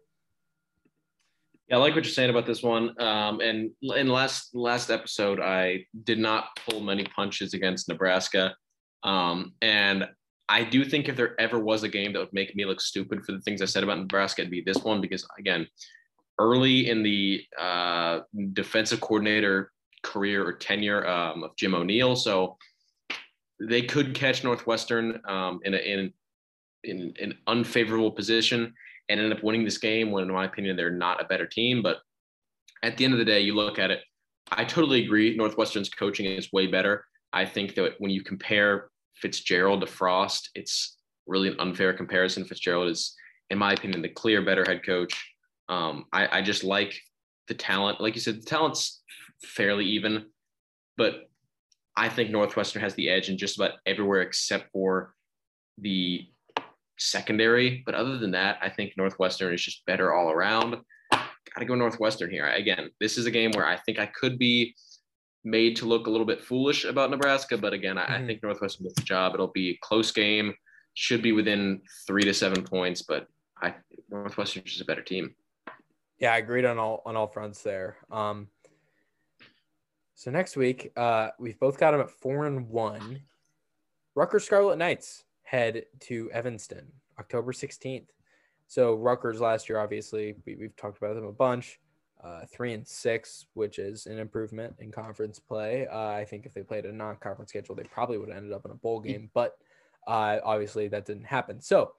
Yeah, 1.68 1.78
I 1.78 1.80
like 1.80 1.96
what 1.96 2.04
you're 2.04 2.14
saying 2.14 2.30
about 2.30 2.46
this 2.46 2.62
one. 2.62 3.00
Um, 3.02 3.42
and 3.42 3.72
in 3.82 4.08
last 4.08 4.54
last 4.54 4.92
episode, 4.92 5.40
I 5.40 5.86
did 6.04 6.20
not 6.20 6.50
pull 6.70 6.82
many 6.82 7.06
punches 7.06 7.56
against 7.56 7.90
Nebraska, 7.90 8.56
um, 9.04 9.54
and 9.62 10.08
I 10.48 10.64
do 10.64 10.86
think 10.86 11.10
if 11.10 11.16
there 11.16 11.40
ever 11.40 11.60
was 11.60 11.84
a 11.84 11.90
game 11.90 12.14
that 12.14 12.20
would 12.20 12.34
make 12.34 12.56
me 12.56 12.66
look 12.66 12.80
stupid 12.80 13.26
for 13.26 13.32
the 13.32 13.42
things 13.42 13.62
I 13.62 13.66
said 13.66 13.84
about 13.84 13.98
Nebraska, 13.98 14.42
it'd 14.42 14.52
be 14.52 14.62
this 14.62 14.84
one 14.84 15.02
because 15.02 15.28
again, 15.40 15.68
early 16.40 16.90
in 16.90 17.04
the 17.04 17.44
uh, 17.60 18.20
defensive 18.54 19.02
coordinator 19.02 19.72
career 20.12 20.40
or 20.48 20.54
tenure 20.54 21.02
um, 21.08 21.44
of 21.44 21.56
Jim 21.56 21.74
O'Neil, 21.74 22.16
so 22.16 22.58
they 23.60 23.82
could 23.82 24.14
catch 24.14 24.44
Northwestern 24.44 25.20
um, 25.36 25.60
in, 25.64 25.74
a, 25.74 25.78
in 25.78 26.14
in 26.84 27.14
an 27.20 27.34
unfavorable 27.48 28.12
position 28.12 28.74
and 29.10 29.20
end 29.20 29.34
up 29.34 29.44
winning 29.44 29.66
this 29.66 29.80
game 29.80 30.12
when, 30.12 30.24
in 30.24 30.32
my 30.32 30.46
opinion, 30.46 30.76
they're 30.76 30.92
not 31.06 31.22
a 31.22 31.26
better 31.26 31.48
team. 31.48 31.82
But 31.82 31.98
at 32.84 32.98
the 32.98 33.06
end 33.06 33.14
of 33.14 33.20
the 33.20 33.32
day, 33.34 33.42
you 33.42 33.56
look 33.56 33.80
at 33.80 33.92
it, 33.92 34.02
I 34.52 34.64
totally 34.66 35.04
agree. 35.04 35.36
Northwestern's 35.36 35.90
coaching 35.90 36.26
is 36.26 36.54
way 36.54 36.68
better. 36.68 37.06
I 37.34 37.46
think 37.46 37.76
that 37.76 37.94
when 38.00 38.12
you 38.12 38.22
compare 38.24 38.90
Fitzgerald 39.16 39.82
to 39.82 39.88
Frost, 39.88 40.50
it's 40.56 40.98
really 41.26 41.50
an 41.50 41.60
unfair 41.60 41.94
comparison. 41.94 42.46
Fitzgerald 42.46 42.90
is, 42.90 43.16
in 43.50 43.58
my 43.58 43.74
opinion, 43.74 44.02
the 44.02 44.10
clear 44.10 44.42
better 44.44 44.64
head 44.68 44.82
coach. 44.86 45.14
Um, 45.70 46.06
I, 46.14 46.40
I 46.40 46.42
just 46.42 46.64
like 46.64 46.94
the 47.48 47.56
talent. 47.56 48.00
Like 48.00 48.16
you 48.16 48.22
said, 48.22 48.38
the 48.42 48.46
talent's 48.46 49.02
fairly 49.46 49.86
even, 49.86 50.26
but 50.98 51.30
I 51.98 52.10
think 52.10 52.30
Northwestern 52.30 52.82
has 52.82 52.94
the 52.96 53.10
edge 53.10 53.30
in 53.30 53.38
just 53.38 53.58
about 53.58 53.74
everywhere 53.86 54.22
except 54.22 54.72
for 54.72 55.14
the 55.78 56.28
secondary. 56.98 57.84
But 57.86 57.96
other 57.96 58.18
than 58.18 58.32
that, 58.32 58.58
I 58.62 58.70
think 58.70 58.94
Northwestern 58.98 59.54
is 59.54 59.64
just 59.64 59.86
better 59.86 60.14
all 60.14 60.30
around. 60.30 60.78
Got 61.12 61.60
to 61.60 61.66
go 61.66 61.76
Northwestern 61.76 62.30
here. 62.30 62.48
Again, 62.48 62.90
this 63.00 63.18
is 63.18 63.26
a 63.26 63.32
game 63.32 63.52
where 63.52 63.66
I 63.66 63.78
think 63.78 64.00
I 64.00 64.08
could 64.08 64.38
be 64.38 64.76
made 65.46 65.76
to 65.78 65.86
look 65.86 66.08
a 66.08 66.10
little 66.10 66.26
bit 66.26 66.44
foolish 66.44 66.86
about 66.86 67.12
Nebraska, 67.12 67.58
but 67.58 67.72
again, 67.72 67.98
I, 67.98 68.06
mm-hmm. 68.06 68.24
I 68.24 68.26
think 68.26 68.44
Northwestern 68.44 68.86
does 68.86 68.96
the 68.96 69.04
job. 69.04 69.34
It'll 69.34 69.48
be 69.48 69.72
a 69.72 69.80
close 69.82 70.12
game. 70.12 70.54
Should 70.96 71.22
be 71.22 71.34
within 71.34 71.82
three 72.08 72.24
to 72.24 72.34
seven 72.34 72.64
points, 72.64 73.04
but 73.04 73.28
I 73.62 73.76
Northwestern 74.10 74.64
is 74.66 74.82
a 74.82 74.86
better 74.86 75.02
team. 75.02 75.36
Yeah, 76.20 76.34
I 76.34 76.38
agreed 76.38 76.66
on 76.66 76.80
all 76.80 77.02
on 77.06 77.16
all 77.16 77.28
fronts 77.28 77.62
there. 77.62 77.98
Um, 78.10 78.48
so 80.16 80.32
next 80.32 80.56
week, 80.56 80.94
uh, 80.96 81.30
we've 81.38 81.60
both 81.60 81.78
got 81.78 81.92
them 81.92 82.02
at 82.02 82.10
four 82.10 82.46
and 82.46 82.70
one. 82.70 83.22
Rutgers 84.16 84.46
Scarlet 84.46 84.78
Knights 84.78 85.26
head 85.44 85.86
to 86.02 86.32
Evanston 86.32 86.88
October 87.20 87.52
16th. 87.52 88.08
So 88.68 88.96
Rutgers 88.96 89.42
last 89.42 89.68
year, 89.68 89.78
obviously, 89.78 90.36
we, 90.46 90.58
have 90.62 90.76
talked 90.78 90.98
about 90.98 91.16
them 91.16 91.26
a 91.26 91.34
bunch. 91.34 91.80
Uh, 92.24 92.46
three 92.52 92.74
and 92.74 92.88
six, 92.88 93.46
which 93.54 93.78
is 93.78 94.08
an 94.08 94.18
improvement 94.18 94.74
in 94.80 94.92
conference 94.92 95.38
play. 95.38 95.86
Uh, 95.86 96.08
I 96.08 96.26
think 96.26 96.46
if 96.46 96.54
they 96.54 96.64
played 96.64 96.86
a 96.86 96.92
non-conference 96.92 97.50
schedule, 97.50 97.76
they 97.76 97.84
probably 97.84 98.18
would 98.18 98.30
have 98.30 98.38
ended 98.38 98.54
up 98.54 98.66
in 98.66 98.72
a 98.72 98.76
bowl 98.76 99.00
game, 99.00 99.30
but 99.36 99.58
uh, 100.08 100.40
obviously 100.44 100.88
that 100.88 101.06
didn't 101.06 101.26
happen. 101.26 101.62
So 101.62 101.92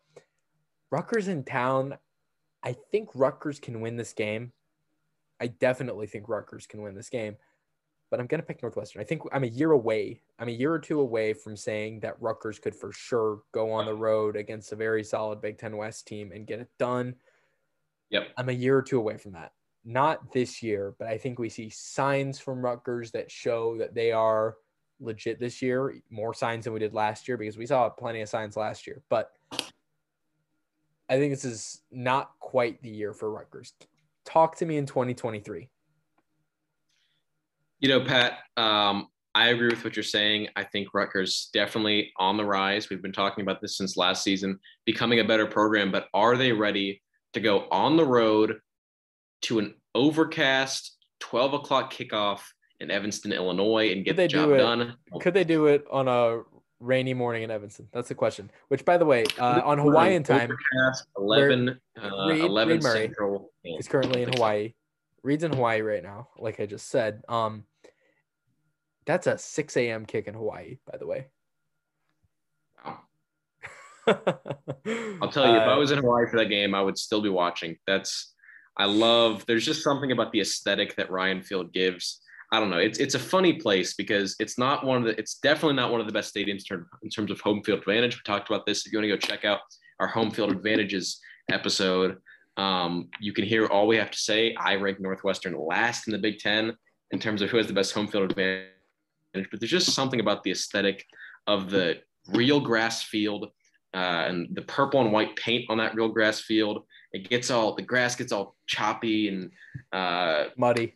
Rutgers 0.90 1.29
in 1.29 1.44
town. 1.44 1.96
I 2.62 2.74
think 2.90 3.11
Rutgers 3.14 3.61
can 3.61 3.81
win 3.81 3.96
this 3.96 4.14
game. 4.14 4.52
I 5.38 5.48
definitely 5.48 6.07
think 6.07 6.29
Rutgers 6.29 6.66
can 6.66 6.83
win 6.83 6.96
this 6.96 7.11
game 7.11 7.37
but 8.10 8.20
I'm 8.20 8.26
going 8.26 8.40
to 8.40 8.46
pick 8.46 8.62
Northwestern. 8.62 9.02
I 9.02 9.04
think 9.04 9.22
I'm 9.32 9.44
a 9.44 9.48
year 9.48 9.72
away. 9.72 10.20
I'm 10.38 10.48
a 10.48 10.52
year 10.52 10.72
or 10.72 10.78
two 10.78 11.00
away 11.00 11.32
from 11.32 11.56
saying 11.56 12.00
that 12.00 12.20
Rutgers 12.20 12.58
could 12.58 12.74
for 12.74 12.92
sure 12.92 13.40
go 13.52 13.72
on 13.72 13.86
the 13.86 13.94
road 13.94 14.36
against 14.36 14.72
a 14.72 14.76
very 14.76 15.02
solid 15.02 15.40
Big 15.40 15.58
Ten 15.58 15.76
West 15.76 16.06
team 16.06 16.32
and 16.32 16.46
get 16.46 16.60
it 16.60 16.68
done. 16.78 17.14
Yep. 18.10 18.28
I'm 18.36 18.48
a 18.48 18.52
year 18.52 18.76
or 18.76 18.82
two 18.82 18.98
away 18.98 19.16
from 19.16 19.32
that. 19.32 19.52
Not 19.84 20.32
this 20.32 20.62
year, 20.62 20.94
but 20.98 21.08
I 21.08 21.18
think 21.18 21.38
we 21.38 21.48
see 21.48 21.68
signs 21.68 22.38
from 22.38 22.64
Rutgers 22.64 23.10
that 23.12 23.30
show 23.30 23.76
that 23.78 23.94
they 23.94 24.12
are 24.12 24.56
legit 25.00 25.40
this 25.40 25.60
year. 25.60 26.00
More 26.10 26.34
signs 26.34 26.64
than 26.64 26.72
we 26.72 26.80
did 26.80 26.94
last 26.94 27.28
year 27.28 27.36
because 27.36 27.56
we 27.56 27.66
saw 27.66 27.88
plenty 27.88 28.20
of 28.20 28.28
signs 28.28 28.56
last 28.56 28.86
year. 28.86 29.02
But 29.08 29.32
I 31.08 31.18
think 31.18 31.32
this 31.32 31.44
is 31.44 31.82
not 31.90 32.32
quite 32.40 32.82
the 32.82 32.90
year 32.90 33.12
for 33.12 33.30
Rutgers. 33.30 33.74
Talk 34.24 34.56
to 34.56 34.66
me 34.66 34.76
in 34.76 34.86
2023. 34.86 35.68
You 37.80 37.88
know, 37.90 38.00
Pat, 38.00 38.38
um, 38.56 39.08
I 39.34 39.48
agree 39.48 39.68
with 39.68 39.84
what 39.84 39.96
you're 39.96 40.02
saying. 40.02 40.48
I 40.56 40.64
think 40.64 40.94
Rutgers 40.94 41.50
definitely 41.52 42.10
on 42.16 42.38
the 42.38 42.44
rise. 42.44 42.88
We've 42.88 43.02
been 43.02 43.12
talking 43.12 43.42
about 43.42 43.60
this 43.60 43.76
since 43.76 43.96
last 43.96 44.24
season, 44.24 44.58
becoming 44.86 45.20
a 45.20 45.24
better 45.24 45.46
program. 45.46 45.92
But 45.92 46.06
are 46.14 46.38
they 46.38 46.52
ready 46.52 47.02
to 47.34 47.40
go 47.40 47.68
on 47.70 47.98
the 47.98 48.04
road 48.04 48.60
to 49.42 49.58
an 49.58 49.74
overcast 49.94 50.96
12 51.20 51.52
o'clock 51.52 51.92
kickoff 51.92 52.40
in 52.80 52.90
Evanston, 52.90 53.30
Illinois, 53.32 53.92
and 53.92 54.06
get 54.06 54.16
the 54.16 54.26
job 54.26 54.48
do 54.48 54.56
done? 54.56 54.96
Could 55.20 55.34
they 55.34 55.44
do 55.44 55.66
it 55.66 55.84
on 55.90 56.08
a 56.08 56.40
rainy 56.80 57.12
morning 57.12 57.42
in 57.42 57.50
Evanston? 57.50 57.88
That's 57.92 58.08
the 58.08 58.14
question. 58.14 58.50
Which, 58.68 58.86
by 58.86 58.96
the 58.96 59.04
way, 59.04 59.24
uh, 59.38 59.60
on 59.62 59.78
Hawaiian 59.78 60.22
time, 60.22 60.50
11, 61.18 61.78
uh, 62.02 62.26
Reid, 62.26 62.42
11 62.42 62.74
Reid 62.76 62.82
Central 62.82 63.50
is 63.64 63.86
currently 63.86 64.22
in 64.22 64.32
Hawaii. 64.32 64.72
Reid's 65.22 65.44
in 65.44 65.52
Hawaii 65.52 65.81
right 65.81 66.02
now, 66.02 66.29
like 66.38 66.61
I 66.61 66.66
just 66.66 66.88
said. 66.88 67.22
Um, 67.29 67.64
that's 69.07 69.26
a 69.26 69.38
6 69.38 69.76
a.m. 69.76 70.07
kick 70.07 70.26
in 70.26 70.35
Hawaii, 70.35 70.79
by 70.90 70.98
the 70.98 71.07
way. 71.07 71.26
Wow. 72.85 72.98
I'll 74.07 75.31
tell 75.31 75.46
you, 75.46 75.57
if 75.57 75.62
I 75.62 75.72
uh, 75.74 75.79
was 75.79 75.90
in 75.90 75.98
Hawaii 75.98 76.26
for 76.31 76.38
that 76.38 76.46
game, 76.48 76.74
I 76.74 76.83
would 76.83 76.98
still 76.98 77.22
be 77.22 77.29
watching. 77.29 77.76
That's 77.87 78.35
I 78.76 78.85
love. 78.85 79.44
There's 79.46 79.64
just 79.64 79.83
something 79.83 80.12
about 80.12 80.33
the 80.33 80.40
aesthetic 80.40 80.96
that 80.96 81.11
Ryan 81.11 81.42
Field 81.42 81.72
gives. 81.72 82.20
I 82.52 82.61
don't 82.61 82.70
know. 82.70 82.79
It's 82.79 82.98
it's 82.98 83.14
a 83.14 83.18
funny 83.18 83.55
place 83.55 83.94
because 83.94 84.37
it's 84.38 84.59
not 84.59 84.85
one 84.85 84.98
of 84.98 85.05
the. 85.05 85.18
It's 85.18 85.38
definitely 85.38 85.76
not 85.76 85.90
one 85.90 86.00
of 86.00 86.07
the 86.07 86.12
best 86.12 86.35
stadiums 86.35 86.62
in 87.02 87.11
terms 87.11 87.31
of 87.31 87.40
home 87.40 87.62
field 87.62 87.81
advantage. 87.81 88.16
We 88.16 88.22
talked 88.24 88.48
about 88.48 88.66
this. 88.66 88.87
If 88.87 88.92
you 88.92 88.98
want 88.98 89.11
to 89.11 89.16
go 89.16 89.16
check 89.16 89.44
out 89.44 89.61
our 89.98 90.07
home 90.07 90.31
field 90.31 90.52
advantages 90.52 91.18
episode, 91.50 92.18
um, 92.56 93.08
you 93.20 93.32
can 93.32 93.44
hear 93.44 93.66
all 93.66 93.86
we 93.86 93.96
have 93.96 94.10
to 94.10 94.18
say. 94.18 94.54
I 94.58 94.76
rank 94.76 95.00
Northwestern 95.00 95.56
last 95.58 96.06
in 96.06 96.12
the 96.12 96.18
Big 96.18 96.38
Ten 96.38 96.76
in 97.10 97.18
terms 97.18 97.42
of 97.42 97.50
who 97.50 97.56
has 97.58 97.66
the 97.66 97.72
best 97.72 97.92
home 97.92 98.08
field 98.08 98.30
advantage, 98.30 98.70
but 99.50 99.60
there's 99.60 99.70
just 99.70 99.94
something 99.94 100.20
about 100.20 100.42
the 100.42 100.50
aesthetic 100.50 101.04
of 101.46 101.70
the 101.70 102.00
real 102.28 102.60
grass 102.60 103.02
field 103.02 103.50
uh, 103.94 104.24
and 104.28 104.48
the 104.54 104.62
purple 104.62 105.00
and 105.00 105.12
white 105.12 105.36
paint 105.36 105.64
on 105.68 105.78
that 105.78 105.94
real 105.94 106.08
grass 106.08 106.40
field. 106.40 106.84
It 107.12 107.28
gets 107.28 107.50
all 107.50 107.74
the 107.74 107.82
grass 107.82 108.16
gets 108.16 108.32
all 108.32 108.56
choppy 108.66 109.28
and 109.28 109.50
uh, 109.92 110.50
muddy. 110.56 110.94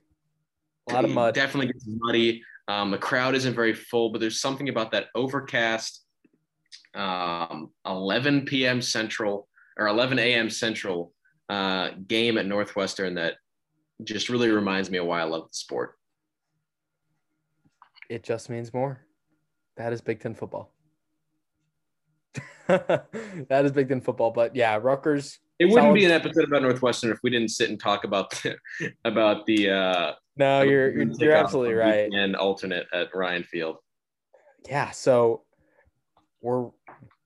A 0.88 0.94
lot 0.94 1.04
of 1.04 1.10
mud. 1.10 1.34
Definitely 1.34 1.72
gets 1.72 1.84
muddy. 1.86 2.42
Um, 2.68 2.90
the 2.90 2.98
crowd 2.98 3.34
isn't 3.34 3.54
very 3.54 3.74
full, 3.74 4.10
but 4.10 4.20
there's 4.20 4.40
something 4.40 4.68
about 4.68 4.92
that 4.92 5.06
overcast 5.14 6.04
um, 6.94 7.70
11 7.86 8.44
p.m. 8.44 8.82
Central 8.82 9.48
or 9.78 9.88
11 9.88 10.18
a.m. 10.18 10.50
Central 10.50 11.12
uh, 11.50 11.90
game 12.06 12.38
at 12.38 12.46
Northwestern 12.46 13.14
that 13.16 13.34
just 14.04 14.28
really 14.28 14.50
reminds 14.50 14.88
me 14.88 14.98
of 14.98 15.06
why 15.06 15.20
I 15.20 15.24
love 15.24 15.48
the 15.48 15.54
sport. 15.54 15.96
It 18.08 18.22
just 18.22 18.48
means 18.48 18.72
more. 18.72 19.04
That 19.76 19.92
is 19.92 20.00
Big 20.00 20.20
Ten 20.20 20.34
football. 20.34 20.72
that 22.68 23.62
is 23.64 23.72
Big 23.72 23.88
Ten 23.88 24.00
football. 24.00 24.30
But 24.30 24.54
yeah, 24.54 24.78
Rutgers. 24.80 25.40
It 25.58 25.64
wouldn't 25.66 25.86
solid. 25.86 25.94
be 25.94 26.04
an 26.04 26.12
episode 26.12 26.44
about 26.44 26.62
Northwestern 26.62 27.10
if 27.10 27.18
we 27.22 27.30
didn't 27.30 27.50
sit 27.50 27.68
and 27.68 27.78
talk 27.78 28.04
about 28.04 28.30
the, 28.30 28.56
about 29.04 29.44
the. 29.46 29.70
Uh, 29.70 30.12
no, 30.36 30.62
you're 30.62 30.90
you're, 30.92 31.12
you're 31.18 31.34
absolutely 31.34 31.74
right. 31.74 32.08
And 32.12 32.36
alternate 32.36 32.86
at 32.94 33.14
Ryan 33.14 33.42
Field. 33.42 33.76
Yeah, 34.68 34.92
so 34.92 35.42
we're 36.40 36.70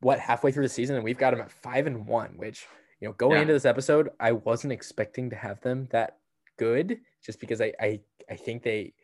what 0.00 0.18
halfway 0.18 0.50
through 0.50 0.64
the 0.64 0.70
season, 0.70 0.96
and 0.96 1.04
we've 1.04 1.18
got 1.18 1.32
them 1.32 1.40
at 1.40 1.50
five 1.50 1.87
and 1.87 2.06
one. 2.06 2.32
Which 2.37 2.66
you 3.04 3.10
know, 3.10 3.14
going 3.18 3.32
yeah. 3.32 3.42
into 3.42 3.52
this 3.52 3.66
episode, 3.66 4.08
I 4.18 4.32
wasn't 4.32 4.72
expecting 4.72 5.28
to 5.28 5.36
have 5.36 5.60
them 5.60 5.88
that 5.90 6.16
good, 6.56 7.00
just 7.22 7.38
because 7.38 7.60
I 7.60 7.74
I 7.78 8.00
I 8.30 8.36
think 8.36 8.62
they 8.62 8.94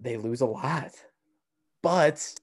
they 0.00 0.16
lose 0.16 0.40
a 0.40 0.46
lot, 0.46 0.92
but 1.82 2.34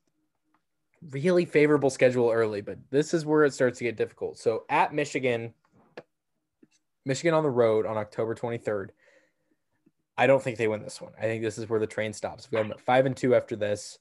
really 1.10 1.44
favorable 1.44 1.90
schedule 1.90 2.30
early, 2.30 2.62
but 2.62 2.78
this 2.92 3.16
is 3.16 3.26
where 3.26 3.46
it 3.46 3.54
starts 3.56 3.80
to 3.80 3.84
get 3.84 3.98
difficult. 3.98 4.38
So 4.38 4.66
at 4.70 4.94
Michigan, 4.94 5.56
Michigan 7.04 7.34
on 7.34 7.42
the 7.42 7.50
road 7.50 7.88
on 7.88 7.98
October 7.98 8.36
23rd. 8.36 8.90
I 10.20 10.28
don't 10.28 10.44
think 10.44 10.60
they 10.60 10.68
win 10.68 10.84
this 10.84 11.02
one. 11.02 11.14
I 11.18 11.24
think 11.24 11.42
this 11.42 11.58
is 11.58 11.68
where 11.68 11.80
the 11.80 11.88
train 11.88 12.14
stops. 12.14 12.52
We 12.52 12.60
have 12.60 12.80
five 12.86 13.08
and 13.08 13.18
two 13.18 13.34
after 13.34 13.56
this. 13.56 13.98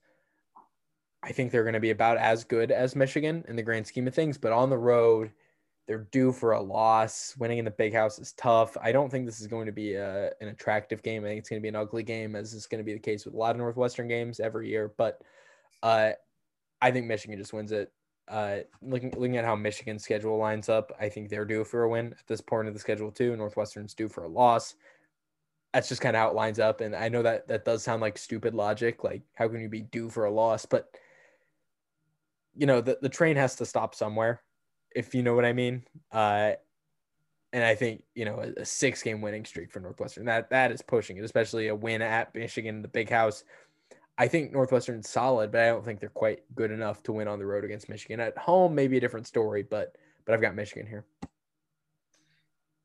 I 1.23 1.33
think 1.33 1.51
they're 1.51 1.65
going 1.65 1.73
to 1.73 1.81
be 1.81 1.93
about 1.93 2.19
as 2.19 2.45
good 2.45 2.71
as 2.71 2.95
Michigan 2.95 3.43
in 3.49 3.57
the 3.57 3.63
grand 3.63 3.87
scheme 3.87 4.07
of 4.07 4.15
things, 4.15 4.37
but 4.37 4.53
on 4.53 4.69
the 4.69 4.77
road, 4.77 5.31
they're 5.89 6.07
due 6.13 6.33
for 6.33 6.53
a 6.53 6.61
loss. 6.61 7.35
Winning 7.39 7.59
in 7.59 7.65
the 7.65 7.71
big 7.71 7.95
house 7.95 8.19
is 8.19 8.35
tough. 8.35 8.77
I 8.81 8.93
don't 8.93 9.11
think 9.11 9.25
this 9.25 9.41
is 9.41 9.47
going 9.47 9.65
to 9.65 9.73
be 9.73 9.95
a, 9.95 10.31
an 10.43 10.49
attractive 10.49 11.03
game. 11.03 11.25
I 11.25 11.29
think 11.29 11.39
it's 11.41 11.49
going 11.49 11.61
to 11.61 11.63
be 11.63 11.71
an 11.71 11.77
ugly 11.77 12.03
game, 12.03 12.37
as 12.37 12.53
is 12.53 12.67
going 12.67 12.79
to 12.79 12.85
be 12.85 12.93
the 12.93 12.99
case 12.99 13.25
with 13.25 13.33
a 13.33 13.39
lot 13.39 13.53
of 13.53 13.57
Northwestern 13.57 14.07
games 14.07 14.39
every 14.39 14.69
year. 14.69 14.93
But 14.99 15.23
uh, 15.83 16.11
I 16.83 16.91
think 16.91 17.07
Michigan 17.07 17.39
just 17.39 17.55
wins 17.55 17.73
it. 17.73 17.91
Uh, 18.29 18.59
looking 18.83 19.11
looking 19.17 19.39
at 19.39 19.47
how 19.47 19.57
Michigan's 19.57 20.05
schedule 20.05 20.37
lines 20.37 20.69
up, 20.69 20.93
I 21.01 21.09
think 21.09 21.31
they're 21.31 21.47
due 21.47 21.65
for 21.65 21.85
a 21.85 21.89
win 21.89 22.09
at 22.13 22.27
this 22.27 22.43
point 22.43 22.69
of 22.69 22.75
the 22.75 22.81
schedule 22.81 23.11
too. 23.11 23.35
Northwestern's 23.35 23.95
due 23.95 24.09
for 24.09 24.25
a 24.25 24.29
loss. 24.29 24.75
That's 25.73 25.89
just 25.89 26.03
kind 26.03 26.15
of 26.15 26.21
how 26.21 26.29
it 26.29 26.35
lines 26.35 26.59
up. 26.59 26.83
And 26.83 26.95
I 26.95 27.09
know 27.09 27.23
that 27.23 27.49
that 27.49 27.65
does 27.65 27.83
sound 27.83 28.03
like 28.03 28.19
stupid 28.19 28.55
logic. 28.55 29.03
Like, 29.05 29.23
how 29.37 29.49
can 29.49 29.63
you 29.63 29.71
be 29.71 29.81
due 29.81 30.11
for 30.11 30.27
a 30.27 30.31
loss? 30.31 30.67
But 30.67 30.91
you 32.55 32.67
know, 32.67 32.83
the, 32.83 32.99
the 33.01 33.09
train 33.09 33.37
has 33.37 33.55
to 33.57 33.65
stop 33.65 33.95
somewhere, 33.95 34.43
if 34.99 35.15
you 35.15 35.23
know 35.23 35.35
what 35.35 35.45
I 35.45 35.53
mean. 35.53 35.85
Uh, 36.11 36.53
and 37.53 37.65
I 37.65 37.75
think 37.77 38.03
you 38.15 38.25
know 38.25 38.41
a, 38.41 38.63
a 38.63 38.65
six 38.65 39.03
game 39.03 39.23
winning 39.23 39.45
streak 39.45 39.71
for 39.71 39.81
Northwestern 39.81 40.27
that 40.27 40.51
that 40.51 40.73
is 40.73 40.83
pushing 40.83 41.17
it, 41.17 41.25
especially 41.25 41.69
a 41.69 41.75
win 41.75 42.03
at 42.03 42.35
Michigan, 42.35 42.83
the 42.83 42.89
big 42.89 43.09
house. 43.09 43.45
I 44.19 44.27
think 44.27 44.53
Northwestern's 44.53 45.09
solid, 45.09 45.53
but 45.53 45.61
I 45.61 45.69
don't 45.69 45.85
think 45.85 46.01
they're 46.01 46.09
quite 46.09 46.41
good 46.57 46.73
enough 46.73 47.05
to 47.05 47.13
win 47.13 47.29
on 47.29 47.39
the 47.39 47.47
road 47.47 47.65
against 47.65 47.89
Michigan. 47.89 48.19
At 48.19 48.37
home, 48.37 48.75
maybe 48.75 48.97
a 48.97 49.01
different 49.01 49.27
story, 49.27 49.63
but 49.63 49.95
but 50.27 50.35
I've 50.35 50.43
got 50.43 50.57
Michigan 50.57 50.87
here. 50.87 51.07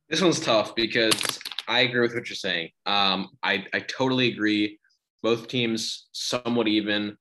This 0.08 0.22
one's 0.22 0.40
tough 0.40 0.76
because 0.76 1.40
I 1.68 1.82
agree 1.82 2.02
with 2.02 2.14
what 2.14 2.30
you're 2.30 2.36
saying. 2.36 2.70
Um, 2.86 3.30
I 3.42 3.66
I 3.74 3.80
totally 3.80 4.32
agree. 4.32 4.80
Both 5.24 5.48
teams 5.48 6.08
somewhat 6.12 6.68
even. 6.68 7.18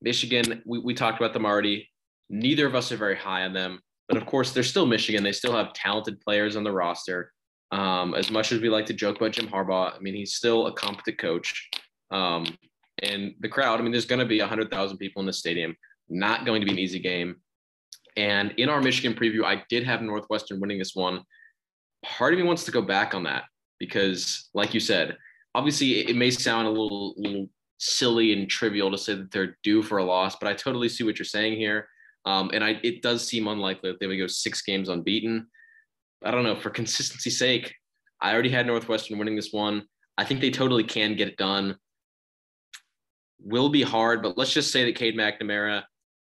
Michigan, 0.00 0.62
we, 0.66 0.78
we 0.78 0.94
talked 0.94 1.20
about 1.20 1.32
them 1.32 1.46
already. 1.46 1.90
Neither 2.30 2.66
of 2.66 2.74
us 2.74 2.90
are 2.92 2.96
very 2.96 3.16
high 3.16 3.42
on 3.42 3.52
them, 3.52 3.80
but 4.08 4.16
of 4.16 4.26
course 4.26 4.52
they're 4.52 4.62
still 4.62 4.86
Michigan. 4.86 5.22
They 5.22 5.32
still 5.32 5.54
have 5.54 5.72
talented 5.72 6.20
players 6.20 6.56
on 6.56 6.64
the 6.64 6.72
roster. 6.72 7.32
Um, 7.72 8.14
as 8.14 8.30
much 8.30 8.52
as 8.52 8.60
we 8.60 8.68
like 8.68 8.86
to 8.86 8.94
joke 8.94 9.16
about 9.16 9.32
Jim 9.32 9.48
Harbaugh, 9.48 9.94
I 9.94 9.98
mean 10.00 10.14
he's 10.14 10.34
still 10.34 10.66
a 10.66 10.72
competent 10.72 11.18
coach. 11.18 11.70
Um, 12.10 12.46
and 13.02 13.34
the 13.40 13.48
crowd, 13.48 13.80
I 13.80 13.82
mean, 13.82 13.92
there's 13.92 14.06
going 14.06 14.20
to 14.20 14.26
be 14.26 14.40
100,000 14.40 14.98
people 14.98 15.20
in 15.20 15.26
the 15.26 15.32
stadium. 15.32 15.76
Not 16.08 16.46
going 16.46 16.60
to 16.60 16.66
be 16.66 16.72
an 16.72 16.78
easy 16.78 17.00
game. 17.00 17.36
And 18.16 18.52
in 18.56 18.68
our 18.68 18.80
Michigan 18.80 19.14
preview, 19.14 19.44
I 19.44 19.64
did 19.68 19.84
have 19.84 20.00
Northwestern 20.00 20.60
winning 20.60 20.78
this 20.78 20.94
one. 20.94 21.22
Part 22.04 22.32
of 22.32 22.38
me 22.38 22.46
wants 22.46 22.64
to 22.64 22.70
go 22.70 22.82
back 22.82 23.14
on 23.14 23.24
that 23.24 23.44
because, 23.80 24.50
like 24.54 24.74
you 24.74 24.80
said, 24.80 25.16
obviously 25.54 26.08
it 26.08 26.16
may 26.16 26.30
sound 26.30 26.68
a 26.68 26.70
little, 26.70 27.14
little 27.16 27.48
silly 27.78 28.32
and 28.32 28.48
trivial 28.48 28.90
to 28.90 28.98
say 28.98 29.14
that 29.14 29.30
they're 29.32 29.58
due 29.62 29.82
for 29.82 29.98
a 29.98 30.04
loss, 30.04 30.36
but 30.36 30.48
I 30.48 30.54
totally 30.54 30.88
see 30.88 31.02
what 31.02 31.18
you're 31.18 31.26
saying 31.26 31.58
here. 31.58 31.88
Um, 32.26 32.50
and 32.54 32.64
I, 32.64 32.80
it 32.82 33.02
does 33.02 33.26
seem 33.26 33.48
unlikely 33.48 33.90
that 33.90 34.00
they 34.00 34.06
would 34.06 34.18
go 34.18 34.26
six 34.26 34.62
games 34.62 34.88
unbeaten. 34.88 35.46
I 36.24 36.30
don't 36.30 36.44
know. 36.44 36.56
For 36.56 36.70
consistency's 36.80 37.38
sake, 37.38 37.74
I 38.20 38.32
already 38.32 38.50
had 38.50 38.66
Northwestern 38.66 39.18
winning 39.18 39.36
this 39.36 39.52
one. 39.52 39.84
I 40.16 40.24
think 40.24 40.40
they 40.40 40.50
totally 40.50 40.84
can 40.84 41.16
get 41.16 41.28
it 41.28 41.36
done 41.36 41.76
will 43.44 43.68
be 43.68 43.82
hard, 43.82 44.22
but 44.22 44.36
let's 44.38 44.52
just 44.52 44.72
say 44.72 44.84
that 44.84 44.96
Cade 44.96 45.16
McNamara 45.16 45.82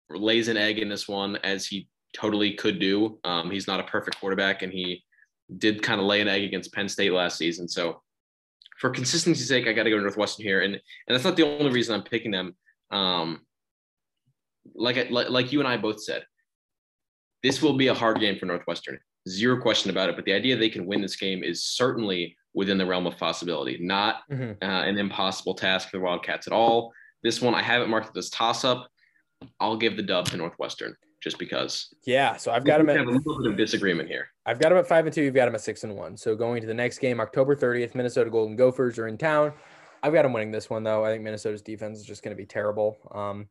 lays 0.09 0.47
an 0.47 0.55
egg 0.55 0.79
in 0.79 0.87
this 0.87 1.07
one 1.07 1.35
as 1.37 1.65
he 1.65 1.89
totally 2.15 2.53
could 2.53 2.79
do. 2.79 3.19
Um, 3.23 3.49
he's 3.49 3.67
not 3.67 3.79
a 3.79 3.83
perfect 3.83 4.19
quarterback, 4.19 4.61
and 4.61 4.71
he 4.71 5.03
did 5.57 5.81
kind 5.81 5.99
of 5.99 6.07
lay 6.07 6.21
an 6.21 6.27
egg 6.27 6.43
against 6.43 6.73
Penn 6.73 6.87
State 6.87 7.11
last 7.11 7.37
season. 7.37 7.67
So, 7.67 8.01
for 8.79 8.91
consistency's 8.91 9.47
sake, 9.47 9.67
I 9.67 9.73
got 9.73 9.83
to 9.83 9.89
go 9.89 9.99
Northwestern 9.99 10.45
here, 10.45 10.61
and 10.61 10.73
and 10.73 10.81
that's 11.07 11.23
not 11.23 11.35
the 11.35 11.47
only 11.47 11.71
reason 11.71 11.95
I'm 11.95 12.03
picking 12.03 12.31
them. 12.31 12.55
Um, 12.91 13.41
like, 14.75 14.97
I, 14.97 15.07
like 15.09 15.29
like 15.29 15.51
you 15.51 15.59
and 15.59 15.67
I 15.67 15.77
both 15.77 16.01
said, 16.01 16.23
this 17.43 17.61
will 17.61 17.73
be 17.73 17.87
a 17.87 17.93
hard 17.93 18.19
game 18.19 18.37
for 18.37 18.45
Northwestern. 18.45 18.99
Zero 19.27 19.61
question 19.61 19.91
about 19.91 20.09
it. 20.09 20.15
But 20.15 20.25
the 20.25 20.33
idea 20.33 20.55
they 20.55 20.69
can 20.69 20.85
win 20.85 21.01
this 21.01 21.15
game 21.15 21.43
is 21.43 21.63
certainly 21.63 22.35
within 22.53 22.77
the 22.77 22.85
realm 22.85 23.05
of 23.05 23.17
possibility, 23.17 23.77
not 23.79 24.21
mm-hmm. 24.31 24.53
uh, 24.61 24.83
an 24.83 24.97
impossible 24.97 25.53
task 25.53 25.89
for 25.89 25.97
the 25.97 26.03
Wildcats 26.03 26.47
at 26.47 26.53
all. 26.53 26.91
This 27.23 27.41
one, 27.41 27.53
I 27.53 27.61
haven't 27.61 27.89
marked 27.89 28.15
as 28.17 28.29
toss 28.29 28.63
up. 28.63 28.87
I'll 29.59 29.77
give 29.77 29.95
the 29.95 30.03
dub 30.03 30.25
to 30.29 30.37
Northwestern 30.37 30.95
just 31.21 31.37
because. 31.37 31.93
Yeah, 32.05 32.35
so 32.37 32.51
I've 32.51 32.65
got 32.65 32.79
them 32.79 32.89
at 32.89 32.97
a 32.97 33.03
little 33.03 33.41
bit 33.41 33.51
of 33.51 33.57
disagreement 33.57 34.09
here. 34.09 34.29
I've 34.45 34.59
got 34.59 34.69
them 34.69 34.77
at 34.77 34.87
five 34.87 35.05
and 35.05 35.13
two. 35.13 35.23
You've 35.23 35.33
got 35.33 35.45
them 35.45 35.55
at 35.55 35.61
six 35.61 35.83
and 35.83 35.95
one. 35.95 36.17
So 36.17 36.35
going 36.35 36.61
to 36.61 36.67
the 36.67 36.73
next 36.73 36.99
game, 36.99 37.19
October 37.19 37.55
30th, 37.55 37.95
Minnesota 37.95 38.29
Golden 38.29 38.55
Gophers 38.55 38.97
are 38.97 39.07
in 39.07 39.17
town. 39.17 39.53
I've 40.03 40.13
got 40.13 40.23
them 40.23 40.33
winning 40.33 40.51
this 40.51 40.69
one 40.69 40.83
though. 40.83 41.03
I 41.03 41.11
think 41.11 41.23
Minnesota's 41.23 41.61
defense 41.61 41.99
is 41.99 42.05
just 42.05 42.23
going 42.23 42.35
to 42.35 42.41
be 42.41 42.45
terrible. 42.45 42.97
Um, 43.11 43.49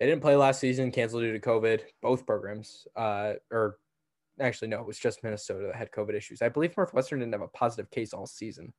they 0.00 0.06
didn't 0.06 0.22
play 0.22 0.36
last 0.36 0.60
season, 0.60 0.90
canceled 0.90 1.22
due 1.22 1.32
to 1.32 1.40
COVID. 1.40 1.80
Both 2.02 2.26
programs, 2.26 2.86
uh, 2.96 3.34
or 3.50 3.78
actually 4.40 4.68
no, 4.68 4.80
it 4.80 4.86
was 4.86 4.98
just 4.98 5.22
Minnesota 5.22 5.66
that 5.66 5.76
had 5.76 5.90
COVID 5.92 6.14
issues. 6.14 6.42
I 6.42 6.48
believe 6.48 6.76
Northwestern 6.76 7.20
didn't 7.20 7.32
have 7.32 7.42
a 7.42 7.48
positive 7.48 7.90
case 7.90 8.12
all 8.12 8.26
season. 8.26 8.72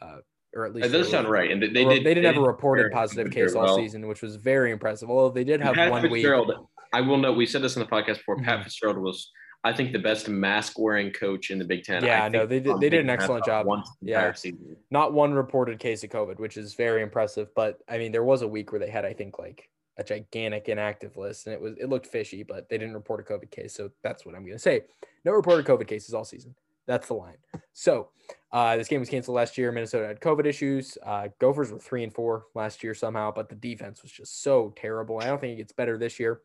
Uh, 0.00 0.18
or 0.54 0.64
at 0.64 0.74
least 0.74 0.86
it 0.86 0.90
does 0.90 1.10
sound 1.10 1.28
right. 1.28 1.50
And 1.50 1.62
they, 1.62 1.68
they 1.68 1.84
did. 1.84 2.04
They 2.04 2.14
didn't 2.14 2.34
have 2.34 2.42
a 2.42 2.46
reported 2.46 2.90
positive 2.92 3.30
case 3.30 3.54
all 3.54 3.64
well. 3.64 3.76
season, 3.76 4.06
which 4.08 4.22
was 4.22 4.36
very 4.36 4.72
impressive. 4.72 5.10
Although 5.10 5.34
they 5.34 5.44
did 5.44 5.60
have 5.60 5.74
Pat 5.74 5.90
one 5.90 6.02
Fitzgerald, 6.02 6.48
week. 6.48 6.56
I 6.92 7.00
will 7.02 7.18
note 7.18 7.36
we 7.36 7.46
said 7.46 7.62
this 7.62 7.76
in 7.76 7.80
the 7.80 7.88
podcast 7.88 8.18
before. 8.18 8.36
Mm-hmm. 8.36 8.46
Pat 8.46 8.64
Fitzgerald 8.64 8.96
was, 8.98 9.30
I 9.62 9.74
think, 9.74 9.92
the 9.92 9.98
best 9.98 10.28
mask 10.28 10.78
wearing 10.78 11.12
coach 11.12 11.50
in 11.50 11.58
the 11.58 11.64
Big 11.64 11.84
Ten. 11.84 12.02
Yeah, 12.02 12.28
no, 12.28 12.46
they 12.46 12.60
did. 12.60 12.80
They 12.80 12.88
did 12.88 13.00
an 13.00 13.10
excellent 13.10 13.44
job. 13.44 13.66
yeah, 14.00 14.32
season. 14.32 14.76
not 14.90 15.12
one 15.12 15.32
reported 15.32 15.78
case 15.78 16.02
of 16.02 16.10
COVID, 16.10 16.38
which 16.38 16.56
is 16.56 16.74
very 16.74 17.02
impressive. 17.02 17.54
But 17.54 17.78
I 17.88 17.98
mean, 17.98 18.12
there 18.12 18.24
was 18.24 18.42
a 18.42 18.48
week 18.48 18.72
where 18.72 18.80
they 18.80 18.90
had, 18.90 19.04
I 19.04 19.12
think, 19.12 19.38
like 19.38 19.68
a 19.98 20.04
gigantic 20.04 20.68
inactive 20.68 21.16
list, 21.16 21.46
and 21.46 21.54
it 21.54 21.60
was 21.60 21.74
it 21.76 21.88
looked 21.88 22.06
fishy, 22.06 22.42
but 22.44 22.68
they 22.68 22.78
didn't 22.78 22.94
report 22.94 23.20
a 23.20 23.24
COVID 23.24 23.50
case. 23.50 23.74
So 23.74 23.90
that's 24.02 24.24
what 24.24 24.34
I'm 24.34 24.42
going 24.42 24.54
to 24.54 24.58
say. 24.58 24.82
No 25.24 25.32
reported 25.32 25.66
COVID 25.66 25.86
cases 25.86 26.14
all 26.14 26.24
season. 26.24 26.54
That's 26.86 27.08
the 27.08 27.14
line. 27.14 27.36
So 27.74 28.08
uh, 28.50 28.76
this 28.76 28.88
game 28.88 29.00
was 29.00 29.10
canceled 29.10 29.34
last 29.34 29.58
year. 29.58 29.70
Minnesota 29.70 30.06
had 30.06 30.20
COVID 30.20 30.46
issues. 30.46 30.96
Uh, 31.04 31.28
Gophers 31.38 31.70
were 31.70 31.78
three 31.78 32.02
and 32.02 32.14
four 32.14 32.46
last 32.54 32.82
year 32.82 32.94
somehow, 32.94 33.30
but 33.30 33.50
the 33.50 33.56
defense 33.56 34.02
was 34.02 34.10
just 34.10 34.42
so 34.42 34.72
terrible. 34.74 35.18
I 35.20 35.26
don't 35.26 35.38
think 35.38 35.52
it 35.52 35.56
gets 35.56 35.72
better 35.72 35.98
this 35.98 36.18
year. 36.18 36.40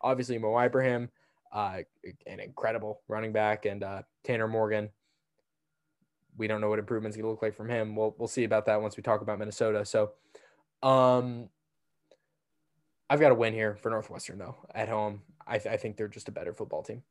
Obviously, 0.00 0.38
Mo 0.38 0.56
Ibrahim, 0.56 1.08
uh, 1.52 1.78
an 2.26 2.38
incredible 2.38 3.00
running 3.08 3.32
back, 3.32 3.64
and 3.64 3.82
uh, 3.82 4.02
Tanner 4.22 4.46
Morgan. 4.46 4.90
We 6.36 6.46
don't 6.46 6.60
know 6.60 6.68
what 6.68 6.78
improvements 6.78 7.16
to 7.16 7.26
look 7.26 7.42
like 7.42 7.56
from 7.56 7.68
him. 7.68 7.96
We'll 7.96 8.14
we'll 8.18 8.28
see 8.28 8.44
about 8.44 8.66
that 8.66 8.80
once 8.80 8.96
we 8.96 9.02
talk 9.02 9.22
about 9.22 9.40
Minnesota. 9.40 9.84
So, 9.84 10.12
um, 10.84 11.48
I've 13.10 13.20
got 13.20 13.32
a 13.32 13.34
win 13.34 13.54
here 13.54 13.76
for 13.76 13.90
Northwestern 13.90 14.38
though 14.38 14.56
at 14.74 14.88
home. 14.88 15.22
I, 15.46 15.58
th- 15.58 15.72
I 15.72 15.76
think 15.76 15.96
they're 15.96 16.08
just 16.08 16.28
a 16.28 16.32
better 16.32 16.52
football 16.52 16.82
team. 16.82 17.02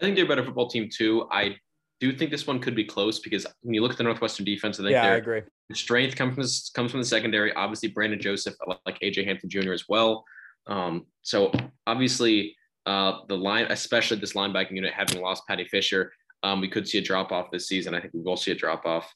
I 0.00 0.04
think 0.04 0.16
they're 0.16 0.26
a 0.26 0.28
better 0.28 0.44
football 0.44 0.68
team 0.68 0.90
too. 0.92 1.26
I 1.30 1.56
do 2.00 2.14
think 2.14 2.30
this 2.30 2.46
one 2.46 2.58
could 2.58 2.74
be 2.74 2.84
close 2.84 3.18
because 3.18 3.46
when 3.62 3.72
you 3.72 3.80
look 3.80 3.92
at 3.92 3.98
the 3.98 4.04
Northwestern 4.04 4.44
defense, 4.44 4.78
I 4.78 4.82
think 4.82 4.92
yeah, 4.92 5.04
I 5.04 5.16
agree. 5.16 5.42
strength 5.72 6.16
comes 6.16 6.34
from 6.34 6.42
this, 6.42 6.70
comes 6.70 6.90
from 6.90 7.00
the 7.00 7.06
secondary. 7.06 7.54
Obviously, 7.54 7.88
Brandon 7.88 8.20
Joseph, 8.20 8.54
like 8.84 9.00
AJ 9.00 9.26
Hampton 9.26 9.48
Jr. 9.48 9.72
as 9.72 9.84
well. 9.88 10.24
Um, 10.66 11.06
so 11.22 11.50
obviously, 11.86 12.54
uh, 12.84 13.20
the 13.28 13.36
line, 13.36 13.66
especially 13.70 14.18
this 14.18 14.34
linebacking 14.34 14.72
unit, 14.72 14.92
having 14.92 15.22
lost 15.22 15.44
Paddy 15.48 15.66
Fisher, 15.66 16.12
um, 16.42 16.60
we 16.60 16.68
could 16.68 16.86
see 16.86 16.98
a 16.98 17.02
drop 17.02 17.32
off 17.32 17.50
this 17.50 17.66
season. 17.66 17.94
I 17.94 18.00
think 18.00 18.12
we 18.12 18.20
will 18.20 18.36
see 18.36 18.50
a 18.50 18.54
drop 18.54 18.84
off 18.84 19.10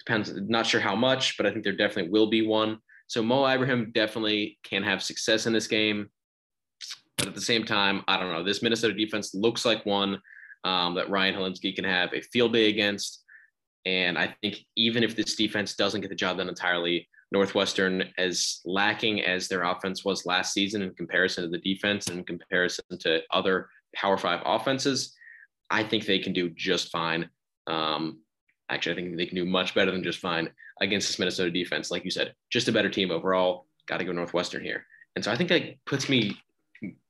Depends, 0.00 0.32
not 0.48 0.66
sure 0.66 0.80
how 0.80 0.96
much, 0.96 1.36
but 1.36 1.46
I 1.46 1.50
think 1.50 1.62
there 1.62 1.76
definitely 1.76 2.10
will 2.10 2.28
be 2.28 2.46
one. 2.46 2.78
So 3.10 3.24
Mo 3.24 3.44
Ibrahim 3.44 3.90
definitely 3.92 4.56
can 4.62 4.84
have 4.84 5.02
success 5.02 5.46
in 5.46 5.52
this 5.52 5.66
game. 5.66 6.10
But 7.18 7.26
at 7.26 7.34
the 7.34 7.40
same 7.40 7.64
time, 7.64 8.04
I 8.06 8.16
don't 8.16 8.32
know. 8.32 8.44
This 8.44 8.62
Minnesota 8.62 8.94
defense 8.94 9.34
looks 9.34 9.64
like 9.64 9.84
one 9.84 10.22
um, 10.62 10.94
that 10.94 11.10
Ryan 11.10 11.34
Hilinski 11.34 11.74
can 11.74 11.84
have 11.84 12.14
a 12.14 12.20
field 12.20 12.52
day 12.52 12.68
against. 12.68 13.24
And 13.84 14.16
I 14.16 14.32
think 14.40 14.58
even 14.76 15.02
if 15.02 15.16
this 15.16 15.34
defense 15.34 15.74
doesn't 15.74 16.02
get 16.02 16.10
the 16.10 16.14
job 16.14 16.36
done 16.36 16.48
entirely, 16.48 17.08
Northwestern, 17.32 18.04
as 18.16 18.60
lacking 18.64 19.22
as 19.22 19.48
their 19.48 19.64
offense 19.64 20.04
was 20.04 20.24
last 20.24 20.52
season 20.52 20.80
in 20.80 20.94
comparison 20.94 21.42
to 21.42 21.50
the 21.50 21.58
defense 21.58 22.06
and 22.06 22.20
in 22.20 22.24
comparison 22.24 22.84
to 23.00 23.22
other 23.32 23.70
Power 23.92 24.18
Five 24.18 24.40
offenses, 24.44 25.16
I 25.68 25.82
think 25.82 26.06
they 26.06 26.20
can 26.20 26.32
do 26.32 26.48
just 26.50 26.92
fine. 26.92 27.28
Um, 27.66 28.20
actually, 28.70 28.92
I 28.92 28.94
think 28.96 29.16
they 29.16 29.26
can 29.26 29.36
do 29.36 29.44
much 29.44 29.74
better 29.74 29.90
than 29.90 30.02
just 30.02 30.18
fine 30.20 30.50
against 30.80 31.08
this 31.08 31.18
Minnesota 31.18 31.50
defense. 31.50 31.90
Like 31.90 32.04
you 32.04 32.10
said, 32.10 32.34
just 32.50 32.68
a 32.68 32.72
better 32.72 32.88
team 32.88 33.10
overall. 33.10 33.66
Got 33.86 33.98
to 33.98 34.04
go 34.04 34.12
Northwestern 34.12 34.62
here. 34.62 34.86
And 35.16 35.24
so 35.24 35.30
I 35.32 35.36
think 35.36 35.48
that 35.48 35.84
puts 35.84 36.08
me, 36.08 36.36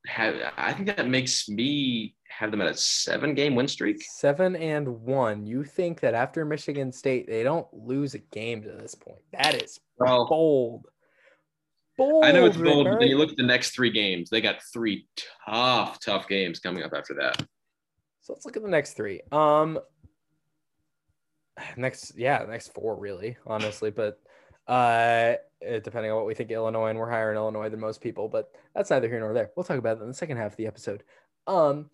have, 0.07 0.35
I 0.57 0.73
think 0.73 0.87
that 0.87 1.07
makes 1.07 1.47
me 1.47 2.15
have 2.27 2.51
them 2.51 2.61
at 2.61 2.67
a 2.67 2.75
seven 2.75 3.35
game 3.35 3.55
win 3.55 3.67
streak. 3.67 4.03
Seven 4.03 4.55
and 4.55 4.87
one. 5.01 5.45
You 5.45 5.63
think 5.63 5.99
that 5.99 6.13
after 6.13 6.43
Michigan 6.43 6.91
State, 6.91 7.27
they 7.27 7.43
don't 7.43 7.67
lose 7.71 8.15
a 8.15 8.19
game 8.19 8.63
to 8.63 8.69
this 8.69 8.95
point? 8.95 9.19
That 9.33 9.61
is 9.61 9.79
Well, 9.97 10.27
bold. 10.27 10.87
Bold. 11.97 12.25
I 12.25 12.31
know 12.31 12.45
it's 12.45 12.57
bold, 12.57 12.87
but 12.89 12.99
then 12.99 13.09
you 13.09 13.17
look 13.17 13.29
at 13.29 13.37
the 13.37 13.43
next 13.43 13.71
three 13.75 13.91
games. 13.91 14.29
They 14.29 14.41
got 14.41 14.63
three 14.73 15.07
tough, 15.45 15.99
tough 15.99 16.27
games 16.27 16.59
coming 16.59 16.83
up 16.83 16.93
after 16.95 17.13
that. 17.15 17.45
So 18.21 18.33
let's 18.33 18.45
look 18.45 18.55
at 18.55 18.63
the 18.63 18.69
next 18.69 18.93
three. 18.93 19.21
Um, 19.31 19.79
next, 21.77 22.13
yeah, 22.17 22.45
next 22.47 22.73
four 22.73 22.95
really, 22.95 23.37
honestly, 23.45 23.91
but 23.91 24.19
uh, 24.67 25.33
it- 25.61 25.83
depending 25.83 26.11
on 26.11 26.17
what 26.17 26.25
we 26.25 26.33
think 26.33 26.51
Illinois, 26.51 26.87
and 26.89 26.99
we're 26.99 27.09
higher 27.09 27.31
in 27.31 27.37
Illinois 27.37 27.69
than 27.69 27.79
most 27.79 28.01
people, 28.01 28.27
but 28.27 28.51
that's 28.75 28.89
neither 28.89 29.07
here 29.07 29.19
nor 29.19 29.33
there. 29.33 29.51
We'll 29.55 29.63
talk 29.63 29.77
about 29.77 29.97
that 29.97 30.03
in 30.03 30.09
the 30.09 30.15
second 30.15 30.37
half 30.37 30.51
of 30.51 30.57
the 30.57 30.67
episode. 30.67 31.03
Um, 31.47 31.89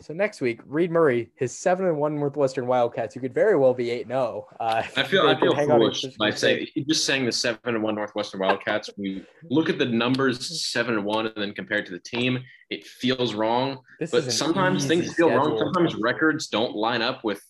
so 0.00 0.14
next 0.14 0.40
week, 0.40 0.60
Reid 0.64 0.92
Murray, 0.92 1.30
his 1.34 1.56
seven 1.56 1.86
and 1.86 1.96
one 1.98 2.14
Northwestern 2.14 2.68
Wildcats, 2.68 3.14
who 3.14 3.20
could 3.20 3.34
very 3.34 3.56
well 3.56 3.74
be 3.74 3.90
eight 3.90 4.02
and 4.02 4.10
zero. 4.10 4.46
Uh, 4.60 4.82
I 4.96 5.02
feel 5.02 5.26
I 5.26 5.38
feel 5.38 5.54
foolish 5.56 6.04
by 6.16 6.30
saying 6.30 6.68
just 6.88 7.04
saying 7.04 7.24
the 7.24 7.32
seven 7.32 7.58
and 7.64 7.82
one 7.82 7.96
Northwestern 7.96 8.38
Wildcats. 8.38 8.90
We 8.96 9.24
look 9.50 9.68
at 9.68 9.76
the 9.76 9.86
numbers 9.86 10.64
seven 10.64 10.94
and 10.94 11.04
one, 11.04 11.26
and 11.26 11.34
then 11.36 11.52
compared 11.52 11.84
to 11.86 11.92
the 11.92 11.98
team, 11.98 12.38
it 12.70 12.86
feels 12.86 13.34
wrong. 13.34 13.80
This 13.98 14.12
But 14.12 14.30
sometimes 14.32 14.86
things 14.86 15.12
feel 15.14 15.30
wrong. 15.30 15.58
Sometimes 15.58 15.96
records 15.96 16.46
don't 16.46 16.76
line 16.76 17.02
up 17.02 17.24
with 17.24 17.42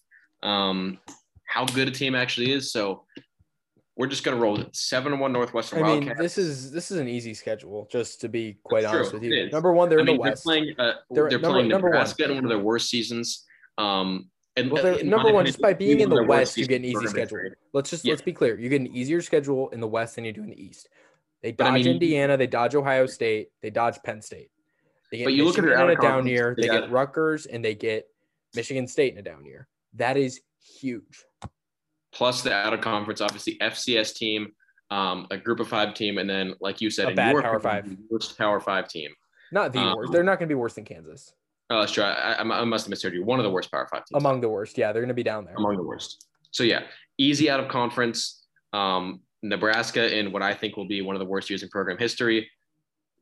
um, 0.43 0.99
how 1.45 1.65
good 1.67 1.89
a 1.89 1.91
team 1.91 2.15
actually 2.15 2.53
is. 2.53 2.73
So 2.73 3.05
we're 3.97 4.07
just 4.07 4.23
gonna 4.25 4.37
roll 4.37 4.61
it. 4.61 4.75
Seven 4.77 5.13
and 5.13 5.21
one 5.21 5.33
Northwestern 5.33 5.81
I 5.81 5.83
mean, 5.83 5.91
Wildcats. 6.07 6.21
this 6.21 6.39
is 6.39 6.71
this 6.73 6.91
is 6.91 6.99
an 6.99 7.09
easy 7.09 7.35
schedule, 7.35 7.89
just 7.91 8.21
to 8.21 8.29
be 8.29 8.59
quite 8.63 8.83
That's 8.83 8.95
honest 8.95 9.11
true. 9.11 9.21
with 9.21 9.29
you. 9.31 9.51
Number 9.51 9.73
one, 9.73 9.89
they're 9.89 9.99
I 9.99 10.03
in 10.03 10.07
mean, 10.07 10.17
the 10.19 10.23
they're 10.23 10.31
West. 10.33 10.45
playing. 10.45 10.75
Uh, 10.79 10.93
They're- 11.11 11.29
they're, 11.29 11.39
number- 11.39 11.49
playing 11.51 11.69
number 11.69 11.89
one. 11.89 11.93
Nebraska 11.95 12.25
in 12.25 12.35
one 12.37 12.45
of 12.45 12.49
their 12.51 12.59
worst 12.59 12.89
seasons. 12.91 13.45
Um, 13.77 14.31
and 14.57 14.71
Well, 14.73 14.85
uh, 14.87 14.99
number 15.03 15.17
one, 15.17 15.27
opinion, 15.27 15.47
just 15.47 15.61
by 15.61 15.73
being 15.73 15.93
in 15.93 15.99
the 15.99 16.05
of 16.07 16.11
their 16.11 16.19
worst 16.23 16.29
West, 16.29 16.57
you 16.59 16.67
get 16.67 16.77
an 16.77 16.85
easy 16.85 17.07
schedule. 17.07 17.39
Let's 17.73 17.91
just 17.91 18.05
Yeah. 18.05 18.11
let's 18.13 18.23
be 18.23 18.33
clear. 18.33 18.59
You 18.59 18.69
get 18.69 18.81
an 18.81 18.89
easier 18.95 19.21
schedule 19.23 19.69
in 19.71 19.81
the 19.81 19.87
West 19.89 20.17
than 20.17 20.25
you 20.25 20.33
do 20.33 20.43
in 20.43 20.51
the 20.51 20.61
East. 20.63 20.89
They 21.43 21.53
But 21.53 21.69
I 21.69 21.71
dodge 21.71 21.85
mean- 21.85 21.95
Indiana, 21.95 22.37
they 22.37 22.49
dodge 22.49 22.75
Ohio 22.75 23.07
State, 23.07 23.51
they 23.63 23.71
dodge 23.71 24.03
Penn 24.05 24.21
State. 24.21 24.51
They 25.13 25.19
get 25.19 25.25
But 25.25 25.35
you 25.35 25.45
look 25.45 25.57
at 25.59 25.63
Michigan 25.65 25.79
their 25.87 25.91
in 25.93 25.99
a 25.99 26.01
down 26.03 26.27
year, 26.27 26.55
they 26.57 26.67
they 26.69 26.81
get 26.81 26.91
Rutgers, 26.91 27.47
and 27.47 27.65
they 27.65 27.75
get 27.77 28.09
Michigan 28.57 28.87
State 28.89 29.13
in 29.13 29.19
a 29.19 29.23
down 29.23 29.45
year. 29.45 29.69
That 29.95 30.17
is 30.17 30.41
huge. 30.81 31.25
plus 32.13 32.43
the 32.43 32.53
out 32.53 32.73
of 32.73 32.81
conference, 32.81 33.21
obviously 33.21 33.57
FCS 33.61 34.15
team, 34.15 34.49
um, 34.91 35.27
a 35.31 35.37
group 35.37 35.61
of 35.61 35.69
five 35.69 35.95
team, 35.95 36.19
and 36.19 36.29
then 36.29 36.55
like 36.61 36.81
you 36.81 36.91
said, 36.91 37.07
A 37.07 37.11
in 37.11 37.17
bad 37.17 37.33
your 37.33 37.43
Power 37.43 37.61
Five. 37.61 37.97
worst 38.11 38.37
Power 38.39 38.61
Five 38.61 38.89
team. 38.89 39.11
Not 39.53 39.73
the 39.73 39.79
Um, 39.81 39.97
worst. 39.97 40.13
They're 40.13 40.23
not 40.23 40.39
going 40.39 40.49
to 40.49 40.53
be 40.55 40.59
worse 40.59 40.75
than 40.75 40.85
Kansas. 40.85 41.33
Oh, 41.71 41.81
that's 41.81 41.93
true. 41.93 42.05
I, 42.05 42.33
I, 42.33 42.41
I 42.43 42.65
must 42.65 42.87
have 42.87 42.91
misheard 42.91 43.13
you. 43.15 43.25
One 43.25 43.39
of 43.39 43.45
the 43.45 43.51
worst 43.51 43.71
Power 43.71 43.87
Five 43.91 44.05
teams. 44.07 44.21
Among 44.23 44.41
the 44.41 44.49
worst. 44.49 44.77
Yeah, 44.79 44.93
they're 44.93 45.03
going 45.03 45.09
to 45.09 45.15
be 45.15 45.23
down 45.23 45.45
there. 45.45 45.55
among 45.57 45.77
the 45.77 45.83
worst. 45.83 46.27
So 46.51 46.65
yeah, 46.65 46.83
easy 47.19 47.51
out 47.51 47.61
of 47.61 47.69
conference. 47.69 48.47
Um, 48.73 49.21
Nebraska 49.43 50.17
in 50.19 50.33
what 50.33 50.43
I 50.43 50.53
think 50.55 50.77
will 50.77 50.89
be 50.89 51.01
one 51.03 51.15
of 51.15 51.21
the 51.21 51.27
worst 51.27 51.49
years 51.51 51.63
in 51.63 51.69
program 51.69 51.99
history. 51.99 52.51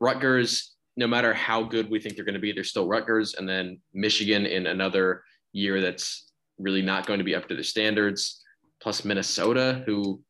Rutgers, 0.00 0.74
no 0.96 1.06
matter 1.06 1.34
how 1.34 1.62
good 1.62 1.90
we 1.90 2.00
think 2.00 2.16
they're 2.16 2.24
going 2.24 2.34
to 2.34 2.40
be, 2.40 2.52
they're 2.52 2.64
still 2.64 2.86
Rutgers. 2.88 3.34
And 3.34 3.48
then 3.48 3.80
Michigan 3.92 4.46
in 4.46 4.66
another 4.66 5.22
year 5.52 5.80
that's 5.80 6.25
really 6.58 6.82
not 6.82 7.06
going 7.06 7.18
to 7.18 7.24
be 7.24 7.34
up 7.34 7.48
to 7.48 7.54
their 7.54 7.64
standards. 7.64 8.42
Plus 8.80 9.04
Minnesota, 9.04 9.82
who, 9.86 10.20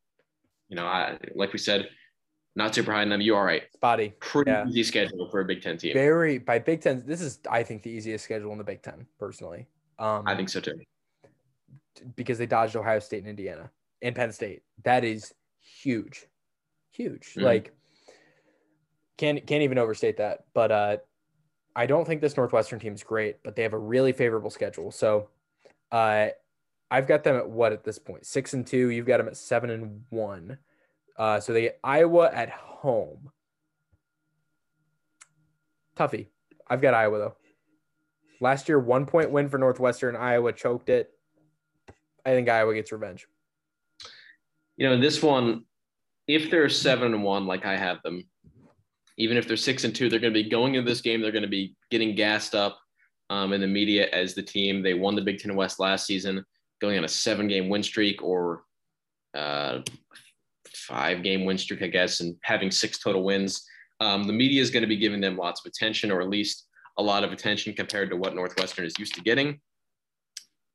you 0.68 0.76
know, 0.76 0.86
I 0.86 1.18
like 1.34 1.52
we 1.52 1.58
said, 1.58 1.88
not 2.54 2.74
super 2.74 2.92
high 2.92 3.02
in 3.02 3.08
them. 3.10 3.20
You 3.20 3.36
all 3.36 3.44
right? 3.44 3.62
Spotty. 3.74 4.14
Pretty 4.20 4.50
Yeah. 4.50 4.66
easy 4.66 4.82
schedule 4.84 5.28
for 5.30 5.40
a 5.40 5.44
Big 5.44 5.62
Ten 5.62 5.76
team. 5.76 5.92
Very 5.94 6.38
by 6.38 6.58
Big 6.58 6.80
Ten. 6.80 7.02
This 7.06 7.20
is, 7.20 7.40
I 7.50 7.62
think, 7.62 7.82
the 7.82 7.90
easiest 7.90 8.24
schedule 8.24 8.52
in 8.52 8.58
the 8.58 8.64
Big 8.64 8.82
Ten, 8.82 9.06
personally. 9.18 9.66
Um, 9.98 10.22
I 10.26 10.34
think 10.36 10.48
so 10.48 10.60
too. 10.60 10.78
because 12.14 12.36
they 12.38 12.46
dodged 12.46 12.76
Ohio 12.76 12.98
State 12.98 13.20
and 13.20 13.28
Indiana 13.28 13.70
and 14.02 14.14
Penn 14.14 14.30
State. 14.30 14.62
That 14.84 15.02
is 15.02 15.32
huge, 15.60 16.26
huge. 16.92 17.34
Mhm. 17.34 17.42
Like 17.42 17.72
can't 19.16 19.46
can't 19.46 19.62
even 19.62 19.78
overstate 19.78 20.18
that. 20.18 20.44
But 20.54 20.70
uh, 20.70 20.96
I 21.74 21.86
don't 21.86 22.04
think 22.06 22.20
this 22.20 22.36
Northwestern 22.36 22.78
team 22.78 22.92
is 22.94 23.02
great, 23.02 23.42
but 23.42 23.56
they 23.56 23.62
have 23.62 23.72
a 23.72 23.78
really 23.78 24.12
favorable 24.12 24.50
schedule. 24.50 24.90
So 24.90 25.30
uh, 25.92 26.28
I've 26.90 27.06
got 27.06 27.24
them 27.24 27.36
at 27.36 27.48
what 27.48 27.72
at 27.72 27.84
this 27.84 27.98
point? 27.98 28.26
Six 28.26 28.52
and 28.54 28.66
two. 28.66 28.90
You've 28.90 29.06
got 29.06 29.18
them 29.18 29.28
at 29.28 29.36
seven 29.36 29.70
and 29.70 30.02
one. 30.10 30.58
Uh, 31.18 31.40
so 31.40 31.52
they 31.52 31.62
get 31.62 31.80
Iowa 31.82 32.30
at 32.32 32.50
home. 32.50 33.30
Tuffy. 35.96 36.26
I've 36.68 36.82
got 36.82 36.94
Iowa 36.94 37.18
though. 37.18 37.36
Last 38.40 38.68
year, 38.68 38.78
one 38.78 39.06
point 39.06 39.30
win 39.30 39.48
for 39.48 39.58
Northwestern. 39.58 40.14
Iowa 40.14 40.52
choked 40.52 40.90
it. 40.90 41.10
I 42.24 42.30
think 42.30 42.48
Iowa 42.48 42.74
gets 42.74 42.92
revenge. 42.92 43.26
you 44.76 44.88
know, 44.88 45.00
this 45.00 45.22
one, 45.22 45.64
if 46.26 46.50
they're 46.50 46.68
seven 46.68 47.14
and 47.14 47.22
one, 47.22 47.46
like 47.46 47.64
I 47.64 47.76
have 47.76 48.02
them, 48.02 48.22
even 49.16 49.36
if 49.36 49.48
they're 49.48 49.56
six 49.56 49.84
and 49.84 49.94
two, 49.94 50.08
they're 50.10 50.20
going 50.20 50.34
to 50.34 50.42
be 50.42 50.50
going 50.50 50.74
into 50.74 50.88
this 50.88 51.00
game. 51.00 51.22
They're 51.22 51.32
going 51.32 51.42
to 51.42 51.48
be 51.48 51.74
getting 51.90 52.14
gassed 52.14 52.54
up 52.54 52.78
um, 53.30 53.52
in 53.52 53.60
the 53.60 53.66
media 53.66 54.08
as 54.12 54.34
the 54.34 54.42
team. 54.42 54.82
They 54.82 54.94
won 54.94 55.14
the 55.14 55.22
Big 55.22 55.38
Ten 55.38 55.54
West 55.54 55.80
last 55.80 56.06
season, 56.06 56.44
going 56.80 56.98
on 56.98 57.04
a 57.04 57.08
seven 57.08 57.48
game 57.48 57.68
win 57.68 57.82
streak 57.82 58.22
or 58.22 58.64
uh, 59.34 59.80
five 60.74 61.22
game 61.22 61.44
win 61.44 61.58
streak, 61.58 61.82
I 61.82 61.88
guess, 61.88 62.20
and 62.20 62.36
having 62.42 62.70
six 62.70 62.98
total 62.98 63.24
wins. 63.24 63.66
Um, 64.00 64.24
the 64.24 64.32
media 64.32 64.60
is 64.60 64.70
going 64.70 64.82
to 64.82 64.88
be 64.88 64.96
giving 64.96 65.20
them 65.20 65.36
lots 65.36 65.60
of 65.64 65.70
attention, 65.70 66.10
or 66.10 66.20
at 66.20 66.28
least 66.28 66.66
a 66.98 67.02
lot 67.02 67.24
of 67.24 67.32
attention 67.32 67.74
compared 67.74 68.10
to 68.10 68.16
what 68.16 68.34
Northwestern 68.34 68.84
is 68.84 68.98
used 68.98 69.14
to 69.14 69.20
getting. 69.20 69.60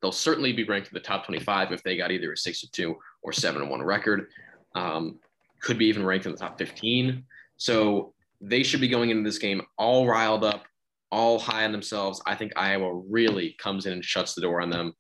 They'll 0.02 0.12
certainly 0.12 0.52
be 0.52 0.64
ranked 0.64 0.88
in 0.88 0.96
the 0.96 1.00
top 1.00 1.26
25 1.26 1.72
if 1.72 1.84
they 1.84 1.96
got 1.96 2.12
either 2.12 2.34
a 2.34 2.38
six 2.38 2.64
or 2.64 2.68
two 2.72 2.96
or 3.22 3.32
seven 3.32 3.62
and 3.62 3.70
one 3.70 3.84
record. 3.84 4.28
Um, 4.76 5.20
could 5.62 5.78
be 5.78 5.86
even 5.86 6.04
ranked 6.04 6.26
in 6.26 6.32
the 6.32 6.38
top 6.38 6.58
15. 6.58 7.24
So 7.58 8.14
they 8.40 8.64
should 8.64 8.82
be 8.82 8.88
going 8.88 9.12
into 9.12 9.24
this 9.24 9.38
game 9.38 9.62
all 9.78 10.08
riled 10.08 10.44
up, 10.44 10.66
all 11.12 11.40
high 11.40 11.66
on 11.66 11.72
themselves. 11.72 12.22
I 12.26 12.36
think 12.36 12.54
Iowa 12.56 13.02
really 13.10 13.56
comes 13.60 13.86
in 13.86 13.94
and 13.94 14.04
shuts 14.04 14.34
the 14.34 14.42
door 14.42 14.62
on 14.62 14.70
them. 14.70 14.94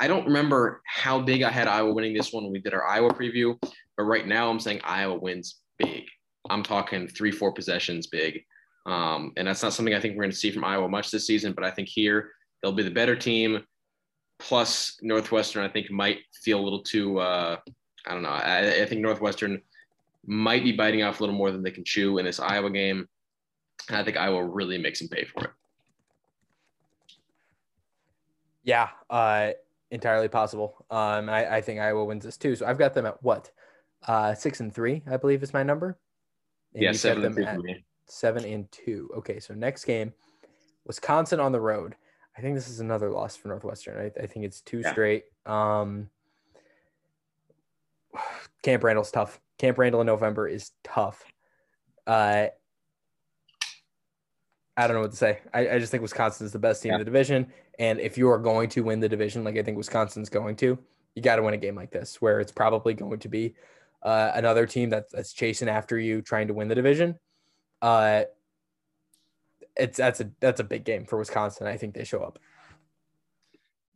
I 0.00 0.08
don't 0.08 0.26
remember 0.26 0.80
how 0.86 1.20
big 1.20 1.42
I 1.42 1.50
had 1.50 1.68
Iowa 1.68 1.92
winning 1.92 2.14
this 2.14 2.32
one 2.32 2.44
when 2.44 2.52
we 2.52 2.60
did 2.60 2.74
our 2.74 2.86
Iowa 2.86 3.12
preview, 3.12 3.56
but 3.96 4.04
right 4.04 4.26
now 4.26 4.50
I'm 4.50 4.60
saying 4.60 4.80
Iowa 4.82 5.18
wins 5.18 5.60
big. 5.78 6.04
I'm 6.48 6.62
talking 6.62 7.06
three, 7.06 7.30
four 7.30 7.52
possessions 7.52 8.06
big. 8.06 8.42
Um, 8.86 9.32
and 9.36 9.46
that's 9.46 9.62
not 9.62 9.74
something 9.74 9.94
I 9.94 10.00
think 10.00 10.16
we're 10.16 10.22
going 10.22 10.30
to 10.30 10.36
see 10.36 10.50
from 10.50 10.64
Iowa 10.64 10.88
much 10.88 11.10
this 11.10 11.26
season, 11.26 11.52
but 11.52 11.64
I 11.64 11.70
think 11.70 11.88
here 11.88 12.30
they'll 12.62 12.72
be 12.72 12.82
the 12.82 12.90
better 12.90 13.14
team. 13.14 13.62
Plus, 14.38 14.96
Northwestern, 15.02 15.64
I 15.64 15.68
think, 15.68 15.90
might 15.90 16.20
feel 16.42 16.60
a 16.60 16.64
little 16.64 16.82
too, 16.82 17.18
uh, 17.18 17.58
I 18.06 18.14
don't 18.14 18.22
know. 18.22 18.30
I, 18.30 18.82
I 18.82 18.86
think 18.86 19.02
Northwestern 19.02 19.60
might 20.26 20.64
be 20.64 20.72
biting 20.72 21.02
off 21.02 21.20
a 21.20 21.22
little 21.22 21.36
more 21.36 21.50
than 21.50 21.62
they 21.62 21.70
can 21.70 21.84
chew 21.84 22.16
in 22.16 22.24
this 22.24 22.40
Iowa 22.40 22.70
game. 22.70 23.06
And 23.88 23.96
I 23.96 24.04
think 24.04 24.16
Iowa 24.16 24.44
really 24.44 24.78
makes 24.78 25.00
them 25.00 25.08
pay 25.08 25.24
for 25.24 25.44
it. 25.44 25.50
Yeah, 28.62 28.88
uh, 29.08 29.50
entirely 29.90 30.28
possible. 30.28 30.84
Um, 30.90 31.28
I, 31.28 31.56
I 31.56 31.60
think 31.60 31.80
Iowa 31.80 32.04
wins 32.04 32.24
this 32.24 32.36
too. 32.36 32.54
So 32.56 32.66
I've 32.66 32.78
got 32.78 32.94
them 32.94 33.06
at 33.06 33.22
what? 33.22 33.50
Uh, 34.06 34.34
six 34.34 34.60
and 34.60 34.74
three, 34.74 35.02
I 35.10 35.16
believe 35.16 35.42
is 35.42 35.52
my 35.52 35.62
number. 35.62 35.98
And 36.74 36.84
yeah, 36.84 36.92
seven 36.92 37.24
and 37.24 37.38
at 37.38 37.58
seven 38.06 38.44
and 38.44 38.70
two. 38.70 39.10
Okay, 39.18 39.40
so 39.40 39.54
next 39.54 39.84
game, 39.84 40.12
Wisconsin 40.86 41.40
on 41.40 41.52
the 41.52 41.60
road. 41.60 41.96
I 42.36 42.40
think 42.40 42.54
this 42.54 42.68
is 42.68 42.80
another 42.80 43.10
loss 43.10 43.36
for 43.36 43.48
Northwestern. 43.48 43.98
I, 43.98 44.22
I 44.22 44.26
think 44.26 44.44
it's 44.44 44.60
two 44.60 44.80
Yeah. 44.80 44.92
straight. 44.92 45.24
Um, 45.46 46.08
Camp 48.62 48.84
Randall's 48.84 49.10
tough. 49.10 49.40
Camp 49.58 49.78
Randall 49.78 50.00
in 50.00 50.06
November 50.06 50.48
is 50.48 50.70
tough. 50.84 51.24
Uh, 52.06 52.46
I 54.80 54.86
don't 54.86 54.94
know 54.96 55.02
what 55.02 55.10
to 55.10 55.16
say. 55.16 55.40
I, 55.52 55.68
I 55.70 55.78
just 55.78 55.90
think 55.90 56.02
Wisconsin 56.02 56.46
is 56.46 56.52
the 56.52 56.58
best 56.58 56.82
team 56.82 56.90
Yeah. 56.90 56.96
in 56.96 57.00
the 57.00 57.04
division. 57.04 57.46
And 57.78 58.00
if 58.00 58.16
you 58.16 58.28
are 58.30 58.38
going 58.38 58.68
to 58.70 58.80
win 58.82 59.00
the 59.00 59.08
division, 59.08 59.44
like 59.44 59.56
I 59.58 59.62
think 59.62 59.76
Wisconsin's 59.76 60.28
going 60.28 60.56
to, 60.56 60.78
You 61.14 61.22
got 61.22 61.36
to 61.36 61.42
win 61.42 61.54
a 61.54 61.58
game 61.58 61.74
like 61.74 61.90
this 61.90 62.22
where 62.22 62.40
it's 62.40 62.52
probably 62.52 62.94
going 62.94 63.18
to 63.20 63.28
be 63.28 63.54
uh, 64.02 64.32
another 64.34 64.66
team 64.66 64.90
that, 64.90 65.10
that's 65.10 65.32
chasing 65.32 65.68
after 65.68 65.98
you, 65.98 66.22
trying 66.22 66.48
to 66.48 66.54
win 66.54 66.68
the 66.68 66.74
division. 66.74 67.18
Uh, 67.82 68.22
it's 69.76 69.96
that's 69.98 70.20
a 70.20 70.30
that's 70.40 70.60
a 70.60 70.64
big 70.64 70.84
game 70.84 71.04
for 71.06 71.18
Wisconsin. 71.18 71.66
I 71.66 71.76
think 71.76 71.94
they 71.94 72.04
show 72.04 72.22
up. 72.22 72.38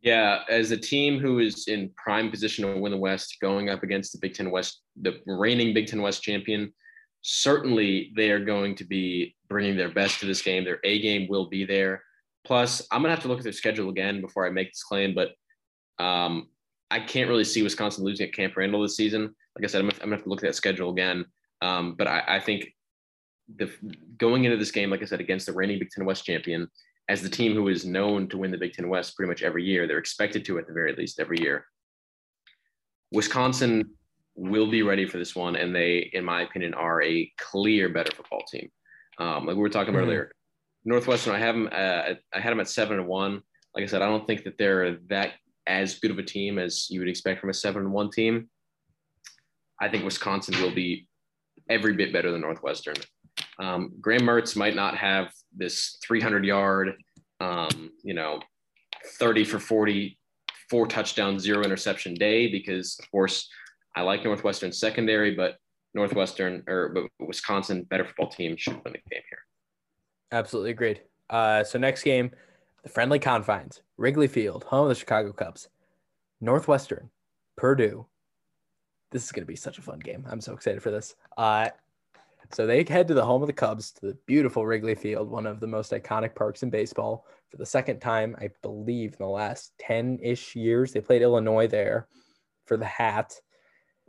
Yeah, 0.01 0.43
as 0.49 0.71
a 0.71 0.77
team 0.77 1.19
who 1.19 1.39
is 1.39 1.67
in 1.67 1.89
prime 1.95 2.29
position 2.29 2.65
to 2.65 2.79
win 2.79 2.91
the 2.91 2.97
West, 2.97 3.37
going 3.41 3.69
up 3.69 3.81
against 3.83 4.11
the 4.11 4.19
Big 4.19 4.33
Ten 4.35 4.51
West, 4.51 4.81
the 5.01 5.19
reigning 5.25 5.73
Big 5.73 5.87
Ten 5.87 6.01
West 6.01 6.21
champion, 6.21 6.71
certainly 7.27 8.13
they 8.15 8.29
are 8.29 8.39
going 8.39 8.75
to 8.75 8.83
be 8.83 9.35
bringing 9.49 9.75
their 9.75 9.89
best 9.89 10.19
to 10.19 10.27
this 10.27 10.43
game. 10.43 10.63
Their 10.63 10.79
A 10.83 11.01
game 11.01 11.27
will 11.27 11.47
be 11.47 11.65
there. 11.65 12.03
Plus, 12.45 12.87
I'm 12.91 13.01
gonna 13.01 13.15
have 13.15 13.23
to 13.23 13.27
look 13.27 13.39
at 13.39 13.43
their 13.43 13.51
schedule 13.51 13.89
again 13.89 14.21
before 14.21 14.45
I 14.45 14.51
make 14.51 14.71
this 14.71 14.83
claim, 14.83 15.15
but 15.15 15.31
um, 15.97 16.49
I 16.91 16.99
can't 16.99 17.27
really 17.27 17.43
see 17.43 17.63
Wisconsin 17.63 18.05
losing 18.05 18.27
at 18.27 18.35
Camp 18.35 18.55
Randall 18.55 18.83
this 18.83 18.95
season. 18.95 19.33
Like 19.55 19.63
I 19.63 19.67
said, 19.67 19.81
I'm, 19.81 19.89
gonna 19.89 20.15
have 20.15 20.23
to 20.23 20.29
look 20.29 20.43
at 20.43 20.49
that 20.49 20.55
schedule 20.55 20.91
again. 20.91 21.25
Um, 21.63 21.95
but 21.97 22.07
I, 22.07 22.23
I 22.27 22.39
think 22.39 22.71
the 23.55 23.71
going 24.19 24.45
into 24.45 24.57
this 24.57 24.69
game, 24.69 24.91
like 24.91 25.01
I 25.01 25.05
said, 25.05 25.19
against 25.19 25.47
the 25.47 25.53
reigning 25.53 25.79
Big 25.79 25.89
Ten 25.89 26.05
West 26.05 26.25
champion, 26.25 26.69
as 27.09 27.23
the 27.23 27.29
team 27.29 27.55
who 27.55 27.69
is 27.69 27.85
known 27.85 28.27
to 28.29 28.37
win 28.37 28.51
the 28.51 28.57
Big 28.59 28.73
Ten 28.73 28.87
West 28.87 29.15
pretty 29.15 29.29
much 29.29 29.41
every 29.41 29.63
year, 29.63 29.87
they're 29.87 29.97
expected 29.97 30.45
to 30.45 30.59
at 30.59 30.67
the 30.67 30.73
very 30.73 30.93
least 30.95 31.19
every 31.19 31.41
year. 31.41 31.65
Wisconsin 33.11 33.83
will 34.35 34.69
be 34.69 34.83
ready 34.83 35.07
for 35.07 35.17
this 35.17 35.35
one, 35.35 35.55
and 35.55 35.73
they, 35.73 36.09
in 36.13 36.23
my 36.25 36.41
opinion, 36.41 36.73
are 36.73 37.01
a 37.01 37.31
clear 37.37 37.89
better 37.89 38.11
football 38.15 38.43
team. 38.51 38.69
Um, 39.17 39.45
like 39.45 39.55
we 39.55 39.61
were 39.61 39.69
talking 39.69 39.93
mm-hmm. 39.93 40.03
earlier, 40.03 40.31
Northwestern, 40.83 41.33
I 41.35 41.39
have 41.39 41.55
them. 41.55 41.69
Uh, 41.71 42.13
I 42.33 42.39
had 42.39 42.51
them 42.51 42.59
at 42.59 42.69
seven 42.69 42.99
and 42.99 43.07
one. 43.07 43.41
Like 43.73 43.83
I 43.83 43.87
said, 43.87 44.01
I 44.01 44.07
don't 44.07 44.27
think 44.27 44.43
that 44.43 44.57
they're 44.57 44.97
that 45.09 45.33
as 45.67 45.99
good 45.99 46.11
of 46.11 46.19
a 46.19 46.23
team 46.23 46.59
as 46.59 46.89
you 46.89 46.99
would 46.99 47.09
expect 47.09 47.41
from 47.41 47.49
a 47.49 47.53
seven 47.53 47.83
and 47.83 47.91
one 47.91 48.11
team. 48.11 48.49
I 49.81 49.89
think 49.89 50.05
Wisconsin 50.05 50.61
will 50.61 50.73
be 50.73 51.07
every 51.69 51.93
bit 51.93 52.13
better 52.13 52.31
than 52.31 52.41
Northwestern. 52.41 52.95
Um, 53.59 53.93
Graham 53.99 54.21
Mertz 54.21 54.55
might 54.55 54.75
not 54.75 54.95
have 54.97 55.31
this 55.55 55.97
300 56.05 56.45
yard, 56.45 56.93
um, 57.39 57.91
you 58.03 58.13
know, 58.13 58.39
30 59.19 59.43
for 59.43 59.59
40, 59.59 60.17
four 60.69 60.87
touchdown, 60.87 61.39
zero 61.39 61.63
interception 61.63 62.13
day 62.13 62.47
because, 62.47 62.97
of 62.99 63.09
course, 63.11 63.49
I 63.95 64.01
like 64.01 64.23
Northwestern 64.23 64.71
secondary, 64.71 65.35
but 65.35 65.57
Northwestern 65.93 66.63
or 66.67 66.89
but 66.89 67.25
Wisconsin, 67.25 67.83
better 67.83 68.05
football 68.05 68.29
team 68.29 68.57
should 68.57 68.73
win 68.83 68.93
the 68.93 69.09
game 69.09 69.23
here. 69.29 69.39
Absolutely 70.31 70.71
agreed. 70.71 71.01
Uh, 71.29 71.63
so 71.63 71.79
next 71.79 72.03
game, 72.03 72.31
the 72.83 72.89
friendly 72.89 73.19
confines, 73.19 73.81
Wrigley 73.97 74.27
Field, 74.27 74.63
home 74.65 74.83
of 74.83 74.89
the 74.89 74.95
Chicago 74.95 75.31
Cubs, 75.31 75.69
Northwestern, 76.41 77.09
Purdue. 77.55 78.05
This 79.11 79.23
is 79.23 79.31
going 79.31 79.43
to 79.43 79.47
be 79.47 79.55
such 79.55 79.77
a 79.77 79.81
fun 79.81 79.99
game. 79.99 80.25
I'm 80.29 80.41
so 80.41 80.53
excited 80.53 80.83
for 80.83 80.91
this. 80.91 81.15
Uh, 81.37 81.69
so 82.51 82.67
they 82.67 82.83
head 82.83 83.07
to 83.07 83.13
the 83.13 83.25
home 83.25 83.41
of 83.41 83.47
the 83.47 83.53
Cubs, 83.53 83.91
to 83.93 84.07
the 84.07 84.17
beautiful 84.25 84.65
Wrigley 84.65 84.95
Field, 84.95 85.29
one 85.29 85.47
of 85.47 85.59
the 85.59 85.67
most 85.67 85.91
iconic 85.91 86.35
parks 86.35 86.63
in 86.63 86.69
baseball. 86.69 87.25
For 87.49 87.57
the 87.57 87.65
second 87.65 87.99
time, 87.99 88.35
I 88.39 88.49
believe, 88.61 89.13
in 89.13 89.17
the 89.19 89.27
last 89.27 89.73
10 89.79 90.19
ish 90.21 90.55
years, 90.55 90.91
they 90.91 91.01
played 91.01 91.21
Illinois 91.21 91.67
there 91.67 92.07
for 92.65 92.77
the 92.77 92.85
hat. 92.85 93.39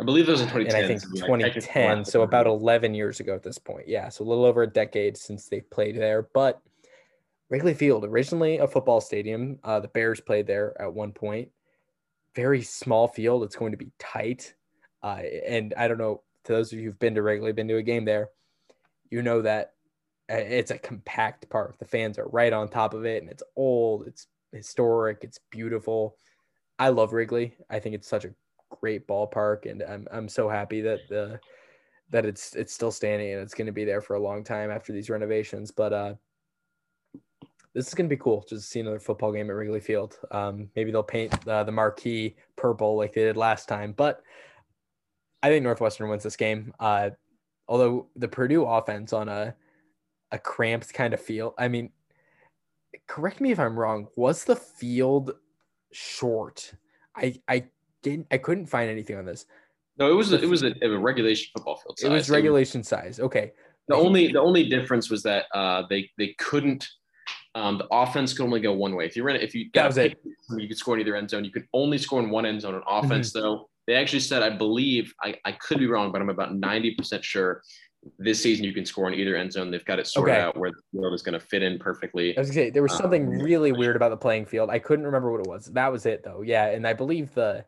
I 0.00 0.04
believe 0.04 0.28
it 0.28 0.32
was 0.32 0.42
in 0.42 0.48
2010. 0.48 0.76
And 0.76 0.84
I 0.84 0.88
think 0.88 1.02
2010, 1.02 2.04
so 2.04 2.22
about 2.22 2.46
11 2.46 2.94
years 2.94 3.20
ago 3.20 3.34
at 3.34 3.42
this 3.42 3.58
point. 3.58 3.88
Yeah, 3.88 4.08
so 4.10 4.24
a 4.24 4.26
little 4.26 4.44
over 4.44 4.62
a 4.62 4.66
decade 4.66 5.16
since 5.16 5.48
they 5.48 5.60
played 5.60 5.96
there. 5.96 6.28
But 6.34 6.60
Wrigley 7.48 7.74
Field, 7.74 8.04
originally 8.04 8.58
a 8.58 8.66
football 8.66 9.00
stadium, 9.00 9.58
uh, 9.64 9.80
the 9.80 9.88
Bears 9.88 10.20
played 10.20 10.46
there 10.46 10.80
at 10.80 10.92
one 10.92 11.12
point. 11.12 11.48
Very 12.34 12.62
small 12.62 13.08
field. 13.08 13.42
It's 13.42 13.56
going 13.56 13.72
to 13.72 13.78
be 13.78 13.90
tight. 13.98 14.54
Uh, 15.02 15.22
and 15.46 15.72
I 15.78 15.88
don't 15.88 15.98
know 15.98 16.22
to 16.44 16.52
those 16.52 16.72
of 16.72 16.78
you 16.78 16.86
who've 16.86 16.98
been 16.98 17.14
to 17.14 17.22
Wrigley, 17.22 17.52
been 17.52 17.68
to 17.68 17.76
a 17.76 17.82
game 17.82 18.04
there, 18.04 18.30
you 19.10 19.22
know 19.22 19.42
that 19.42 19.72
uh, 20.30 20.36
it's 20.36 20.70
a 20.70 20.78
compact 20.78 21.48
park. 21.48 21.78
The 21.78 21.84
fans 21.84 22.18
are 22.18 22.28
right 22.28 22.52
on 22.52 22.68
top 22.68 22.94
of 22.94 23.04
it, 23.04 23.22
and 23.22 23.30
it's 23.30 23.42
old, 23.56 24.06
it's 24.06 24.26
historic, 24.52 25.18
it's 25.22 25.40
beautiful. 25.50 26.16
I 26.78 26.90
love 26.90 27.12
Wrigley. 27.12 27.56
I 27.70 27.78
think 27.78 27.94
it's 27.94 28.08
such 28.08 28.24
a 28.24 28.34
great 28.70 29.06
ballpark, 29.06 29.70
and 29.70 29.82
I'm 29.82 30.06
I'm 30.12 30.28
so 30.28 30.48
happy 30.48 30.80
that 30.82 31.00
the 31.08 31.40
that 32.10 32.24
it's 32.24 32.54
it's 32.54 32.72
still 32.72 32.92
standing 32.92 33.32
and 33.32 33.42
it's 33.42 33.54
going 33.54 33.66
to 33.66 33.72
be 33.72 33.84
there 33.84 34.00
for 34.00 34.14
a 34.14 34.20
long 34.20 34.44
time 34.44 34.70
after 34.70 34.92
these 34.92 35.10
renovations. 35.10 35.70
But 35.70 35.92
uh, 35.92 36.14
this 37.74 37.88
is 37.88 37.94
going 37.94 38.08
to 38.08 38.14
be 38.14 38.20
cool 38.20 38.40
just 38.48 38.64
to 38.64 38.68
see 38.68 38.80
another 38.80 39.00
football 39.00 39.32
game 39.32 39.50
at 39.50 39.56
Wrigley 39.56 39.80
Field. 39.80 40.18
Um, 40.30 40.70
maybe 40.76 40.90
they'll 40.90 41.02
paint 41.02 41.46
uh, 41.46 41.64
the 41.64 41.72
marquee 41.72 42.36
purple 42.56 42.96
like 42.96 43.12
they 43.12 43.22
did 43.22 43.36
last 43.36 43.68
time, 43.68 43.92
but 43.92 44.22
I 45.42 45.48
think 45.48 45.62
Northwestern 45.62 46.08
wins 46.08 46.22
this 46.22 46.36
game. 46.36 46.72
Uh, 46.80 47.10
although 47.68 48.08
the 48.16 48.28
Purdue 48.28 48.64
offense 48.64 49.12
on 49.12 49.28
a 49.28 49.54
a 50.32 50.38
cramped 50.38 50.92
kind 50.92 51.14
of 51.14 51.20
field. 51.20 51.54
I 51.58 51.68
mean, 51.68 51.90
correct 53.06 53.40
me 53.40 53.52
if 53.52 53.60
I'm 53.60 53.78
wrong. 53.78 54.08
Was 54.16 54.44
the 54.44 54.56
field 54.56 55.32
short? 55.92 56.72
I 57.16 57.40
I 57.48 57.66
didn't. 58.10 58.26
I 58.30 58.38
couldn't 58.38 58.66
find 58.66 58.90
anything 58.90 59.16
on 59.16 59.24
this. 59.24 59.46
No, 59.98 60.10
it 60.10 60.14
was 60.14 60.32
a, 60.32 60.42
it 60.42 60.48
was 60.48 60.62
a, 60.62 60.72
a 60.82 60.98
regulation 60.98 61.50
football 61.54 61.76
field. 61.76 61.98
Size. 61.98 62.10
It 62.10 62.12
was 62.12 62.30
regulation 62.30 62.82
size. 62.82 63.18
Okay. 63.18 63.52
The 63.88 63.94
only 63.94 64.32
the 64.32 64.40
only 64.40 64.68
difference 64.68 65.10
was 65.10 65.22
that 65.22 65.46
uh, 65.54 65.84
they 65.88 66.10
they 66.18 66.34
couldn't. 66.38 66.86
Um, 67.54 67.78
the 67.78 67.86
offense 67.90 68.34
could 68.34 68.44
only 68.44 68.60
go 68.60 68.72
one 68.74 68.94
way. 68.94 69.06
If 69.06 69.16
you 69.16 69.22
ran, 69.22 69.36
it, 69.36 69.42
if 69.42 69.54
you 69.54 69.70
got 69.70 69.96
it, 69.96 70.18
you 70.56 70.68
could 70.68 70.76
score 70.76 70.94
in 70.94 71.00
either 71.00 71.16
end 71.16 71.30
zone. 71.30 71.42
You 71.42 71.50
could 71.50 71.66
only 71.72 71.96
score 71.96 72.20
in 72.20 72.28
one 72.28 72.44
end 72.44 72.60
zone 72.60 72.74
on 72.74 72.82
offense, 72.86 73.30
mm-hmm. 73.30 73.40
though. 73.40 73.70
They 73.86 73.94
actually 73.94 74.20
said, 74.20 74.42
I 74.42 74.50
believe, 74.50 75.14
I, 75.22 75.36
I 75.44 75.52
could 75.52 75.78
be 75.78 75.86
wrong, 75.86 76.12
but 76.12 76.20
I'm 76.20 76.28
about 76.28 76.52
90% 76.52 77.22
sure 77.22 77.62
this 78.18 78.42
season 78.42 78.64
you 78.64 78.74
can 78.74 78.84
score 78.84 79.08
in 79.08 79.14
either 79.14 79.36
end 79.36 79.52
zone. 79.52 79.70
They've 79.70 79.84
got 79.84 79.98
it 79.98 80.06
sorted 80.06 80.34
okay. 80.34 80.42
out 80.42 80.58
where 80.58 80.70
the 80.70 80.82
field 80.92 81.14
is 81.14 81.22
going 81.22 81.32
to 81.32 81.40
fit 81.40 81.62
in 81.62 81.78
perfectly. 81.78 82.36
I 82.36 82.40
was 82.40 82.52
say 82.52 82.68
there 82.68 82.82
was 82.82 82.94
something 82.94 83.26
um, 83.26 83.38
really 83.38 83.72
weird 83.72 83.96
about 83.96 84.10
the 84.10 84.16
playing 84.18 84.44
field. 84.44 84.68
I 84.68 84.78
couldn't 84.78 85.06
remember 85.06 85.30
what 85.30 85.40
it 85.40 85.46
was. 85.46 85.66
That 85.66 85.90
was 85.90 86.04
it 86.04 86.22
though. 86.24 86.42
Yeah, 86.42 86.66
and 86.66 86.86
I 86.86 86.92
believe 86.92 87.32
the 87.32 87.64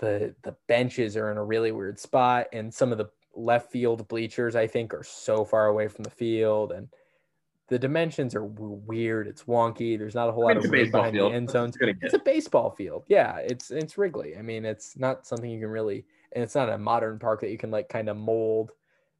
the 0.00 0.34
the 0.42 0.56
benches 0.66 1.16
are 1.16 1.30
in 1.30 1.38
a 1.38 1.44
really 1.44 1.72
weird 1.72 1.98
spot, 1.98 2.46
and 2.52 2.72
some 2.72 2.92
of 2.92 2.98
the 2.98 3.10
left 3.34 3.70
field 3.70 4.06
bleachers 4.08 4.56
I 4.56 4.66
think 4.66 4.92
are 4.92 5.04
so 5.04 5.44
far 5.44 5.66
away 5.66 5.88
from 5.88 6.04
the 6.04 6.10
field, 6.10 6.72
and 6.72 6.88
the 7.68 7.78
dimensions 7.78 8.34
are 8.34 8.44
weird. 8.44 9.26
It's 9.28 9.44
wonky. 9.44 9.98
There's 9.98 10.14
not 10.14 10.28
a 10.28 10.32
whole 10.32 10.44
lot 10.44 10.56
of 10.56 10.64
room 10.64 10.90
behind 10.90 11.14
field. 11.14 11.32
the 11.32 11.36
end 11.36 11.50
zones. 11.50 11.76
It's, 11.80 11.98
it's 12.02 12.14
a 12.14 12.18
baseball 12.18 12.70
field. 12.70 13.04
Yeah, 13.08 13.36
it's 13.38 13.70
it's 13.70 13.98
Wrigley. 13.98 14.36
I 14.36 14.42
mean, 14.42 14.64
it's 14.64 14.96
not 14.96 15.26
something 15.26 15.50
you 15.50 15.60
can 15.60 15.68
really, 15.68 16.04
and 16.32 16.42
it's 16.42 16.54
not 16.54 16.70
a 16.70 16.78
modern 16.78 17.18
park 17.18 17.40
that 17.42 17.50
you 17.50 17.58
can 17.58 17.70
like 17.70 17.88
kind 17.88 18.08
of 18.08 18.16
mold. 18.16 18.72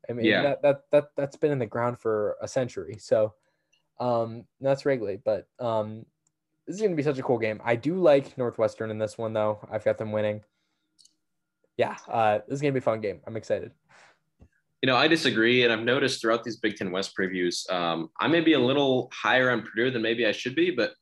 I 0.08 0.14
mean, 0.14 0.26
yeah. 0.26 0.42
that 0.42 0.62
that 0.62 0.82
that 0.90 1.04
that's 1.16 1.36
been 1.36 1.52
in 1.52 1.58
the 1.58 1.66
ground 1.66 1.98
for 1.98 2.36
a 2.40 2.48
century. 2.48 2.96
So, 2.98 3.34
um, 4.00 4.44
that's 4.60 4.86
Wrigley. 4.86 5.18
But 5.22 5.46
um, 5.60 6.06
this 6.66 6.76
is 6.76 6.80
going 6.80 6.92
to 6.92 6.96
be 6.96 7.02
such 7.02 7.18
a 7.18 7.22
cool 7.22 7.38
game. 7.38 7.60
I 7.64 7.76
do 7.76 7.96
like 7.96 8.36
Northwestern 8.38 8.90
in 8.90 8.98
this 8.98 9.18
one 9.18 9.32
though. 9.32 9.58
I've 9.70 9.84
got 9.84 9.98
them 9.98 10.12
winning. 10.12 10.42
Yeah, 11.78 11.96
uh, 12.08 12.40
this 12.46 12.56
is 12.56 12.60
going 12.60 12.74
to 12.74 12.80
be 12.80 12.82
a 12.82 12.82
fun 12.82 13.00
game. 13.00 13.20
I'm 13.26 13.36
excited. 13.36 13.70
You 14.82 14.88
know, 14.88 14.96
I 14.96 15.08
disagree, 15.08 15.64
and 15.64 15.72
I've 15.72 15.82
noticed 15.82 16.20
throughout 16.20 16.44
these 16.44 16.56
Big 16.56 16.76
Ten 16.76 16.90
West 16.90 17.16
previews, 17.16 17.68
um, 17.72 18.10
I 18.20 18.28
may 18.28 18.40
be 18.40 18.52
a 18.52 18.58
little 18.58 19.10
higher 19.12 19.50
on 19.50 19.62
Purdue 19.62 19.90
than 19.90 20.02
maybe 20.02 20.26
I 20.26 20.32
should 20.32 20.54
be, 20.54 20.70
but 20.70 20.92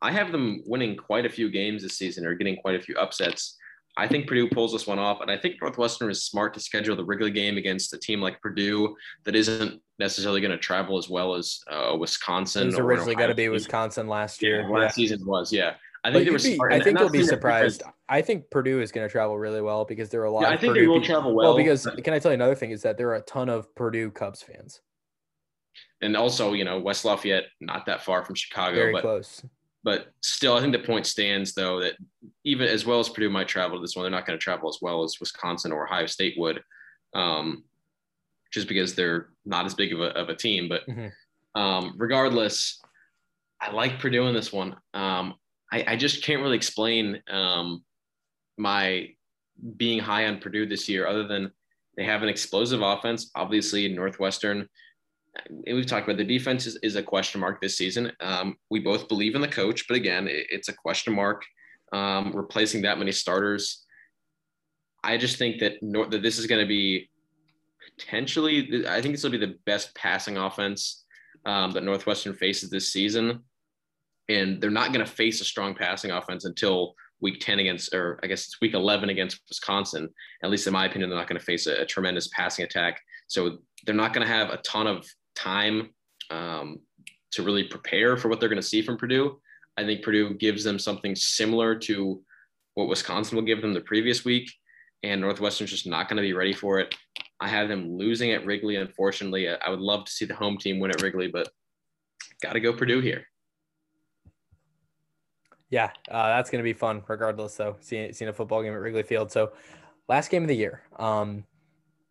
I 0.00 0.12
have 0.12 0.32
them 0.32 0.62
winning 0.66 0.96
quite 0.96 1.26
a 1.26 1.28
few 1.30 1.50
games 1.50 1.82
this 1.82 1.98
season 1.98 2.26
or 2.26 2.34
getting 2.34 2.56
quite 2.56 2.76
a 2.76 2.80
few 2.80 2.94
upsets. 2.96 3.56
I 3.98 4.06
think 4.06 4.26
Purdue 4.26 4.48
pulls 4.50 4.72
this 4.72 4.86
one 4.86 4.98
off, 4.98 5.22
and 5.22 5.30
I 5.30 5.38
think 5.38 5.56
Northwestern 5.60 6.10
is 6.10 6.22
smart 6.22 6.52
to 6.54 6.60
schedule 6.60 6.96
the 6.96 7.04
Wrigley 7.04 7.30
game 7.30 7.56
against 7.56 7.94
a 7.94 7.98
team 7.98 8.20
like 8.20 8.40
Purdue 8.42 8.94
that 9.24 9.34
isn't 9.34 9.80
necessarily 9.98 10.42
going 10.42 10.50
to 10.50 10.58
travel 10.58 10.98
as 10.98 11.08
well 11.08 11.34
as 11.34 11.60
uh, 11.70 11.96
Wisconsin. 11.98 12.64
It 12.64 12.66
was 12.66 12.78
originally 12.78 13.14
going 13.14 13.30
to 13.30 13.34
be 13.34 13.48
Wisconsin 13.48 14.06
last 14.06 14.42
year. 14.42 14.60
Yeah, 14.60 14.68
last 14.68 14.98
yeah. 14.98 15.08
season 15.08 15.26
was, 15.26 15.50
yeah. 15.50 15.76
I 16.04 16.12
think 16.12 16.26
they 16.26 16.30
were 16.30 16.38
smart. 16.38 16.74
I 16.74 16.80
think 16.80 16.98
you'll 16.98 17.08
be 17.08 17.22
surprised. 17.22 17.82
I 18.08 18.22
think 18.22 18.50
Purdue 18.50 18.80
is 18.80 18.92
going 18.92 19.06
to 19.06 19.10
travel 19.10 19.36
really 19.38 19.60
well 19.60 19.84
because 19.84 20.10
there 20.10 20.20
are 20.22 20.26
a 20.26 20.30
lot. 20.30 20.42
Yeah, 20.42 20.50
I 20.50 20.56
think 20.56 20.72
Purdue 20.72 20.80
they 20.80 20.86
will 20.86 21.00
people. 21.00 21.14
travel 21.14 21.34
well. 21.34 21.48
Well, 21.48 21.56
because 21.56 21.86
can 22.04 22.14
I 22.14 22.18
tell 22.18 22.30
you 22.30 22.36
another 22.36 22.54
thing 22.54 22.70
is 22.70 22.82
that 22.82 22.96
there 22.96 23.08
are 23.08 23.16
a 23.16 23.22
ton 23.22 23.48
of 23.48 23.74
Purdue 23.74 24.10
Cubs 24.10 24.42
fans. 24.42 24.80
And 26.00 26.16
also, 26.16 26.52
you 26.52 26.64
know, 26.64 26.78
West 26.78 27.04
Lafayette, 27.04 27.46
not 27.60 27.86
that 27.86 28.04
far 28.04 28.24
from 28.24 28.34
Chicago, 28.34 28.76
Very 28.76 28.92
but 28.92 29.02
close. 29.02 29.44
But 29.82 30.08
still, 30.22 30.54
I 30.54 30.60
think 30.60 30.72
the 30.72 30.80
point 30.80 31.06
stands 31.06 31.54
though 31.54 31.80
that 31.80 31.94
even 32.44 32.68
as 32.68 32.84
well 32.84 33.00
as 33.00 33.08
Purdue 33.08 33.30
might 33.30 33.48
travel 33.48 33.78
to 33.78 33.82
this 33.82 33.96
one, 33.96 34.04
they're 34.04 34.10
not 34.10 34.26
going 34.26 34.38
to 34.38 34.42
travel 34.42 34.68
as 34.68 34.78
well 34.80 35.02
as 35.04 35.18
Wisconsin 35.20 35.72
or 35.72 35.86
Ohio 35.86 36.06
State 36.06 36.34
would, 36.38 36.62
um, 37.14 37.64
just 38.52 38.68
because 38.68 38.94
they're 38.94 39.30
not 39.44 39.64
as 39.64 39.74
big 39.74 39.92
of 39.92 40.00
a, 40.00 40.08
of 40.16 40.28
a 40.28 40.34
team. 40.34 40.68
But 40.68 40.86
mm-hmm. 40.86 41.60
um, 41.60 41.94
regardless, 41.96 42.80
I 43.60 43.70
like 43.70 43.98
Purdue 43.98 44.26
in 44.26 44.34
this 44.34 44.52
one. 44.52 44.76
Um, 44.92 45.34
I, 45.72 45.84
I 45.88 45.96
just 45.96 46.22
can't 46.22 46.42
really 46.42 46.56
explain 46.56 47.22
um, 47.28 47.82
my 48.56 49.08
being 49.76 49.98
high 49.98 50.26
on 50.26 50.38
Purdue 50.38 50.66
this 50.66 50.88
year, 50.88 51.06
other 51.06 51.26
than 51.26 51.50
they 51.96 52.04
have 52.04 52.22
an 52.22 52.28
explosive 52.28 52.82
offense. 52.82 53.30
Obviously, 53.34 53.88
Northwestern. 53.88 54.68
We've 55.66 55.86
talked 55.86 56.06
about 56.06 56.16
the 56.16 56.24
defense 56.24 56.66
is, 56.66 56.78
is 56.82 56.96
a 56.96 57.02
question 57.02 57.40
mark 57.40 57.60
this 57.60 57.76
season. 57.76 58.12
Um, 58.20 58.56
we 58.70 58.80
both 58.80 59.08
believe 59.08 59.34
in 59.34 59.40
the 59.40 59.48
coach, 59.48 59.86
but 59.88 59.96
again, 59.96 60.28
it, 60.28 60.46
it's 60.50 60.68
a 60.68 60.74
question 60.74 61.14
mark. 61.14 61.44
um, 61.92 62.32
replacing 62.34 62.82
that 62.82 62.98
many 62.98 63.12
starters. 63.12 63.84
I 65.02 65.16
just 65.16 65.38
think 65.38 65.60
that, 65.60 65.74
that 66.10 66.22
this 66.22 66.38
is 66.38 66.46
going 66.46 66.60
to 66.60 66.66
be 66.68 67.08
potentially, 67.98 68.86
I 68.88 69.00
think 69.00 69.14
this 69.14 69.22
will 69.22 69.30
be 69.30 69.38
the 69.38 69.56
best 69.64 69.94
passing 69.94 70.36
offense 70.36 71.04
um, 71.44 71.70
that 71.72 71.84
Northwestern 71.84 72.34
faces 72.34 72.70
this 72.70 72.92
season. 72.92 73.44
And 74.28 74.60
they're 74.60 74.70
not 74.70 74.92
going 74.92 75.04
to 75.04 75.10
face 75.10 75.40
a 75.40 75.44
strong 75.44 75.74
passing 75.74 76.10
offense 76.10 76.44
until 76.44 76.94
week 77.20 77.40
10 77.40 77.58
against, 77.58 77.94
or 77.94 78.20
I 78.22 78.26
guess 78.26 78.46
it's 78.46 78.60
week 78.60 78.74
11 78.74 79.08
against 79.08 79.40
Wisconsin. 79.48 80.08
At 80.42 80.50
least 80.50 80.66
in 80.66 80.72
my 80.72 80.86
opinion, 80.86 81.10
they're 81.10 81.18
not 81.18 81.28
going 81.28 81.38
to 81.38 81.44
face 81.44 81.66
a, 81.66 81.82
a, 81.82 81.86
tremendous 81.86 82.28
passing 82.28 82.64
attack. 82.64 83.00
So 83.26 83.58
they're 83.84 83.94
not 83.94 84.12
going 84.12 84.26
to 84.26 84.32
have 84.32 84.50
a 84.50 84.58
ton 84.58 84.86
of 84.86 85.06
time 85.34 85.90
um, 86.30 86.80
to 87.32 87.42
really 87.42 87.64
prepare 87.64 88.16
for 88.16 88.28
what 88.28 88.40
they're 88.40 88.48
going 88.48 88.60
to 88.60 88.66
see 88.66 88.82
from 88.82 88.96
Purdue. 88.96 89.40
I 89.76 89.84
think 89.84 90.02
Purdue 90.02 90.34
gives 90.34 90.64
them 90.64 90.78
something 90.78 91.14
similar 91.14 91.74
to 91.80 92.22
what 92.74 92.88
Wisconsin 92.88 93.36
will 93.36 93.44
give 93.44 93.62
them 93.62 93.74
the 93.74 93.80
previous 93.80 94.24
week, 94.24 94.50
and 95.02 95.20
Northwestern's 95.20 95.70
just 95.70 95.86
not 95.86 96.08
going 96.08 96.16
to 96.16 96.22
be 96.22 96.32
ready 96.32 96.52
for 96.52 96.78
it. 96.78 96.94
I 97.40 97.48
have 97.48 97.68
them 97.68 97.96
losing 97.96 98.32
at 98.32 98.46
Wrigley. 98.46 98.76
Unfortunately, 98.76 99.48
I 99.48 99.68
would 99.68 99.80
love 99.80 100.04
to 100.04 100.12
see 100.12 100.24
the 100.24 100.34
home 100.34 100.56
team 100.56 100.78
win 100.78 100.90
at 100.90 101.02
Wrigley, 101.02 101.28
but 101.28 101.48
got 102.42 102.54
to 102.54 102.60
go 102.60 102.72
Purdue 102.72 103.00
here. 103.00 103.26
Yeah, 105.70 105.90
uh, 106.10 106.28
that's 106.28 106.50
going 106.50 106.60
to 106.60 106.64
be 106.64 106.72
fun, 106.72 107.02
regardless. 107.08 107.56
Though 107.56 107.76
seeing 107.80 108.12
seeing 108.12 108.28
a 108.28 108.32
football 108.32 108.62
game 108.62 108.72
at 108.72 108.80
Wrigley 108.80 109.02
Field. 109.02 109.32
So, 109.32 109.52
last 110.08 110.30
game 110.30 110.42
of 110.42 110.48
the 110.48 110.56
year, 110.56 110.82
um, 110.96 111.44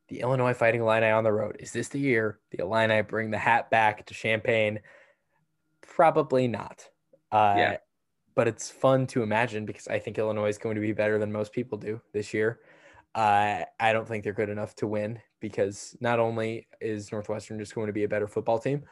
the 0.09 0.21
Illinois 0.21 0.53
Fighting 0.53 0.81
Illini 0.81 1.09
on 1.09 1.23
the 1.23 1.31
road. 1.31 1.57
Is 1.59 1.71
this 1.71 1.87
the 1.87 1.99
year 1.99 2.39
the 2.51 2.59
Illini 2.59 3.01
bring 3.01 3.31
the 3.31 3.37
hat 3.37 3.69
back 3.69 4.05
to 4.07 4.13
Champaign? 4.13 4.79
Probably 5.81 6.47
not. 6.47 6.87
Uh, 7.31 7.55
yeah. 7.57 7.77
But 8.35 8.47
it's 8.49 8.69
fun 8.69 9.07
to 9.07 9.23
imagine 9.23 9.65
because 9.65 9.87
I 9.87 9.99
think 9.99 10.17
Illinois 10.17 10.49
is 10.49 10.57
going 10.57 10.75
to 10.75 10.81
be 10.81 10.91
better 10.91 11.17
than 11.17 11.31
most 11.31 11.53
people 11.53 11.77
do 11.77 12.01
this 12.11 12.33
year. 12.33 12.59
Uh, 13.15 13.63
I 13.79 13.93
don't 13.93 14.05
think 14.05 14.25
they're 14.25 14.33
good 14.33 14.49
enough 14.49 14.75
to 14.75 14.87
win 14.87 15.21
because 15.39 15.95
not 16.01 16.19
only 16.19 16.67
is 16.81 17.13
Northwestern 17.13 17.57
just 17.57 17.73
going 17.73 17.87
to 17.87 17.93
be 17.93 18.03
a 18.03 18.09
better 18.09 18.27
football 18.27 18.59
team, 18.59 18.83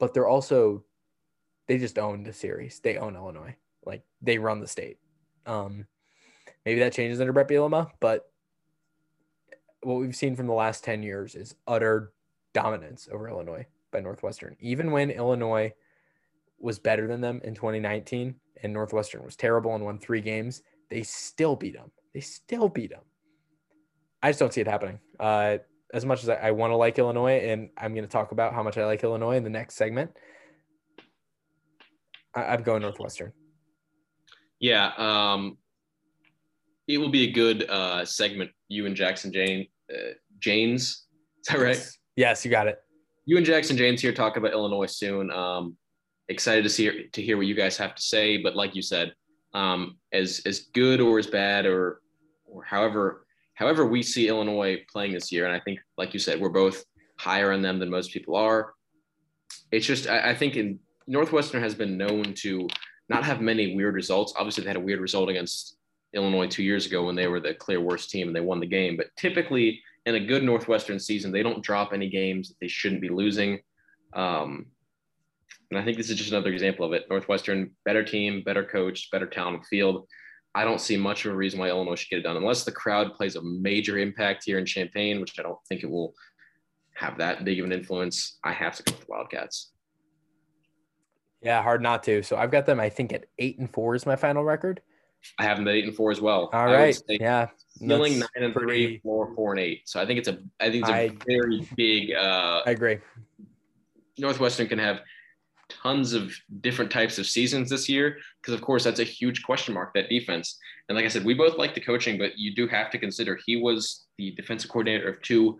but 0.00 0.12
they're 0.12 0.26
also 0.26 0.84
they 1.68 1.78
just 1.78 1.98
own 1.98 2.24
the 2.24 2.32
series. 2.32 2.80
They 2.80 2.96
own 2.96 3.14
Illinois. 3.14 3.54
Like 3.88 4.02
they 4.22 4.38
run 4.38 4.60
the 4.60 4.68
state. 4.68 4.98
Um, 5.46 5.86
maybe 6.64 6.80
that 6.80 6.92
changes 6.92 7.20
under 7.20 7.32
Bret 7.32 7.48
Bielema, 7.48 7.90
but 7.98 8.30
what 9.82 9.94
we've 9.94 10.14
seen 10.14 10.36
from 10.36 10.46
the 10.46 10.52
last 10.52 10.84
10 10.84 11.02
years 11.02 11.34
is 11.34 11.54
utter 11.66 12.12
dominance 12.52 13.08
over 13.10 13.28
Illinois 13.28 13.66
by 13.90 14.00
Northwestern. 14.00 14.56
Even 14.60 14.92
when 14.92 15.10
Illinois 15.10 15.72
was 16.58 16.78
better 16.78 17.06
than 17.06 17.20
them 17.20 17.40
in 17.44 17.54
2019 17.54 18.34
and 18.62 18.72
Northwestern 18.72 19.24
was 19.24 19.36
terrible 19.36 19.74
and 19.74 19.84
won 19.84 19.98
three 19.98 20.20
games, 20.20 20.62
they 20.90 21.02
still 21.02 21.56
beat 21.56 21.74
them. 21.74 21.90
They 22.12 22.20
still 22.20 22.68
beat 22.68 22.90
them. 22.90 23.04
I 24.22 24.30
just 24.30 24.40
don't 24.40 24.52
see 24.52 24.60
it 24.60 24.66
happening. 24.66 24.98
Uh, 25.20 25.58
as 25.94 26.04
much 26.04 26.22
as 26.22 26.28
I, 26.28 26.34
I 26.34 26.50
want 26.50 26.72
to 26.72 26.76
like 26.76 26.98
Illinois, 26.98 27.38
and 27.38 27.70
I'm 27.78 27.94
going 27.94 28.04
to 28.04 28.10
talk 28.10 28.32
about 28.32 28.52
how 28.52 28.62
much 28.62 28.76
I 28.76 28.84
like 28.84 29.02
Illinois 29.02 29.36
in 29.36 29.44
the 29.44 29.50
next 29.50 29.76
segment, 29.76 30.10
I, 32.34 32.54
am 32.54 32.62
going 32.62 32.82
Northwestern. 32.82 33.32
Yeah, 34.60 34.92
um, 34.96 35.56
it 36.86 36.98
will 36.98 37.10
be 37.10 37.28
a 37.28 37.32
good 37.32 37.68
uh, 37.68 38.04
segment. 38.04 38.50
You 38.68 38.86
and 38.86 38.96
Jackson 38.96 39.32
Jane, 39.32 39.66
uh, 39.92 40.12
James, 40.40 40.82
is 40.82 41.48
that 41.48 41.58
right? 41.58 41.76
Yes. 41.76 41.98
yes, 42.16 42.44
you 42.44 42.50
got 42.50 42.66
it. 42.66 42.78
You 43.26 43.36
and 43.36 43.46
Jackson 43.46 43.76
James 43.76 44.00
here 44.00 44.12
talk 44.12 44.36
about 44.36 44.52
Illinois 44.52 44.86
soon. 44.86 45.30
Um, 45.30 45.76
excited 46.28 46.62
to 46.62 46.70
see 46.70 47.08
to 47.08 47.22
hear 47.22 47.36
what 47.36 47.46
you 47.46 47.54
guys 47.54 47.76
have 47.76 47.94
to 47.94 48.02
say. 48.02 48.38
But 48.38 48.56
like 48.56 48.74
you 48.74 48.82
said, 48.82 49.12
um, 49.54 49.98
as 50.12 50.42
as 50.46 50.60
good 50.74 51.00
or 51.00 51.18
as 51.18 51.26
bad 51.26 51.66
or 51.66 52.00
or 52.46 52.64
however 52.64 53.26
however 53.54 53.86
we 53.86 54.02
see 54.02 54.28
Illinois 54.28 54.78
playing 54.90 55.12
this 55.12 55.30
year, 55.30 55.46
and 55.46 55.54
I 55.54 55.60
think 55.60 55.78
like 55.96 56.14
you 56.14 56.20
said, 56.20 56.40
we're 56.40 56.48
both 56.48 56.84
higher 57.18 57.52
on 57.52 57.62
them 57.62 57.78
than 57.78 57.90
most 57.90 58.12
people 58.12 58.36
are. 58.36 58.72
It's 59.72 59.86
just 59.86 60.08
I, 60.08 60.30
I 60.30 60.34
think 60.34 60.56
in 60.56 60.78
Northwestern 61.06 61.62
has 61.62 61.74
been 61.74 61.96
known 61.96 62.34
to 62.38 62.68
not 63.08 63.24
have 63.24 63.40
many 63.40 63.74
weird 63.74 63.94
results. 63.94 64.34
Obviously, 64.36 64.64
they 64.64 64.70
had 64.70 64.76
a 64.76 64.80
weird 64.80 65.00
result 65.00 65.28
against 65.28 65.76
Illinois 66.14 66.46
two 66.46 66.62
years 66.62 66.86
ago 66.86 67.04
when 67.04 67.16
they 67.16 67.26
were 67.26 67.40
the 67.40 67.54
clear 67.54 67.80
worst 67.80 68.10
team 68.10 68.28
and 68.28 68.36
they 68.36 68.40
won 68.40 68.60
the 68.60 68.66
game. 68.66 68.96
But 68.96 69.08
typically, 69.16 69.82
in 70.06 70.14
a 70.14 70.20
good 70.20 70.42
Northwestern 70.42 70.98
season, 70.98 71.32
they 71.32 71.42
don't 71.42 71.62
drop 71.62 71.92
any 71.92 72.08
games 72.08 72.48
that 72.48 72.56
they 72.60 72.68
shouldn't 72.68 73.02
be 73.02 73.08
losing. 73.08 73.60
Um, 74.14 74.66
and 75.70 75.78
I 75.78 75.84
think 75.84 75.98
this 75.98 76.08
is 76.08 76.16
just 76.16 76.30
another 76.30 76.50
example 76.50 76.86
of 76.86 76.92
it. 76.92 77.06
Northwestern, 77.10 77.72
better 77.84 78.02
team, 78.02 78.42
better 78.42 78.64
coach, 78.64 79.10
better 79.10 79.26
talent 79.26 79.66
field. 79.66 80.06
I 80.54 80.64
don't 80.64 80.80
see 80.80 80.96
much 80.96 81.24
of 81.24 81.32
a 81.32 81.36
reason 81.36 81.60
why 81.60 81.68
Illinois 81.68 81.96
should 81.96 82.08
get 82.08 82.20
it 82.20 82.22
done 82.22 82.36
unless 82.36 82.64
the 82.64 82.72
crowd 82.72 83.14
plays 83.14 83.36
a 83.36 83.42
major 83.42 83.98
impact 83.98 84.44
here 84.44 84.58
in 84.58 84.64
Champaign, 84.64 85.20
which 85.20 85.38
I 85.38 85.42
don't 85.42 85.58
think 85.68 85.82
it 85.82 85.90
will 85.90 86.14
have 86.94 87.18
that 87.18 87.44
big 87.44 87.60
of 87.60 87.66
an 87.66 87.72
influence. 87.72 88.38
I 88.42 88.52
have 88.52 88.76
to 88.76 88.82
go 88.82 88.92
with 88.92 89.06
the 89.06 89.10
Wildcats. 89.10 89.72
Yeah, 91.42 91.62
hard 91.62 91.82
not 91.82 92.02
to. 92.04 92.22
So 92.22 92.36
I've 92.36 92.50
got 92.50 92.66
them, 92.66 92.80
I 92.80 92.88
think, 92.88 93.12
at 93.12 93.26
eight 93.38 93.58
and 93.58 93.70
four 93.70 93.94
is 93.94 94.06
my 94.06 94.16
final 94.16 94.44
record. 94.44 94.80
I 95.38 95.44
have 95.44 95.58
them 95.58 95.68
at 95.68 95.74
eight 95.74 95.84
and 95.84 95.94
four 95.94 96.10
as 96.10 96.20
well. 96.20 96.50
All 96.52 96.66
right. 96.66 96.96
Yeah. 97.08 97.48
Feeling 97.78 98.20
nine 98.20 98.28
and 98.36 98.54
pretty... 98.54 98.86
three, 98.86 99.00
four, 99.02 99.34
four 99.34 99.52
and 99.52 99.60
eight. 99.60 99.88
So 99.88 100.00
I 100.00 100.06
think 100.06 100.18
it's 100.18 100.28
a 100.28 100.38
I 100.60 100.70
think 100.70 100.82
it's 100.82 100.90
a 100.90 100.94
I, 100.94 101.16
very 101.26 101.68
big 101.76 102.12
uh 102.12 102.62
I 102.66 102.70
agree. 102.70 102.98
Northwestern 104.18 104.68
can 104.68 104.78
have 104.78 105.00
tons 105.68 106.12
of 106.12 106.32
different 106.60 106.90
types 106.90 107.18
of 107.18 107.26
seasons 107.26 107.70
this 107.70 107.88
year 107.88 108.16
because 108.40 108.54
of 108.54 108.60
course 108.60 108.84
that's 108.84 109.00
a 109.00 109.04
huge 109.04 109.42
question 109.42 109.74
mark 109.74 109.92
that 109.92 110.08
defense 110.08 110.58
and 110.88 110.96
like 110.96 111.04
i 111.04 111.08
said 111.08 111.24
we 111.24 111.34
both 111.34 111.58
like 111.58 111.74
the 111.74 111.80
coaching 111.80 112.16
but 112.16 112.38
you 112.38 112.54
do 112.54 112.66
have 112.66 112.90
to 112.90 112.98
consider 112.98 113.38
he 113.44 113.56
was 113.56 114.06
the 114.16 114.30
defensive 114.32 114.70
coordinator 114.70 115.08
of 115.08 115.20
two 115.20 115.58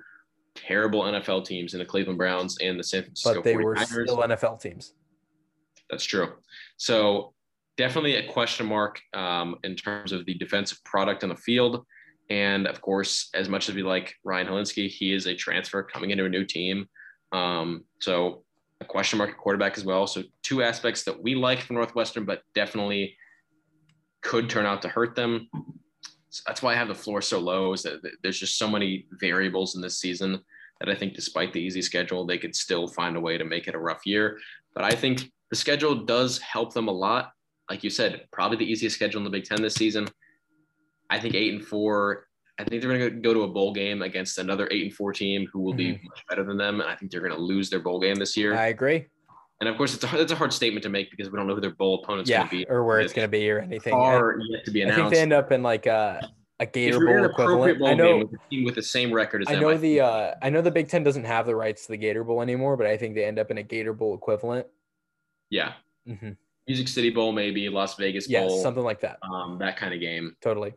terrible 0.55 1.03
nfl 1.03 1.45
teams 1.45 1.74
in 1.74 1.79
the 1.79 1.85
cleveland 1.85 2.16
browns 2.16 2.57
and 2.62 2.79
the 2.79 2.83
san 2.83 3.03
francisco 3.03 3.35
but 3.35 3.45
they 3.45 3.55
49ers. 3.55 3.95
were 3.95 4.07
still 4.07 4.16
nfl 4.16 4.59
teams 4.59 4.95
that's 5.91 6.05
true 6.05 6.32
so 6.76 7.32
definitely 7.76 8.16
a 8.16 8.32
question 8.32 8.66
mark 8.66 9.01
um, 9.14 9.57
in 9.64 9.76
terms 9.76 10.12
of 10.12 10.24
the 10.26 10.34
defensive 10.34 10.82
product 10.84 11.22
on 11.22 11.28
the 11.28 11.36
field 11.36 11.84
and 12.30 12.66
of 12.66 12.80
course 12.80 13.30
as 13.34 13.49
much 13.49 13.68
as 13.68 13.74
we 13.74 13.82
like 13.82 14.14
ryan 14.24 14.47
hilinski 14.47 14.89
he 14.89 15.12
is 15.12 15.26
a 15.26 15.34
transfer 15.34 15.82
coming 15.82 16.11
into 16.11 16.24
a 16.24 16.28
new 16.28 16.45
team 16.45 16.86
um, 17.32 17.84
so 18.01 18.45
a 18.80 18.84
question 18.84 19.18
mark 19.18 19.30
at 19.30 19.36
quarterback 19.36 19.76
as 19.76 19.84
well. 19.84 20.07
So 20.07 20.22
two 20.43 20.62
aspects 20.62 21.03
that 21.05 21.22
we 21.22 21.34
like 21.34 21.61
from 21.61 21.76
Northwestern, 21.76 22.24
but 22.24 22.43
definitely 22.55 23.16
could 24.20 24.49
turn 24.49 24.66
out 24.66 24.82
to 24.82 24.89
hurt 24.89 25.14
them. 25.14 25.49
So 26.30 26.43
that's 26.47 26.62
why 26.62 26.72
I 26.72 26.76
have 26.76 26.89
the 26.89 26.95
floor 26.95 27.22
so 27.22 27.39
low. 27.39 27.72
Is 27.72 27.82
that 27.82 28.01
there's 28.22 28.39
just 28.39 28.59
so 28.59 28.68
many 28.68 29.07
variables 29.12 29.74
in 29.74 29.82
this 29.82 29.99
season 29.99 30.41
that 30.80 30.89
I 30.89 30.95
think, 30.95 31.14
despite 31.14 31.53
the 31.53 31.61
easy 31.61 31.82
schedule, 31.82 32.24
they 32.24 32.39
could 32.39 32.55
still 32.55 32.86
find 32.86 33.16
a 33.16 33.20
way 33.20 33.39
to 33.39 33.45
make 33.45 33.66
it 33.66 33.74
a 33.74 33.78
rough 33.78 34.07
year. 34.07 34.39
But 34.74 34.84
I 34.84 34.91
think 34.91 35.32
the 35.51 35.57
schedule 35.57 35.94
does 35.94 36.38
help 36.38 36.74
them 36.74 36.88
a 36.88 36.92
lot. 36.92 37.32
Like 37.70 37.84
you 37.84 37.90
said, 37.90 38.26
probably 38.32 38.57
the 38.57 38.70
easiest 38.70 38.96
schedule 38.96 39.18
in 39.18 39.24
the 39.24 39.30
Big 39.30 39.44
Ten 39.44 39.61
this 39.62 39.74
season. 39.74 40.09
I 41.11 41.18
think 41.18 41.34
eight 41.34 41.55
and 41.55 41.64
four 41.64 42.28
I 42.59 42.64
think 42.64 42.82
they're 42.82 42.99
going 42.99 43.14
to 43.14 43.20
go 43.20 43.32
to 43.32 43.42
a 43.42 43.49
bowl 43.49 43.72
game 43.72 44.03
against 44.03 44.38
another 44.38 44.68
eight 44.72 44.82
and 44.82 44.92
four 44.92 45.12
team 45.12 45.49
who 45.53 45.61
will 45.61 45.72
mm-hmm. 45.72 45.92
be 45.92 46.09
much 46.09 46.24
better 46.28 46.42
than 46.42 46.57
them, 46.57 46.80
and 46.80 46.90
I 46.90 46.96
think 46.96 47.12
they're 47.12 47.20
going 47.20 47.32
to 47.32 47.38
lose 47.38 47.70
their 47.70 47.78
bowl 47.78 48.01
game 48.01 48.16
this 48.16 48.36
year. 48.36 48.57
I 48.57 48.66
agree. 48.66 49.07
And 49.61 49.68
of 49.68 49.76
course, 49.76 49.94
it's 49.94 50.05
a 50.05 50.20
it's 50.20 50.32
a 50.32 50.36
hard 50.36 50.53
statement 50.53 50.82
to 50.84 50.88
make 50.88 51.11
because 51.11 51.30
we 51.30 51.36
don't 51.36 51.46
know 51.46 51.55
who 51.55 51.61
their 51.61 51.74
bowl 51.74 52.03
opponent's 52.03 52.28
yeah, 52.28 52.38
going 52.38 52.49
to 52.49 52.57
be, 52.57 52.66
or 52.68 52.84
where 52.84 53.01
it's 53.01 53.12
going 53.12 53.26
to 53.26 53.30
be, 53.30 53.49
or 53.51 53.61
anything. 53.61 53.92
Or 53.92 54.40
yet 54.51 54.64
to 54.64 54.70
be 54.70 54.82
announced. 54.82 54.99
I 54.99 55.03
think 55.03 55.14
they 55.14 55.20
end 55.20 55.32
up 55.32 55.53
in 55.53 55.62
like 55.62 55.86
a 55.86 56.28
a 56.61 56.66
Gator 56.66 57.05
Bowl 57.05 57.24
equivalent. 57.24 57.78
Bowl 57.78 57.88
I 57.88 57.94
know 57.94 58.18
with, 58.18 58.30
team 58.51 58.64
with 58.64 58.74
the 58.74 58.82
same 58.82 59.12
record 59.12 59.42
as 59.42 59.49
I 59.49 59.53
them, 59.53 59.62
know 59.62 59.70
I 59.70 59.76
the 59.76 60.01
uh, 60.01 60.34
I 60.42 60.51
know 60.51 60.61
the 60.61 60.70
Big 60.70 60.88
Ten 60.88 61.05
doesn't 61.05 61.24
have 61.24 61.46
the 61.46 61.55
rights 61.55 61.86
to 61.86 61.92
the 61.92 61.96
Gator 61.96 62.24
Bowl 62.24 62.42
anymore, 62.42 62.76
but 62.76 62.86
I 62.86 62.96
think 62.96 63.14
they 63.14 63.24
end 63.24 63.38
up 63.38 63.51
in 63.51 63.59
a 63.59 63.62
Gator 63.62 63.92
Bowl 63.92 64.14
equivalent. 64.14 64.66
Yeah. 65.51 65.72
Mm-hmm. 66.07 66.30
Music 66.66 66.88
City 66.88 67.11
Bowl, 67.11 67.32
maybe 67.32 67.68
Las 67.68 67.96
Vegas 67.96 68.26
Bowl, 68.26 68.51
yes, 68.51 68.62
something 68.62 68.84
like 68.84 69.01
that. 69.01 69.18
Um, 69.22 69.59
that 69.59 69.78
kind 69.78 69.94
of 69.94 70.01
game. 70.01 70.36
Totally. 70.42 70.74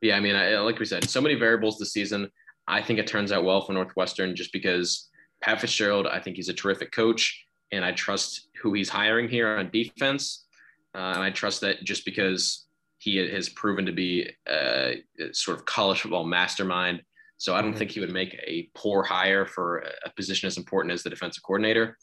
Yeah, 0.00 0.16
I 0.16 0.20
mean, 0.20 0.34
I, 0.34 0.58
like 0.58 0.78
we 0.78 0.84
said, 0.84 1.08
so 1.08 1.20
many 1.20 1.34
variables 1.34 1.78
this 1.78 1.92
season. 1.92 2.30
I 2.66 2.82
think 2.82 2.98
it 2.98 3.06
turns 3.06 3.32
out 3.32 3.44
well 3.44 3.60
for 3.64 3.72
Northwestern 3.72 4.34
just 4.36 4.52
because 4.52 5.08
Pat 5.40 5.60
Fitzgerald, 5.60 6.06
I 6.06 6.20
think 6.20 6.36
he's 6.36 6.48
a 6.48 6.54
terrific 6.54 6.92
coach, 6.92 7.44
and 7.72 7.84
I 7.84 7.92
trust 7.92 8.48
who 8.62 8.72
he's 8.72 8.88
hiring 8.88 9.28
here 9.28 9.56
on 9.56 9.70
defense. 9.70 10.46
Uh, 10.94 11.12
and 11.14 11.22
I 11.22 11.30
trust 11.30 11.60
that 11.60 11.84
just 11.84 12.04
because 12.04 12.66
he 12.98 13.16
has 13.16 13.48
proven 13.48 13.86
to 13.86 13.92
be 13.92 14.28
a 14.48 14.96
sort 15.32 15.58
of 15.58 15.64
college 15.64 16.00
football 16.00 16.24
mastermind. 16.24 17.02
So 17.38 17.54
I 17.54 17.62
don't 17.62 17.72
think 17.72 17.92
he 17.92 18.00
would 18.00 18.12
make 18.12 18.34
a 18.34 18.68
poor 18.74 19.02
hire 19.02 19.46
for 19.46 19.84
a 20.04 20.10
position 20.10 20.48
as 20.48 20.56
important 20.56 20.92
as 20.92 21.02
the 21.02 21.10
defensive 21.10 21.42
coordinator. 21.42 21.96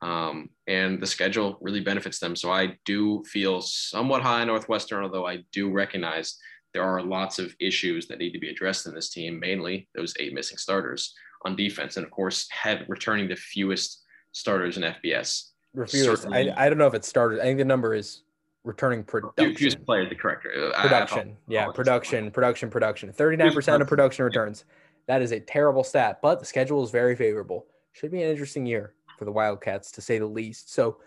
Um, 0.00 0.48
and 0.66 1.02
the 1.02 1.06
schedule 1.06 1.58
really 1.60 1.80
benefits 1.80 2.18
them. 2.20 2.34
So 2.34 2.50
I 2.50 2.78
do 2.84 3.22
feel 3.24 3.60
somewhat 3.60 4.22
high 4.22 4.44
Northwestern, 4.44 5.02
although 5.02 5.26
I 5.26 5.44
do 5.52 5.70
recognize 5.70 6.38
there 6.72 6.84
are 6.84 7.02
lots 7.02 7.38
of 7.38 7.54
issues 7.60 8.06
that 8.06 8.18
need 8.18 8.32
to 8.32 8.38
be 8.38 8.48
addressed 8.48 8.86
in 8.86 8.94
this 8.94 9.10
team, 9.10 9.40
mainly 9.40 9.88
those 9.94 10.14
eight 10.20 10.32
missing 10.32 10.56
starters 10.56 11.14
on 11.44 11.56
defense. 11.56 11.96
And 11.96 12.06
of 12.06 12.12
course, 12.12 12.48
have 12.50 12.84
returning 12.88 13.28
the 13.28 13.36
fewest 13.36 14.04
starters 14.32 14.76
in 14.76 14.84
FBS. 14.84 15.48
I, 16.32 16.52
I 16.56 16.68
don't 16.68 16.78
know 16.78 16.86
if 16.86 16.94
it 16.94 17.04
started. 17.04 17.40
I 17.40 17.42
think 17.42 17.58
the 17.58 17.64
number 17.64 17.94
is 17.94 18.22
returning 18.64 19.02
production. 19.04 19.54
Fuse 19.54 19.74
player, 19.74 20.08
the 20.08 20.14
correct 20.14 20.44
Production. 20.44 21.36
yeah, 21.48 21.68
production, 21.72 22.30
production, 22.30 22.70
production. 22.70 23.12
39% 23.12 23.80
of 23.80 23.88
production 23.88 24.24
returns. 24.24 24.64
That 25.06 25.22
is 25.22 25.32
a 25.32 25.40
terrible 25.40 25.82
stat, 25.82 26.20
but 26.22 26.38
the 26.38 26.44
schedule 26.44 26.84
is 26.84 26.90
very 26.90 27.16
favorable. 27.16 27.66
Should 27.92 28.12
be 28.12 28.22
an 28.22 28.30
interesting 28.30 28.66
year 28.66 28.94
for 29.18 29.24
the 29.24 29.32
Wildcats, 29.32 29.90
to 29.92 30.00
say 30.00 30.18
the 30.18 30.26
least. 30.26 30.72
So, 30.72 30.98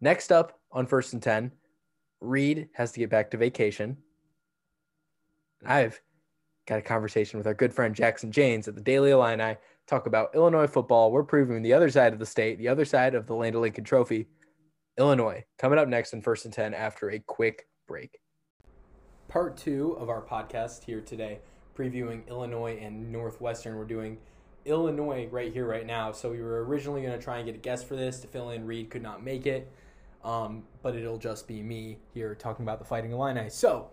next 0.00 0.32
up 0.32 0.58
on 0.72 0.86
first 0.86 1.12
and 1.12 1.22
10, 1.22 1.52
Reid 2.20 2.68
has 2.74 2.92
to 2.92 3.00
get 3.00 3.10
back 3.10 3.30
to 3.30 3.36
vacation. 3.36 3.96
I've 5.64 6.00
got 6.66 6.78
a 6.78 6.82
conversation 6.82 7.38
with 7.38 7.46
our 7.46 7.54
good 7.54 7.72
friend 7.72 7.94
Jackson 7.94 8.32
James 8.32 8.66
at 8.66 8.74
the 8.74 8.80
Daily 8.80 9.10
Illini. 9.10 9.56
Talk 9.86 10.06
about 10.06 10.34
Illinois 10.34 10.66
football. 10.66 11.12
We're 11.12 11.22
proving 11.22 11.62
the 11.62 11.72
other 11.72 11.90
side 11.90 12.12
of 12.12 12.18
the 12.18 12.26
state, 12.26 12.58
the 12.58 12.68
other 12.68 12.84
side 12.84 13.14
of 13.14 13.26
the 13.26 13.34
Land 13.34 13.54
of 13.54 13.62
Lincoln 13.62 13.84
Trophy. 13.84 14.26
Illinois 14.98 15.44
coming 15.58 15.78
up 15.78 15.88
next 15.88 16.12
in 16.12 16.20
first 16.20 16.44
and 16.44 16.52
10 16.52 16.74
after 16.74 17.10
a 17.10 17.18
quick 17.18 17.66
break. 17.88 18.18
Part 19.28 19.56
two 19.56 19.92
of 19.92 20.10
our 20.10 20.20
podcast 20.20 20.84
here 20.84 21.00
today, 21.00 21.38
previewing 21.74 22.28
Illinois 22.28 22.78
and 22.80 23.10
Northwestern. 23.10 23.76
We're 23.76 23.84
doing 23.84 24.18
Illinois 24.66 25.28
right 25.30 25.50
here, 25.50 25.66
right 25.66 25.86
now. 25.86 26.12
So 26.12 26.30
we 26.30 26.42
were 26.42 26.64
originally 26.66 27.00
going 27.00 27.18
to 27.18 27.24
try 27.24 27.38
and 27.38 27.46
get 27.46 27.54
a 27.54 27.58
guest 27.58 27.88
for 27.88 27.96
this 27.96 28.20
to 28.20 28.28
fill 28.28 28.50
in. 28.50 28.66
Reid 28.66 28.90
could 28.90 29.02
not 29.02 29.24
make 29.24 29.46
it, 29.46 29.72
um, 30.24 30.64
but 30.82 30.94
it'll 30.94 31.16
just 31.16 31.48
be 31.48 31.62
me 31.62 31.96
here 32.12 32.34
talking 32.34 32.64
about 32.64 32.78
the 32.78 32.84
Fighting 32.84 33.12
Illini. 33.12 33.48
So 33.48 33.88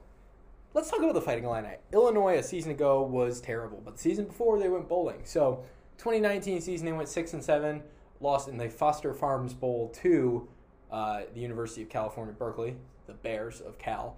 let's 0.74 0.89
talk 0.89 1.00
about 1.00 1.14
the 1.14 1.22
Fighting 1.22 1.45
Illini. 1.45 1.78
Illinois 1.93 2.39
a 2.39 2.43
season 2.43 2.72
ago 2.72 3.04
was 3.04 3.39
terrible, 3.39 3.82
but 3.86 3.95
the 3.95 4.02
season 4.02 4.26
before 4.26 4.60
they 4.60 4.68
went 4.68 4.89
bowling. 4.89 5.22
So 5.24 5.64
2019 5.97 6.60
season 6.60 6.86
they 6.86 6.91
went 6.91 7.08
six 7.08 7.32
and 7.32 7.41
seven, 7.41 7.84
lost 8.20 8.50
in 8.50 8.58
the 8.58 8.70
Foster 8.70 9.14
Farms 9.14 9.54
Bowl 9.54 9.88
to 10.02 10.50
uh, 10.91 11.21
the 11.33 11.39
University 11.39 11.81
of 11.81 11.89
California, 11.89 12.33
Berkeley, 12.33 12.75
the 13.07 13.13
Bears 13.13 13.61
of 13.61 13.77
Cal. 13.77 14.17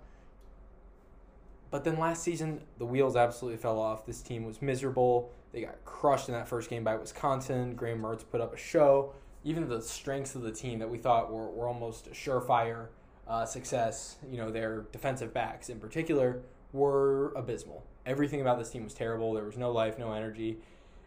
But 1.69 1.86
then 1.86 1.97
last 1.97 2.24
season, 2.24 2.61
the 2.78 2.86
wheels 2.86 3.15
absolutely 3.15 3.57
fell 3.57 3.80
off. 3.80 4.05
This 4.05 4.22
team 4.22 4.45
was 4.45 4.61
miserable. 4.61 5.32
They 5.53 5.61
got 5.61 5.84
crushed 5.86 6.28
in 6.28 6.34
that 6.36 6.47
first 6.47 6.69
game 6.69 6.84
by 6.84 6.95
Wisconsin. 6.95 7.76
Graham 7.76 8.01
Mertz 8.01 8.24
put 8.30 8.41
up 8.41 8.53
a 8.53 8.57
show. 8.57 9.13
Even 9.43 9.67
the 9.67 9.82
strengths 9.82 10.36
of 10.36 10.41
the 10.41 10.51
team 10.51 10.80
that 10.80 10.89
we 10.89 10.97
thought 10.97 11.32
were, 11.32 11.49
were 11.49 11.67
almost 11.67 12.11
surefire 12.11 12.88
uh, 13.28 13.45
success, 13.45 14.17
you 14.30 14.38
know, 14.38 14.51
their 14.51 14.82
defensive 14.91 15.34
backs 15.34 15.69
in 15.69 15.80
particular, 15.80 16.41
were 16.74 17.34
abysmal. 17.36 17.86
Everything 18.05 18.41
about 18.41 18.59
this 18.59 18.69
team 18.69 18.84
was 18.84 18.93
terrible. 18.93 19.34
There 19.34 19.45
was 19.45 19.57
no 19.57 19.72
life, 19.72 19.97
no 19.97 20.11
energy. 20.11 20.57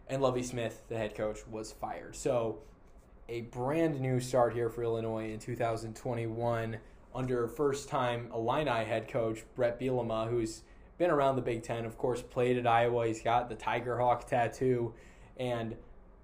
And 0.07 0.21
Lovie 0.21 0.43
Smith, 0.43 0.83
the 0.89 0.97
head 0.97 1.15
coach, 1.15 1.45
was 1.47 1.71
fired. 1.71 2.15
So, 2.15 2.59
a 3.27 3.41
brand 3.41 3.99
new 3.99 4.19
start 4.19 4.53
here 4.53 4.69
for 4.69 4.83
Illinois 4.83 5.31
in 5.31 5.39
2021 5.39 6.77
under 7.13 7.47
first 7.47 7.89
time 7.89 8.29
Illini 8.33 8.85
head 8.85 9.07
coach 9.07 9.43
Bret 9.55 9.79
Bielema, 9.79 10.29
who's 10.29 10.61
been 10.97 11.09
around 11.09 11.35
the 11.35 11.41
Big 11.41 11.63
Ten, 11.63 11.85
of 11.85 11.97
course, 11.97 12.21
played 12.21 12.57
at 12.57 12.67
Iowa. 12.67 13.07
He's 13.07 13.21
got 13.21 13.49
the 13.49 13.55
Tiger 13.55 13.97
Hawk 13.97 14.27
tattoo 14.27 14.93
and 15.37 15.75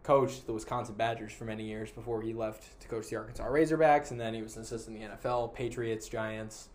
coached 0.03 0.45
the 0.45 0.53
Wisconsin 0.53 0.95
Badgers 0.95 1.33
for 1.33 1.45
many 1.45 1.63
years 1.63 1.91
before 1.91 2.21
he 2.21 2.33
left 2.33 2.79
to 2.79 2.87
coach 2.87 3.09
the 3.09 3.15
Arkansas 3.15 3.45
Razorbacks. 3.45 4.11
And 4.11 4.19
then 4.19 4.33
he 4.33 4.41
was 4.41 4.55
an 4.55 4.61
assistant 4.61 4.97
in 4.97 5.09
the 5.09 5.15
NFL, 5.15 5.53
Patriots, 5.53 6.07
Giants, 6.07 6.69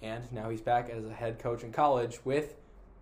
and 0.00 0.30
now 0.32 0.48
he's 0.48 0.60
back 0.60 0.90
as 0.90 1.04
a 1.04 1.12
head 1.12 1.38
coach 1.38 1.62
in 1.62 1.72
college 1.72 2.20
with 2.24 2.54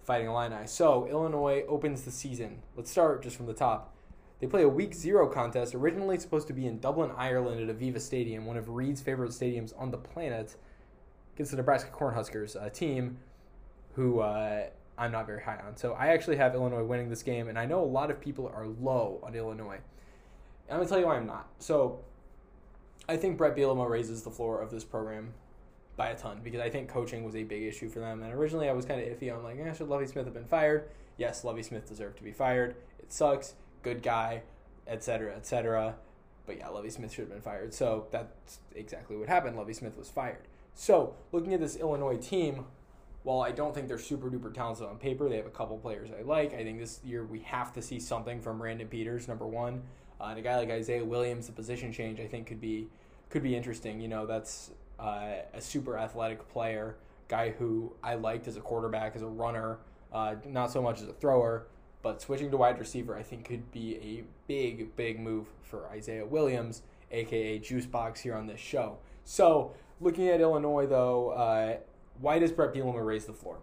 Fighting 0.02 0.28
Illini. 0.28 0.66
So 0.66 1.06
Illinois 1.06 1.64
opens 1.68 2.02
the 2.02 2.10
season. 2.10 2.62
Let's 2.74 2.90
start 2.90 3.22
just 3.22 3.36
from 3.36 3.46
the 3.46 3.54
top. 3.54 3.94
They 4.40 4.46
play 4.46 4.62
a 4.62 4.68
week 4.68 4.94
zero 4.94 5.28
contest, 5.28 5.74
originally 5.74 6.18
supposed 6.18 6.46
to 6.48 6.54
be 6.54 6.66
in 6.66 6.80
Dublin, 6.80 7.10
Ireland 7.16 7.68
at 7.68 7.76
Aviva 7.76 8.00
Stadium, 8.00 8.46
one 8.46 8.56
of 8.56 8.70
Reid's 8.70 9.02
favorite 9.02 9.30
stadiums 9.30 9.72
on 9.78 9.90
the 9.90 9.98
planet, 9.98 10.56
against 11.34 11.50
the 11.50 11.58
Nebraska 11.58 11.90
Cornhuskers, 11.90 12.56
a 12.60 12.70
team 12.70 13.18
who 13.94 14.20
uh, 14.20 14.64
I'm 14.96 15.12
not 15.12 15.26
very 15.26 15.42
high 15.42 15.58
on. 15.66 15.76
So 15.76 15.92
I 15.92 16.08
actually 16.08 16.36
have 16.36 16.54
Illinois 16.54 16.84
winning 16.84 17.10
this 17.10 17.22
game, 17.22 17.48
and 17.48 17.58
I 17.58 17.66
know 17.66 17.82
a 17.82 17.84
lot 17.84 18.10
of 18.10 18.20
people 18.20 18.50
are 18.54 18.66
low 18.66 19.20
on 19.22 19.34
Illinois. 19.34 19.80
I'm 20.70 20.76
going 20.76 20.86
to 20.86 20.88
tell 20.88 21.00
you 21.00 21.06
why 21.06 21.16
I'm 21.16 21.26
not. 21.26 21.48
So 21.58 22.00
I 23.08 23.16
think 23.16 23.36
Bret 23.36 23.56
Bielema 23.56 23.88
raises 23.88 24.22
the 24.22 24.30
floor 24.30 24.60
of 24.60 24.70
this 24.70 24.84
program 24.84 25.34
by 25.96 26.10
a 26.10 26.16
ton 26.16 26.40
because 26.42 26.60
I 26.60 26.70
think 26.70 26.88
coaching 26.88 27.24
was 27.24 27.34
a 27.34 27.42
big 27.42 27.64
issue 27.64 27.88
for 27.88 27.98
them. 27.98 28.22
And 28.22 28.32
originally 28.32 28.68
I 28.68 28.72
was 28.72 28.86
kind 28.86 29.00
of 29.00 29.06
iffy 29.06 29.36
on 29.36 29.42
like, 29.42 29.58
eh, 29.58 29.72
should 29.72 29.88
Lovie 29.88 30.06
Smith 30.06 30.24
have 30.24 30.34
been 30.34 30.46
fired? 30.46 30.88
Yes, 31.18 31.44
Lovie 31.44 31.62
Smith 31.62 31.88
deserved 31.88 32.16
to 32.18 32.22
be 32.22 32.32
fired. 32.32 32.76
It 32.98 33.12
sucks 33.12 33.54
good 33.82 34.02
guy, 34.02 34.42
etc., 34.86 35.34
etc. 35.34 35.96
But 36.46 36.58
yeah, 36.58 36.68
Lovie 36.68 36.90
Smith 36.90 37.12
should 37.12 37.22
have 37.22 37.30
been 37.30 37.40
fired. 37.40 37.72
So 37.72 38.06
that's 38.10 38.58
exactly 38.74 39.16
what 39.16 39.28
happened. 39.28 39.56
Lovie 39.56 39.74
Smith 39.74 39.96
was 39.96 40.08
fired. 40.08 40.48
So 40.74 41.14
looking 41.32 41.54
at 41.54 41.60
this 41.60 41.76
Illinois 41.76 42.16
team, 42.16 42.64
while 43.22 43.40
I 43.40 43.52
don't 43.52 43.74
think 43.74 43.88
they're 43.88 43.98
super 43.98 44.30
duper 44.30 44.52
talented 44.52 44.86
on 44.86 44.96
paper, 44.96 45.28
they 45.28 45.36
have 45.36 45.46
a 45.46 45.50
couple 45.50 45.76
players 45.78 46.10
I 46.18 46.22
like. 46.22 46.54
I 46.54 46.64
think 46.64 46.78
this 46.78 47.00
year 47.04 47.24
we 47.24 47.40
have 47.40 47.72
to 47.74 47.82
see 47.82 48.00
something 48.00 48.40
from 48.40 48.58
Brandon 48.58 48.88
Peters, 48.88 49.28
number 49.28 49.46
one, 49.46 49.82
uh, 50.20 50.24
and 50.24 50.38
a 50.38 50.42
guy 50.42 50.56
like 50.56 50.70
Isaiah 50.70 51.04
Williams. 51.04 51.46
The 51.46 51.52
position 51.52 51.92
change 51.92 52.18
I 52.18 52.26
think 52.26 52.46
could 52.46 52.60
be 52.60 52.88
could 53.28 53.42
be 53.42 53.54
interesting. 53.54 54.00
You 54.00 54.08
know, 54.08 54.26
that's 54.26 54.70
uh, 54.98 55.34
a 55.52 55.60
super 55.60 55.98
athletic 55.98 56.48
player, 56.48 56.96
guy 57.28 57.50
who 57.50 57.92
I 58.02 58.14
liked 58.14 58.48
as 58.48 58.56
a 58.56 58.60
quarterback, 58.60 59.14
as 59.14 59.22
a 59.22 59.28
runner, 59.28 59.78
uh, 60.12 60.36
not 60.46 60.70
so 60.72 60.82
much 60.82 61.00
as 61.00 61.08
a 61.08 61.12
thrower. 61.12 61.66
But 62.02 62.22
switching 62.22 62.50
to 62.50 62.56
wide 62.56 62.78
receiver, 62.78 63.16
I 63.16 63.22
think, 63.22 63.44
could 63.44 63.70
be 63.72 63.96
a 63.96 64.24
big, 64.46 64.96
big 64.96 65.20
move 65.20 65.48
for 65.62 65.86
Isaiah 65.88 66.24
Williams, 66.24 66.82
aka 67.10 67.58
Juicebox, 67.58 68.20
here 68.20 68.34
on 68.34 68.46
this 68.46 68.60
show. 68.60 68.98
So, 69.24 69.74
looking 70.00 70.28
at 70.28 70.40
Illinois, 70.40 70.86
though, 70.86 71.30
uh, 71.30 71.76
why 72.20 72.38
does 72.38 72.52
Bret 72.52 72.72
Bielema 72.72 73.04
raise 73.04 73.26
the 73.26 73.32
floor? 73.32 73.58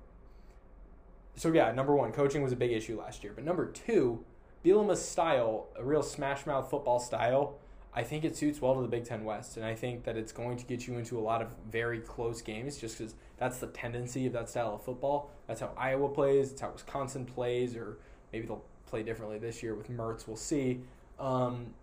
So, 1.35 1.51
yeah, 1.51 1.71
number 1.71 1.95
one, 1.95 2.11
coaching 2.11 2.43
was 2.43 2.51
a 2.51 2.55
big 2.55 2.71
issue 2.71 2.99
last 2.99 3.23
year. 3.23 3.33
But 3.33 3.43
number 3.43 3.65
two, 3.65 4.23
Bielema's 4.63 5.03
style, 5.03 5.67
a 5.75 5.83
real 5.83 6.03
smash 6.03 6.45
mouth 6.45 6.69
football 6.69 6.99
style, 6.99 7.57
I 7.93 8.03
think 8.03 8.23
it 8.23 8.35
suits 8.35 8.61
well 8.61 8.75
to 8.75 8.81
the 8.81 8.88
Big 8.88 9.05
Ten 9.05 9.23
West. 9.23 9.57
And 9.57 9.65
I 9.65 9.73
think 9.73 10.03
that 10.03 10.17
it's 10.17 10.31
going 10.31 10.57
to 10.57 10.65
get 10.65 10.88
you 10.88 10.97
into 10.97 11.17
a 11.17 11.21
lot 11.21 11.41
of 11.41 11.47
very 11.71 11.99
close 11.99 12.43
games 12.43 12.77
just 12.77 12.97
because 12.99 13.15
that's 13.38 13.57
the 13.57 13.67
tendency 13.67 14.27
of 14.27 14.33
that 14.33 14.49
style 14.49 14.75
of 14.75 14.83
football. 14.83 15.31
That's 15.47 15.61
how 15.61 15.71
Iowa 15.75 16.09
plays, 16.09 16.51
it's 16.51 16.61
how 16.61 16.71
Wisconsin 16.71 17.25
plays, 17.25 17.75
or 17.75 17.97
Maybe 18.32 18.45
they'll 18.45 18.63
play 18.88 19.03
differently 19.03 19.38
this 19.38 19.61
year 19.61 19.75
with 19.75 19.89
Mertz. 19.89 20.28
We'll 20.28 20.38
see. 20.38 20.82
Um, 21.19 21.73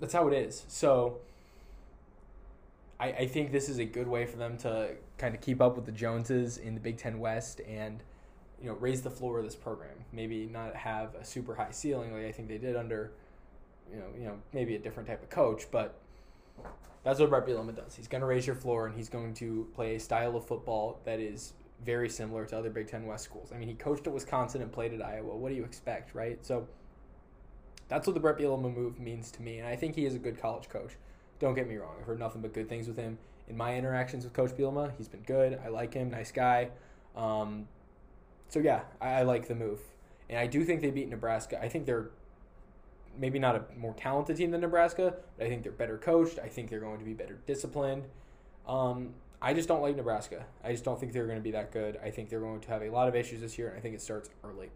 that's 0.00 0.12
how 0.12 0.28
it 0.28 0.34
is. 0.34 0.64
So 0.68 1.18
I, 2.98 3.08
I 3.08 3.26
think 3.26 3.52
this 3.52 3.68
is 3.68 3.78
a 3.78 3.84
good 3.84 4.08
way 4.08 4.26
for 4.26 4.36
them 4.36 4.56
to 4.58 4.90
kind 5.18 5.34
of 5.34 5.40
keep 5.40 5.60
up 5.60 5.76
with 5.76 5.86
the 5.86 5.92
Joneses 5.92 6.58
in 6.58 6.74
the 6.74 6.80
Big 6.80 6.96
Ten 6.96 7.18
West 7.18 7.60
and 7.68 8.02
you 8.60 8.68
know 8.68 8.76
raise 8.76 9.02
the 9.02 9.10
floor 9.10 9.38
of 9.38 9.44
this 9.44 9.56
program. 9.56 10.04
Maybe 10.12 10.46
not 10.46 10.74
have 10.74 11.14
a 11.14 11.24
super 11.24 11.54
high 11.54 11.70
ceiling 11.70 12.12
like 12.12 12.24
I 12.24 12.32
think 12.32 12.48
they 12.48 12.58
did 12.58 12.76
under 12.76 13.12
you 13.92 13.98
know 13.98 14.06
you 14.18 14.24
know 14.24 14.38
maybe 14.52 14.74
a 14.74 14.78
different 14.78 15.08
type 15.08 15.22
of 15.22 15.30
coach, 15.30 15.64
but 15.70 15.94
that's 17.02 17.20
what 17.20 17.28
Bret 17.28 17.46
Bielema 17.46 17.76
does. 17.76 17.94
He's 17.94 18.08
going 18.08 18.22
to 18.22 18.26
raise 18.26 18.46
your 18.46 18.56
floor 18.56 18.86
and 18.86 18.96
he's 18.96 19.10
going 19.10 19.34
to 19.34 19.68
play 19.74 19.96
a 19.96 20.00
style 20.00 20.36
of 20.36 20.46
football 20.46 21.00
that 21.04 21.20
is 21.20 21.52
very 21.84 22.08
similar 22.08 22.46
to 22.46 22.58
other 22.58 22.70
Big 22.70 22.88
Ten 22.88 23.06
West 23.06 23.24
schools. 23.24 23.50
I 23.52 23.58
mean, 23.58 23.68
he 23.68 23.74
coached 23.74 24.06
at 24.06 24.12
Wisconsin 24.12 24.62
and 24.62 24.72
played 24.72 24.92
at 24.94 25.04
Iowa. 25.04 25.36
What 25.36 25.50
do 25.50 25.54
you 25.54 25.64
expect, 25.64 26.14
right? 26.14 26.44
So 26.44 26.66
that's 27.88 28.06
what 28.06 28.14
the 28.14 28.20
Bret 28.20 28.38
Bielema 28.38 28.74
move 28.74 28.98
means 28.98 29.30
to 29.32 29.42
me, 29.42 29.58
and 29.58 29.68
I 29.68 29.76
think 29.76 29.94
he 29.94 30.06
is 30.06 30.14
a 30.14 30.18
good 30.18 30.40
college 30.40 30.68
coach. 30.68 30.92
Don't 31.38 31.54
get 31.54 31.68
me 31.68 31.76
wrong; 31.76 31.94
I've 32.00 32.06
heard 32.06 32.18
nothing 32.18 32.40
but 32.40 32.54
good 32.54 32.68
things 32.68 32.88
with 32.88 32.96
him. 32.96 33.18
In 33.48 33.56
my 33.56 33.76
interactions 33.76 34.24
with 34.24 34.32
Coach 34.32 34.52
Bielema, 34.52 34.92
he's 34.96 35.08
been 35.08 35.22
good. 35.22 35.60
I 35.62 35.68
like 35.68 35.92
him, 35.92 36.10
nice 36.10 36.32
guy. 36.32 36.70
Um, 37.14 37.68
so 38.48 38.58
yeah, 38.58 38.82
I, 39.00 39.08
I 39.08 39.22
like 39.22 39.48
the 39.48 39.54
move, 39.54 39.80
and 40.30 40.38
I 40.38 40.46
do 40.46 40.64
think 40.64 40.80
they 40.80 40.90
beat 40.90 41.10
Nebraska. 41.10 41.62
I 41.62 41.68
think 41.68 41.84
they're 41.84 42.10
maybe 43.18 43.38
not 43.38 43.56
a 43.56 43.64
more 43.76 43.94
talented 43.94 44.36
team 44.36 44.50
than 44.50 44.60
Nebraska, 44.60 45.14
but 45.36 45.46
I 45.46 45.48
think 45.48 45.62
they're 45.62 45.72
better 45.72 45.98
coached. 45.98 46.38
I 46.38 46.48
think 46.48 46.70
they're 46.70 46.80
going 46.80 46.98
to 46.98 47.04
be 47.04 47.14
better 47.14 47.38
disciplined. 47.46 48.04
Um, 48.66 49.14
I 49.44 49.52
just 49.52 49.68
don't 49.68 49.82
like 49.82 49.94
Nebraska. 49.94 50.46
I 50.64 50.72
just 50.72 50.84
don't 50.84 50.98
think 50.98 51.12
they're 51.12 51.26
going 51.26 51.36
to 51.36 51.42
be 51.42 51.50
that 51.50 51.70
good. 51.70 51.98
I 52.02 52.08
think 52.08 52.30
they're 52.30 52.40
going 52.40 52.62
to 52.62 52.68
have 52.70 52.80
a 52.80 52.88
lot 52.88 53.08
of 53.08 53.14
issues 53.14 53.42
this 53.42 53.58
year, 53.58 53.68
and 53.68 53.76
I 53.76 53.80
think 53.80 53.94
it 53.94 54.00
starts 54.00 54.30
early. 54.42 54.70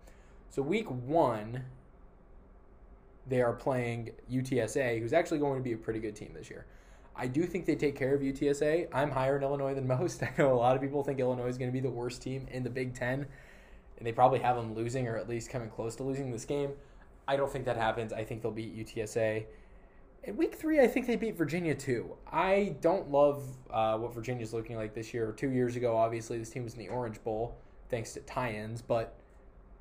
So, 0.50 0.60
week 0.60 0.90
one, 0.90 1.64
they 3.26 3.40
are 3.40 3.54
playing 3.54 4.10
UTSA, 4.30 5.00
who's 5.00 5.14
actually 5.14 5.38
going 5.38 5.58
to 5.58 5.64
be 5.64 5.72
a 5.72 5.76
pretty 5.78 6.00
good 6.00 6.14
team 6.14 6.32
this 6.34 6.50
year. 6.50 6.66
I 7.16 7.28
do 7.28 7.46
think 7.46 7.64
they 7.64 7.76
take 7.76 7.96
care 7.96 8.14
of 8.14 8.20
UTSA. 8.20 8.88
I'm 8.92 9.10
higher 9.10 9.38
in 9.38 9.42
Illinois 9.42 9.74
than 9.74 9.86
most. 9.98 10.22
I 10.22 10.32
know 10.36 10.52
a 10.52 10.54
lot 10.54 10.76
of 10.76 10.82
people 10.82 11.02
think 11.02 11.18
Illinois 11.18 11.48
is 11.48 11.56
going 11.56 11.70
to 11.70 11.72
be 11.72 11.80
the 11.80 11.90
worst 11.90 12.20
team 12.20 12.46
in 12.50 12.62
the 12.62 12.70
Big 12.70 12.92
Ten, 12.92 13.24
and 13.96 14.06
they 14.06 14.12
probably 14.12 14.40
have 14.40 14.56
them 14.56 14.74
losing 14.74 15.08
or 15.08 15.16
at 15.16 15.30
least 15.30 15.48
coming 15.48 15.70
close 15.70 15.96
to 15.96 16.02
losing 16.02 16.30
this 16.30 16.44
game. 16.44 16.72
I 17.26 17.36
don't 17.36 17.50
think 17.50 17.64
that 17.64 17.78
happens. 17.78 18.12
I 18.12 18.22
think 18.22 18.42
they'll 18.42 18.52
beat 18.52 18.76
UTSA. 18.76 19.46
In 20.28 20.36
week 20.36 20.56
three, 20.56 20.78
I 20.78 20.86
think 20.86 21.06
they 21.06 21.16
beat 21.16 21.38
Virginia 21.38 21.74
too. 21.74 22.14
I 22.30 22.76
don't 22.82 23.10
love 23.10 23.44
uh, 23.70 23.96
what 23.96 24.12
Virginia's 24.12 24.52
looking 24.52 24.76
like 24.76 24.92
this 24.92 25.14
year. 25.14 25.32
Two 25.32 25.48
years 25.48 25.74
ago, 25.74 25.96
obviously, 25.96 26.38
this 26.38 26.50
team 26.50 26.64
was 26.64 26.74
in 26.74 26.80
the 26.80 26.88
Orange 26.88 27.24
Bowl 27.24 27.56
thanks 27.88 28.12
to 28.12 28.20
tie-ins, 28.20 28.82
but 28.82 29.14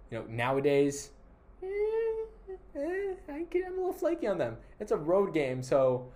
you 0.09 0.17
know 0.17 0.23
nowadays, 0.29 1.09
eh, 1.61 1.67
eh, 2.77 3.13
I 3.27 3.43
get, 3.49 3.65
I'm 3.65 3.73
a 3.73 3.75
little 3.75 3.91
flaky 3.91 4.25
on 4.27 4.37
them. 4.37 4.55
It's 4.79 4.93
a 4.93 4.95
road 4.95 5.33
game, 5.33 5.61
so 5.61 6.07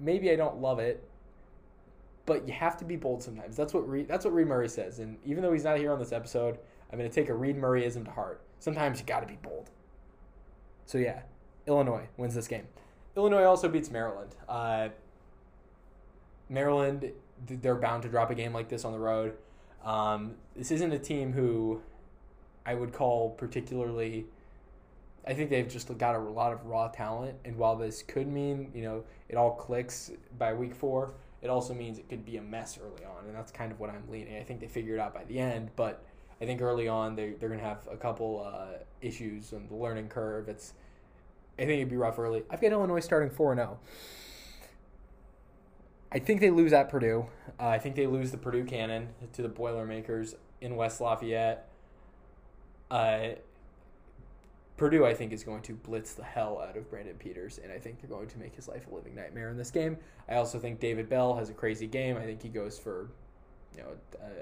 maybe 0.00 0.32
I 0.32 0.34
don't 0.34 0.60
love 0.60 0.80
it, 0.80 1.08
but 2.26 2.44
you 2.48 2.52
have 2.54 2.76
to 2.78 2.84
be 2.84 2.96
bold 2.96 3.22
sometimes. 3.22 3.56
That's 3.56 3.72
what 3.72 3.88
Reid, 3.88 4.08
that's 4.08 4.24
what 4.24 4.34
Reid 4.34 4.48
Murray 4.48 4.68
says. 4.68 4.98
And 4.98 5.16
even 5.24 5.44
though 5.44 5.52
he's 5.52 5.62
not 5.62 5.78
here 5.78 5.92
on 5.92 6.00
this 6.00 6.10
episode, 6.10 6.58
I'm 6.90 6.98
going 6.98 7.08
to 7.08 7.14
take 7.14 7.28
a 7.28 7.34
Reid 7.34 7.56
Murrayism 7.56 8.04
to 8.06 8.10
heart. 8.10 8.42
Sometimes 8.58 8.98
you 8.98 9.06
got 9.06 9.20
to 9.20 9.28
be 9.28 9.38
bold. 9.40 9.70
So 10.86 10.98
yeah, 10.98 11.20
Illinois 11.68 12.08
wins 12.16 12.34
this 12.34 12.48
game. 12.48 12.66
Illinois 13.18 13.42
also 13.42 13.68
beats 13.68 13.90
Maryland. 13.90 14.36
Uh, 14.48 14.90
Maryland, 16.48 17.10
they're 17.46 17.74
bound 17.74 18.04
to 18.04 18.08
drop 18.08 18.30
a 18.30 18.34
game 18.34 18.52
like 18.52 18.68
this 18.68 18.84
on 18.84 18.92
the 18.92 18.98
road. 18.98 19.34
Um, 19.84 20.36
this 20.54 20.70
isn't 20.70 20.92
a 20.92 21.00
team 21.00 21.32
who 21.32 21.82
I 22.64 22.74
would 22.74 22.92
call 22.92 23.30
particularly. 23.30 24.26
I 25.26 25.34
think 25.34 25.50
they've 25.50 25.68
just 25.68 25.96
got 25.98 26.14
a 26.14 26.18
lot 26.18 26.52
of 26.52 26.64
raw 26.64 26.88
talent, 26.88 27.36
and 27.44 27.56
while 27.56 27.74
this 27.74 28.02
could 28.02 28.28
mean 28.28 28.70
you 28.72 28.82
know 28.82 29.04
it 29.28 29.36
all 29.36 29.50
clicks 29.56 30.12
by 30.38 30.54
week 30.54 30.74
four, 30.74 31.12
it 31.42 31.50
also 31.50 31.74
means 31.74 31.98
it 31.98 32.08
could 32.08 32.24
be 32.24 32.36
a 32.36 32.42
mess 32.42 32.78
early 32.80 33.04
on, 33.04 33.26
and 33.26 33.34
that's 33.34 33.50
kind 33.50 33.72
of 33.72 33.80
what 33.80 33.90
I'm 33.90 34.08
leaning. 34.08 34.36
I 34.36 34.44
think 34.44 34.60
they 34.60 34.68
figure 34.68 34.94
it 34.94 35.00
out 35.00 35.12
by 35.12 35.24
the 35.24 35.40
end, 35.40 35.70
but 35.74 36.04
I 36.40 36.44
think 36.44 36.62
early 36.62 36.86
on 36.86 37.16
they 37.16 37.30
they're 37.32 37.48
gonna 37.48 37.62
have 37.62 37.88
a 37.90 37.96
couple 37.96 38.46
uh, 38.46 38.78
issues 39.00 39.52
on 39.52 39.66
the 39.66 39.74
learning 39.74 40.08
curve. 40.08 40.48
It's 40.48 40.74
I 41.58 41.62
think 41.62 41.72
it'd 41.72 41.90
be 41.90 41.96
rough 41.96 42.18
early. 42.18 42.44
I've 42.50 42.60
got 42.60 42.72
Illinois 42.72 43.00
starting 43.00 43.30
four 43.30 43.52
and 43.52 43.58
zero. 43.58 43.78
I 46.10 46.18
think 46.18 46.40
they 46.40 46.50
lose 46.50 46.72
at 46.72 46.88
Purdue. 46.88 47.26
Uh, 47.60 47.66
I 47.66 47.78
think 47.78 47.96
they 47.96 48.06
lose 48.06 48.30
the 48.30 48.38
Purdue 48.38 48.64
Cannon 48.64 49.08
to 49.32 49.42
the 49.42 49.48
Boilermakers 49.48 50.36
in 50.60 50.76
West 50.76 51.00
Lafayette. 51.00 51.68
Uh, 52.90 53.30
Purdue, 54.78 55.04
I 55.04 55.12
think, 55.12 55.32
is 55.32 55.42
going 55.42 55.62
to 55.62 55.74
blitz 55.74 56.14
the 56.14 56.22
hell 56.22 56.60
out 56.66 56.76
of 56.76 56.88
Brandon 56.88 57.16
Peters, 57.16 57.58
and 57.62 57.72
I 57.72 57.78
think 57.78 58.00
they're 58.00 58.08
going 58.08 58.28
to 58.28 58.38
make 58.38 58.54
his 58.54 58.68
life 58.68 58.86
a 58.90 58.94
living 58.94 59.14
nightmare 59.14 59.50
in 59.50 59.58
this 59.58 59.72
game. 59.72 59.98
I 60.28 60.36
also 60.36 60.58
think 60.58 60.78
David 60.78 61.08
Bell 61.08 61.34
has 61.34 61.50
a 61.50 61.52
crazy 61.52 61.88
game. 61.88 62.16
I 62.16 62.22
think 62.22 62.40
he 62.40 62.48
goes 62.48 62.78
for, 62.78 63.10
you 63.76 63.82
know, 63.82 63.88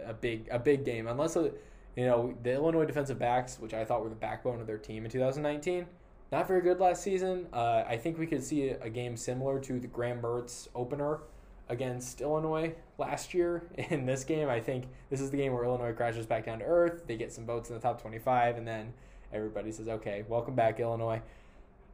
a, 0.07 0.11
a 0.11 0.15
big 0.15 0.47
a 0.51 0.59
big 0.59 0.85
game. 0.85 1.09
Unless, 1.09 1.39
uh, 1.39 1.51
you 1.97 2.05
know, 2.05 2.35
the 2.43 2.53
Illinois 2.53 2.85
defensive 2.85 3.19
backs, 3.19 3.59
which 3.59 3.73
I 3.73 3.85
thought 3.85 4.03
were 4.03 4.11
the 4.11 4.15
backbone 4.15 4.61
of 4.61 4.67
their 4.67 4.79
team 4.79 5.07
in 5.07 5.11
2019, 5.11 5.87
not 6.33 6.49
very 6.49 6.61
good 6.61 6.81
last 6.81 7.03
season. 7.03 7.47
Uh, 7.53 7.85
I 7.87 7.97
think 7.97 8.19
we 8.19 8.27
could 8.27 8.43
see 8.43 8.69
a, 8.69 8.91
game 8.91 9.17
similar 9.17 9.61
to 9.61 9.79
the 9.79 9.87
Graham 9.87 10.21
Mertz 10.21 10.69
opener 10.75 11.21
against 11.69 12.21
Illinois 12.21 12.75
last 12.99 13.33
year. 13.33 13.63
In 13.91 14.07
this 14.07 14.25
game, 14.25 14.49
I 14.49 14.61
think 14.61 14.85
this 15.11 15.21
is 15.21 15.31
the 15.31 15.37
game 15.37 15.53
where 15.53 15.65
Illinois 15.65 15.93
crashes 15.93 16.27
back 16.27 16.47
down 16.47 16.59
to 16.61 16.65
earth. 16.65 17.05
They 17.07 17.17
get 17.17 17.33
some 17.33 17.47
votes 17.47 17.69
in 17.69 17.77
the 17.77 17.81
top 17.81 18.01
25, 18.01 18.57
and 18.57 18.67
then 18.67 18.93
everybody 19.33 19.71
says, 19.71 19.89
"Okay, 19.89 20.25
welcome 20.29 20.55
back, 20.55 20.81
Illinois." 20.81 21.23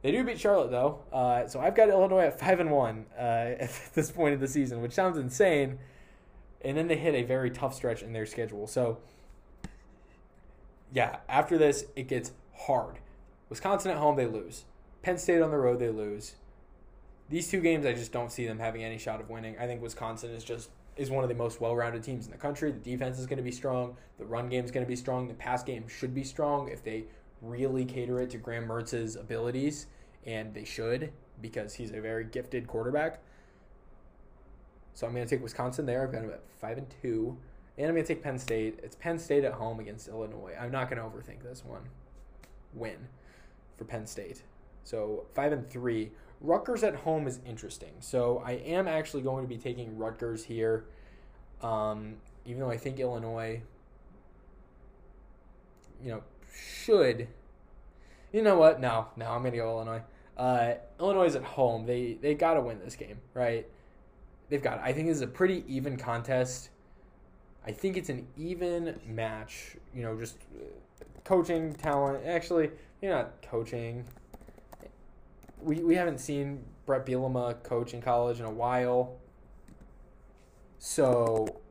They 0.01 0.11
do 0.11 0.23
beat 0.23 0.39
Charlotte 0.39 0.69
though, 0.69 0.99
uh, 1.13 1.47
so 1.47 1.61
I've 1.61 1.75
got 1.75 1.87
Illinois 1.87 2.25
at 2.25 2.39
five 2.39 2.59
and 2.59 2.69
one 2.71 3.05
uh, 3.17 3.21
at 3.59 3.71
this 3.93 4.11
point 4.11 4.33
of 4.33 4.41
the 4.41 4.47
season, 4.47 4.81
which 4.81 4.91
sounds 4.91 5.17
insane. 5.17 5.79
And 6.61 6.77
then 6.77 6.87
they 6.87 6.97
hit 6.97 7.13
a 7.13 7.23
very 7.23 7.51
tough 7.51 7.73
stretch 7.73 8.01
in 8.01 8.13
their 8.13 8.25
schedule. 8.25 8.67
So, 8.67 8.99
yeah, 10.93 11.17
after 11.27 11.57
this, 11.57 11.85
it 11.95 12.07
gets 12.07 12.31
hard. 12.55 12.99
Wisconsin 13.53 13.91
at 13.91 13.97
home, 13.97 14.15
they 14.15 14.25
lose. 14.25 14.65
Penn 15.01 15.17
State 15.17 15.41
on 15.41 15.51
the 15.51 15.57
road, 15.57 15.79
they 15.79 15.89
lose 15.89 16.35
these 17.29 17.49
two 17.49 17.61
games, 17.61 17.85
I 17.85 17.93
just 17.93 18.11
don't 18.11 18.31
see 18.31 18.45
them 18.45 18.59
having 18.59 18.83
any 18.83 18.97
shot 18.97 19.19
of 19.19 19.29
winning. 19.29 19.57
I 19.59 19.65
think 19.65 19.81
Wisconsin 19.81 20.31
is 20.31 20.43
just 20.43 20.69
is 20.95 21.09
one 21.09 21.23
of 21.23 21.29
the 21.29 21.35
most 21.35 21.59
well-rounded 21.59 22.03
teams 22.03 22.25
in 22.25 22.31
the 22.31 22.37
country. 22.37 22.71
The 22.71 22.77
defense 22.77 23.17
is 23.17 23.25
going 23.25 23.37
to 23.37 23.43
be 23.43 23.51
strong. 23.51 23.97
The 24.19 24.25
run 24.25 24.49
game 24.49 24.63
is 24.63 24.69
going 24.69 24.85
to 24.85 24.87
be 24.87 24.95
strong. 24.95 25.27
The 25.27 25.33
pass 25.33 25.63
game 25.63 25.87
should 25.87 26.13
be 26.13 26.23
strong 26.23 26.67
if 26.67 26.83
they 26.83 27.05
really 27.41 27.85
cater 27.85 28.21
it 28.21 28.29
to 28.29 28.37
Graham 28.37 28.67
Mertz's 28.67 29.15
abilities, 29.15 29.87
and 30.27 30.53
they 30.53 30.63
should 30.63 31.11
because 31.41 31.73
he's 31.73 31.91
a 31.91 31.99
very 31.99 32.25
gifted 32.25 32.67
quarterback. 32.67 33.19
So 34.93 35.07
I'm 35.07 35.13
going 35.13 35.25
to 35.25 35.35
take 35.35 35.41
Wisconsin 35.41 35.87
there. 35.87 36.03
I've 36.03 36.11
got 36.11 36.21
them 36.21 36.29
at 36.29 36.43
five 36.61 36.77
and 36.77 36.87
two, 37.01 37.35
and 37.79 37.87
I'm 37.87 37.95
going 37.95 38.05
to 38.05 38.13
take 38.13 38.21
Penn 38.21 38.37
State. 38.37 38.79
It's 38.83 38.95
Penn 38.95 39.17
State 39.17 39.43
at 39.43 39.53
home 39.53 39.79
against 39.79 40.07
Illinois. 40.07 40.53
I'm 40.59 40.71
not 40.71 40.87
going 40.91 41.01
to 41.01 41.07
overthink 41.07 41.41
this 41.41 41.65
one. 41.65 41.89
Win 42.75 43.07
for 43.77 43.85
Penn 43.85 44.05
State. 44.05 44.43
So 44.83 45.25
five 45.33 45.51
and 45.51 45.69
three. 45.69 46.11
Rutgers 46.41 46.83
at 46.83 46.95
home 46.95 47.25
is 47.25 47.39
interesting. 47.45 47.93
So 47.99 48.43
I 48.45 48.53
am 48.53 48.87
actually 48.87 49.21
going 49.21 49.45
to 49.45 49.47
be 49.47 49.57
taking 49.57 49.97
Rutgers 49.97 50.43
here, 50.43 50.85
um, 51.61 52.15
even 52.45 52.59
though 52.59 52.69
I 52.69 52.77
think 52.77 52.99
Illinois, 52.99 53.61
you 56.03 56.11
know, 56.11 56.23
should. 56.53 57.27
You 58.33 58.41
know 58.41 58.57
what? 58.57 58.81
No, 58.81 59.07
no, 59.15 59.27
I'm 59.27 59.43
gonna 59.43 59.55
go 59.55 59.69
Illinois. 59.69 60.01
Uh, 60.35 60.73
Illinois 60.99 61.25
is 61.25 61.35
at 61.35 61.43
home. 61.43 61.85
They 61.85 62.17
they 62.19 62.33
got 62.33 62.55
to 62.55 62.61
win 62.61 62.79
this 62.83 62.95
game, 62.95 63.19
right? 63.33 63.67
They've 64.49 64.61
got. 64.61 64.79
I 64.79 64.91
think 64.91 65.07
this 65.07 65.17
is 65.17 65.21
a 65.21 65.27
pretty 65.27 65.63
even 65.67 65.97
contest. 65.97 66.69
I 67.65 67.71
think 67.71 67.95
it's 67.95 68.09
an 68.09 68.27
even 68.35 68.99
match. 69.05 69.77
You 69.95 70.03
know, 70.03 70.19
just 70.19 70.37
uh, 70.59 70.65
coaching 71.23 71.73
talent. 71.73 72.25
Actually, 72.25 72.71
you're 73.03 73.13
not 73.13 73.41
coaching 73.43 74.05
we, 75.63 75.77
we 75.83 75.95
haven't 75.95 76.19
seen 76.19 76.63
Bret 76.85 77.05
Bielema 77.05 77.61
coach 77.63 77.93
in 77.93 78.01
college 78.01 78.39
in 78.39 78.45
a 78.45 78.51
while. 78.51 79.17
So 80.79 81.61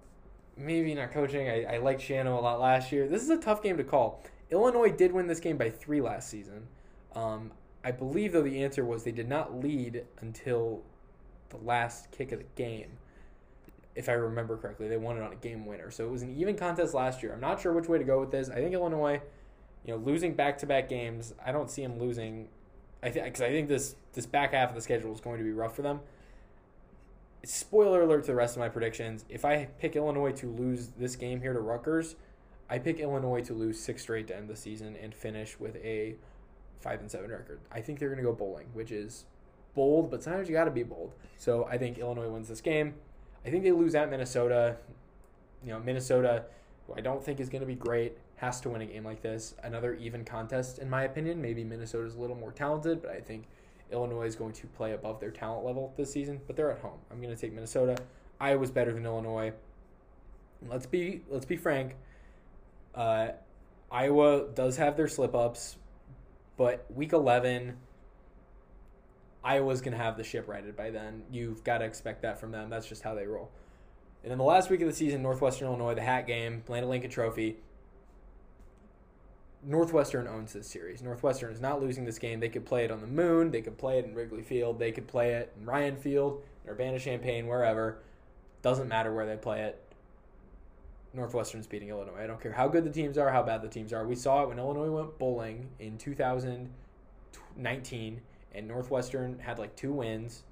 maybe 0.57 0.95
not 0.95 1.13
coaching. 1.13 1.49
I, 1.49 1.75
I 1.75 1.79
liked 1.79 2.01
Schiano 2.01 2.39
a 2.39 2.41
lot 2.41 2.61
last 2.61 2.93
year. 2.93 3.07
This 3.07 3.23
is 3.23 3.31
a 3.31 3.39
tough 3.39 3.63
game 3.63 3.77
to 3.77 3.85
call. 3.85 4.23
Illinois 4.51 4.91
did 4.91 5.13
win 5.13 5.27
this 5.27 5.41
game 5.41 5.57
by 5.57 5.71
three 5.71 6.01
last 6.01 6.29
season. 6.29 6.67
Um, 7.15 7.53
I 7.85 7.91
believe, 7.91 8.33
though, 8.33 8.43
the 8.43 8.63
answer 8.63 8.85
was 8.85 9.05
they 9.05 9.13
did 9.13 9.29
not 9.29 9.61
lead 9.61 10.05
until 10.21 10.83
the 11.51 11.59
last 11.59 12.11
kick 12.11 12.33
of 12.33 12.39
the 12.39 12.47
game. 12.55 12.99
If 13.95 14.09
I 14.09 14.13
remember 14.13 14.57
correctly, 14.57 14.89
they 14.89 14.97
won 14.97 15.19
it 15.19 15.23
on 15.23 15.33
a 15.33 15.37
game 15.37 15.67
winner. 15.67 15.91
So 15.91 16.07
it 16.07 16.11
was 16.11 16.23
an 16.23 16.35
even 16.35 16.57
contest 16.57 16.95
last 16.95 17.23
year. 17.23 17.35
I'm 17.35 17.41
not 17.41 17.61
sure 17.61 17.73
which 17.73 17.89
way 17.89 17.99
to 17.99 18.05
go 18.05 18.21
with 18.21 18.31
this. 18.31 18.49
I 18.49 18.55
think 18.55 18.73
Illinois, 18.73 19.21
you 19.85 19.93
know, 19.93 19.99
losing 19.99 20.35
back 20.35 20.59
to 20.59 20.67
back 20.67 20.89
games, 20.89 21.35
I 21.45 21.53
don't 21.53 21.71
see 21.71 21.83
them 21.83 21.99
losing 21.99 22.49
I 23.03 23.11
think 23.11 23.25
because 23.25 23.41
I 23.41 23.49
think 23.49 23.69
this 23.69 23.97
this 24.13 24.27
back 24.27 24.53
half 24.53 24.69
of 24.71 24.75
the 24.75 24.81
schedule 24.81 25.13
is 25.13 25.21
going 25.21 25.39
to 25.39 25.45
be 25.45 25.53
rough 25.53 25.75
for 25.75 25.83
them. 25.83 26.01
Spoiler 27.45 28.03
alert 28.03 28.25
to 28.25 28.27
the 28.29 28.37
rest 28.37 28.55
of 28.55 28.61
my 28.61 28.69
predictions. 28.69 29.25
If 29.29 29.45
I 29.45 29.69
pick 29.81 29.97
Illinois 29.97 30.33
to 30.33 30.47
lose 30.47 30.89
this 30.97 31.17
game 31.17 31.41
here 31.41 31.53
to 31.53 31.59
Rutgers, 31.59 32.15
I 32.71 32.79
pick 32.79 33.01
Illinois 33.01 33.43
to 33.43 33.53
lose 33.53 33.81
six 33.81 34.03
straight 34.03 34.29
to 34.29 34.37
end 34.37 34.49
the 34.49 34.55
season 34.55 34.95
and 34.95 35.13
finish 35.13 35.59
with 35.59 35.77
a 35.77 36.15
five 36.81 37.01
and 37.01 37.11
seven 37.11 37.31
record. 37.31 37.61
I 37.73 37.81
think 37.81 37.99
they're 37.99 38.09
going 38.09 38.23
to 38.23 38.25
go 38.25 38.33
bowling, 38.33 38.67
which 38.75 38.93
is 38.93 39.25
bold, 39.75 40.11
but 40.11 40.23
sometimes 40.23 40.49
you 40.49 40.55
got 40.55 40.65
to 40.65 40.71
be 40.71 40.85
bold. 40.85 41.13
So 41.37 41.65
I 41.65 41.79
think 41.79 41.99
Illinois 41.99 42.29
wins 42.29 42.49
this 42.49 42.61
game. 42.61 42.95
I 43.45 43.51
think 43.51 43.65
they 43.65 43.73
lose 43.73 43.97
at 43.97 44.09
Minnesota. 44.09 44.77
You 45.65 45.71
know, 45.71 45.81
Minnesota, 45.81 46.45
I 46.95 47.01
don't 47.01 47.25
think 47.25 47.41
is 47.41 47.49
going 47.49 47.63
to 47.63 47.67
be 47.67 47.75
great 47.75 48.19
has 48.43 48.61
to 48.61 48.69
win 48.69 48.83
a 48.83 48.87
game 48.87 49.05
like 49.05 49.23
this. 49.23 49.55
Another 49.63 49.95
even 49.95 50.25
contest, 50.25 50.81
in 50.81 50.91
my 50.91 51.05
opinion. 51.05 51.41
Maybe 51.41 51.63
Minnesota's 51.63 52.17
a 52.17 52.21
little 52.21 52.35
more 52.35 52.51
talented, 52.51 53.01
but 53.01 53.13
I 53.13 53.21
think 53.21 53.47
Illinois 53.93 54.27
is 54.27 54.35
going 54.35 54.53
to 54.55 54.67
play 54.67 54.93
above 54.93 55.21
their 55.21 55.31
talent 55.31 55.65
level 55.65 55.95
this 55.97 56.13
season. 56.13 56.41
But 56.49 56.57
they're 56.57 56.73
at 56.73 56.81
home. 56.81 56.99
I'm 57.11 57.23
going 57.23 57.35
to 57.35 57.41
take 57.41 57.53
Minnesota. 57.53 57.97
Iowa's 58.41 58.73
better 58.73 58.93
than 58.93 59.07
Illinois. 59.07 59.53
Let's 60.69 60.87
be 60.87 61.23
let's 61.31 61.45
be 61.47 61.57
frank. 61.57 61.95
Uh, 62.97 63.29
Iowa 63.93 64.49
does 64.53 64.77
have 64.77 64.97
their 64.97 65.09
slip 65.09 65.37
ups, 65.37 65.77
but 66.57 66.85
week 66.93 67.13
11, 67.13 67.77
Iowa's 69.45 69.81
going 69.81 69.97
to 69.97 70.03
have 70.03 70.17
the 70.17 70.25
ship 70.25 70.49
righted 70.49 70.77
by 70.77 70.91
then. 70.91 71.23
You've 71.31 71.63
got 71.63 71.79
to 71.79 71.85
expect 71.85 72.23
that 72.23 72.41
from 72.41 72.51
them. 72.51 72.71
That's 72.71 72.89
just 72.89 73.03
how 73.03 73.15
they 73.15 73.27
roll. 73.27 73.51
And 74.23 74.33
then 74.33 74.39
the 74.39 74.45
last 74.45 74.69
week 74.69 74.81
of 74.81 74.89
the 74.89 74.95
season, 74.95 75.23
Northwestern 75.23 75.69
Illinois, 75.69 75.95
the 75.95 76.03
hat 76.03 76.27
game, 76.27 76.65
Land 76.69 76.89
Lincoln 76.89 77.11
Trophy. 77.11 77.59
Northwestern 79.65 80.27
owns 80.27 80.53
this 80.53 80.67
series. 80.67 81.03
Northwestern 81.03 81.53
is 81.53 81.61
not 81.61 81.81
losing 81.81 82.05
this 82.05 82.19
game. 82.19 82.41
They 82.41 82.49
could 82.49 82.67
play 82.67 82.85
it 82.85 82.91
on 82.91 83.01
the 83.01 83.07
moon. 83.07 83.53
They 83.53 83.63
could 83.63 83.79
play 83.79 84.01
it 84.01 84.05
in 84.05 84.13
Wrigley 84.15 84.43
Field. 84.43 84.81
They 84.81 84.91
could 84.91 85.07
play 85.07 85.35
it 85.35 85.53
in 85.59 85.65
Ryan 85.65 85.97
Field, 85.97 86.43
in 86.65 86.71
Urbana 86.71 86.99
Champaign, 86.99 87.47
wherever. 87.47 87.99
Doesn't 88.63 88.89
matter 88.89 89.15
where 89.15 89.27
they 89.27 89.37
play 89.37 89.61
it. 89.63 89.81
Northwestern's 91.15 91.69
beating 91.69 91.91
Illinois. 91.91 92.23
I 92.23 92.27
don't 92.27 92.41
care 92.41 92.53
how 92.53 92.69
good 92.69 92.85
the 92.85 92.91
teams 92.91 93.19
are, 93.19 93.31
how 93.31 93.43
bad 93.43 93.61
the 93.63 93.69
teams 93.69 93.93
are. 93.93 94.07
We 94.07 94.17
saw 94.17 94.43
it 94.43 94.49
when 94.49 94.59
Illinois 94.59 94.91
went 94.91 95.19
bowling 95.19 95.69
in 95.79 95.99
2019, 95.99 98.21
and 98.55 98.69
Northwestern 98.69 99.39
had 99.39 99.59
like 99.59 99.77
two 99.77 99.93
wins. 99.93 100.45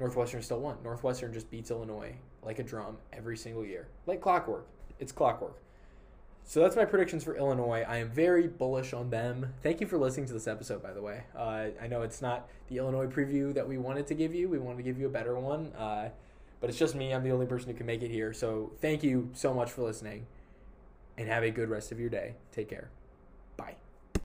Northwestern 0.00 0.42
still 0.42 0.60
won. 0.60 0.78
Northwestern 0.82 1.32
just 1.32 1.48
beats 1.50 1.70
Illinois 1.70 2.14
like 2.42 2.58
a 2.58 2.64
drum 2.64 2.96
every 3.12 3.36
single 3.36 3.64
year, 3.64 3.86
like 4.06 4.20
clockwork. 4.20 4.66
It's 4.98 5.12
clockwork. 5.12 5.60
So 6.46 6.60
that's 6.60 6.76
my 6.76 6.84
predictions 6.84 7.24
for 7.24 7.36
Illinois. 7.36 7.84
I 7.88 7.96
am 7.96 8.10
very 8.10 8.46
bullish 8.46 8.92
on 8.92 9.10
them. 9.10 9.54
Thank 9.62 9.80
you 9.80 9.86
for 9.86 9.96
listening 9.96 10.26
to 10.26 10.34
this 10.34 10.46
episode, 10.46 10.82
by 10.82 10.92
the 10.92 11.00
way. 11.00 11.24
Uh, 11.34 11.68
I 11.80 11.86
know 11.88 12.02
it's 12.02 12.20
not 12.20 12.48
the 12.68 12.76
Illinois 12.76 13.06
preview 13.06 13.54
that 13.54 13.66
we 13.66 13.78
wanted 13.78 14.06
to 14.08 14.14
give 14.14 14.34
you. 14.34 14.48
We 14.48 14.58
wanted 14.58 14.76
to 14.76 14.82
give 14.82 14.98
you 14.98 15.06
a 15.06 15.10
better 15.10 15.38
one. 15.38 15.72
Uh, 15.72 16.10
but 16.60 16.68
it's 16.68 16.78
just 16.78 16.94
me. 16.94 17.12
I'm 17.12 17.24
the 17.24 17.32
only 17.32 17.46
person 17.46 17.70
who 17.70 17.76
can 17.76 17.86
make 17.86 18.02
it 18.02 18.10
here. 18.10 18.32
So 18.32 18.72
thank 18.80 19.02
you 19.02 19.30
so 19.32 19.54
much 19.54 19.70
for 19.70 19.82
listening 19.82 20.26
and 21.16 21.28
have 21.28 21.42
a 21.42 21.50
good 21.50 21.70
rest 21.70 21.92
of 21.92 21.98
your 21.98 22.10
day. 22.10 22.34
Take 22.52 22.68
care. 22.68 22.90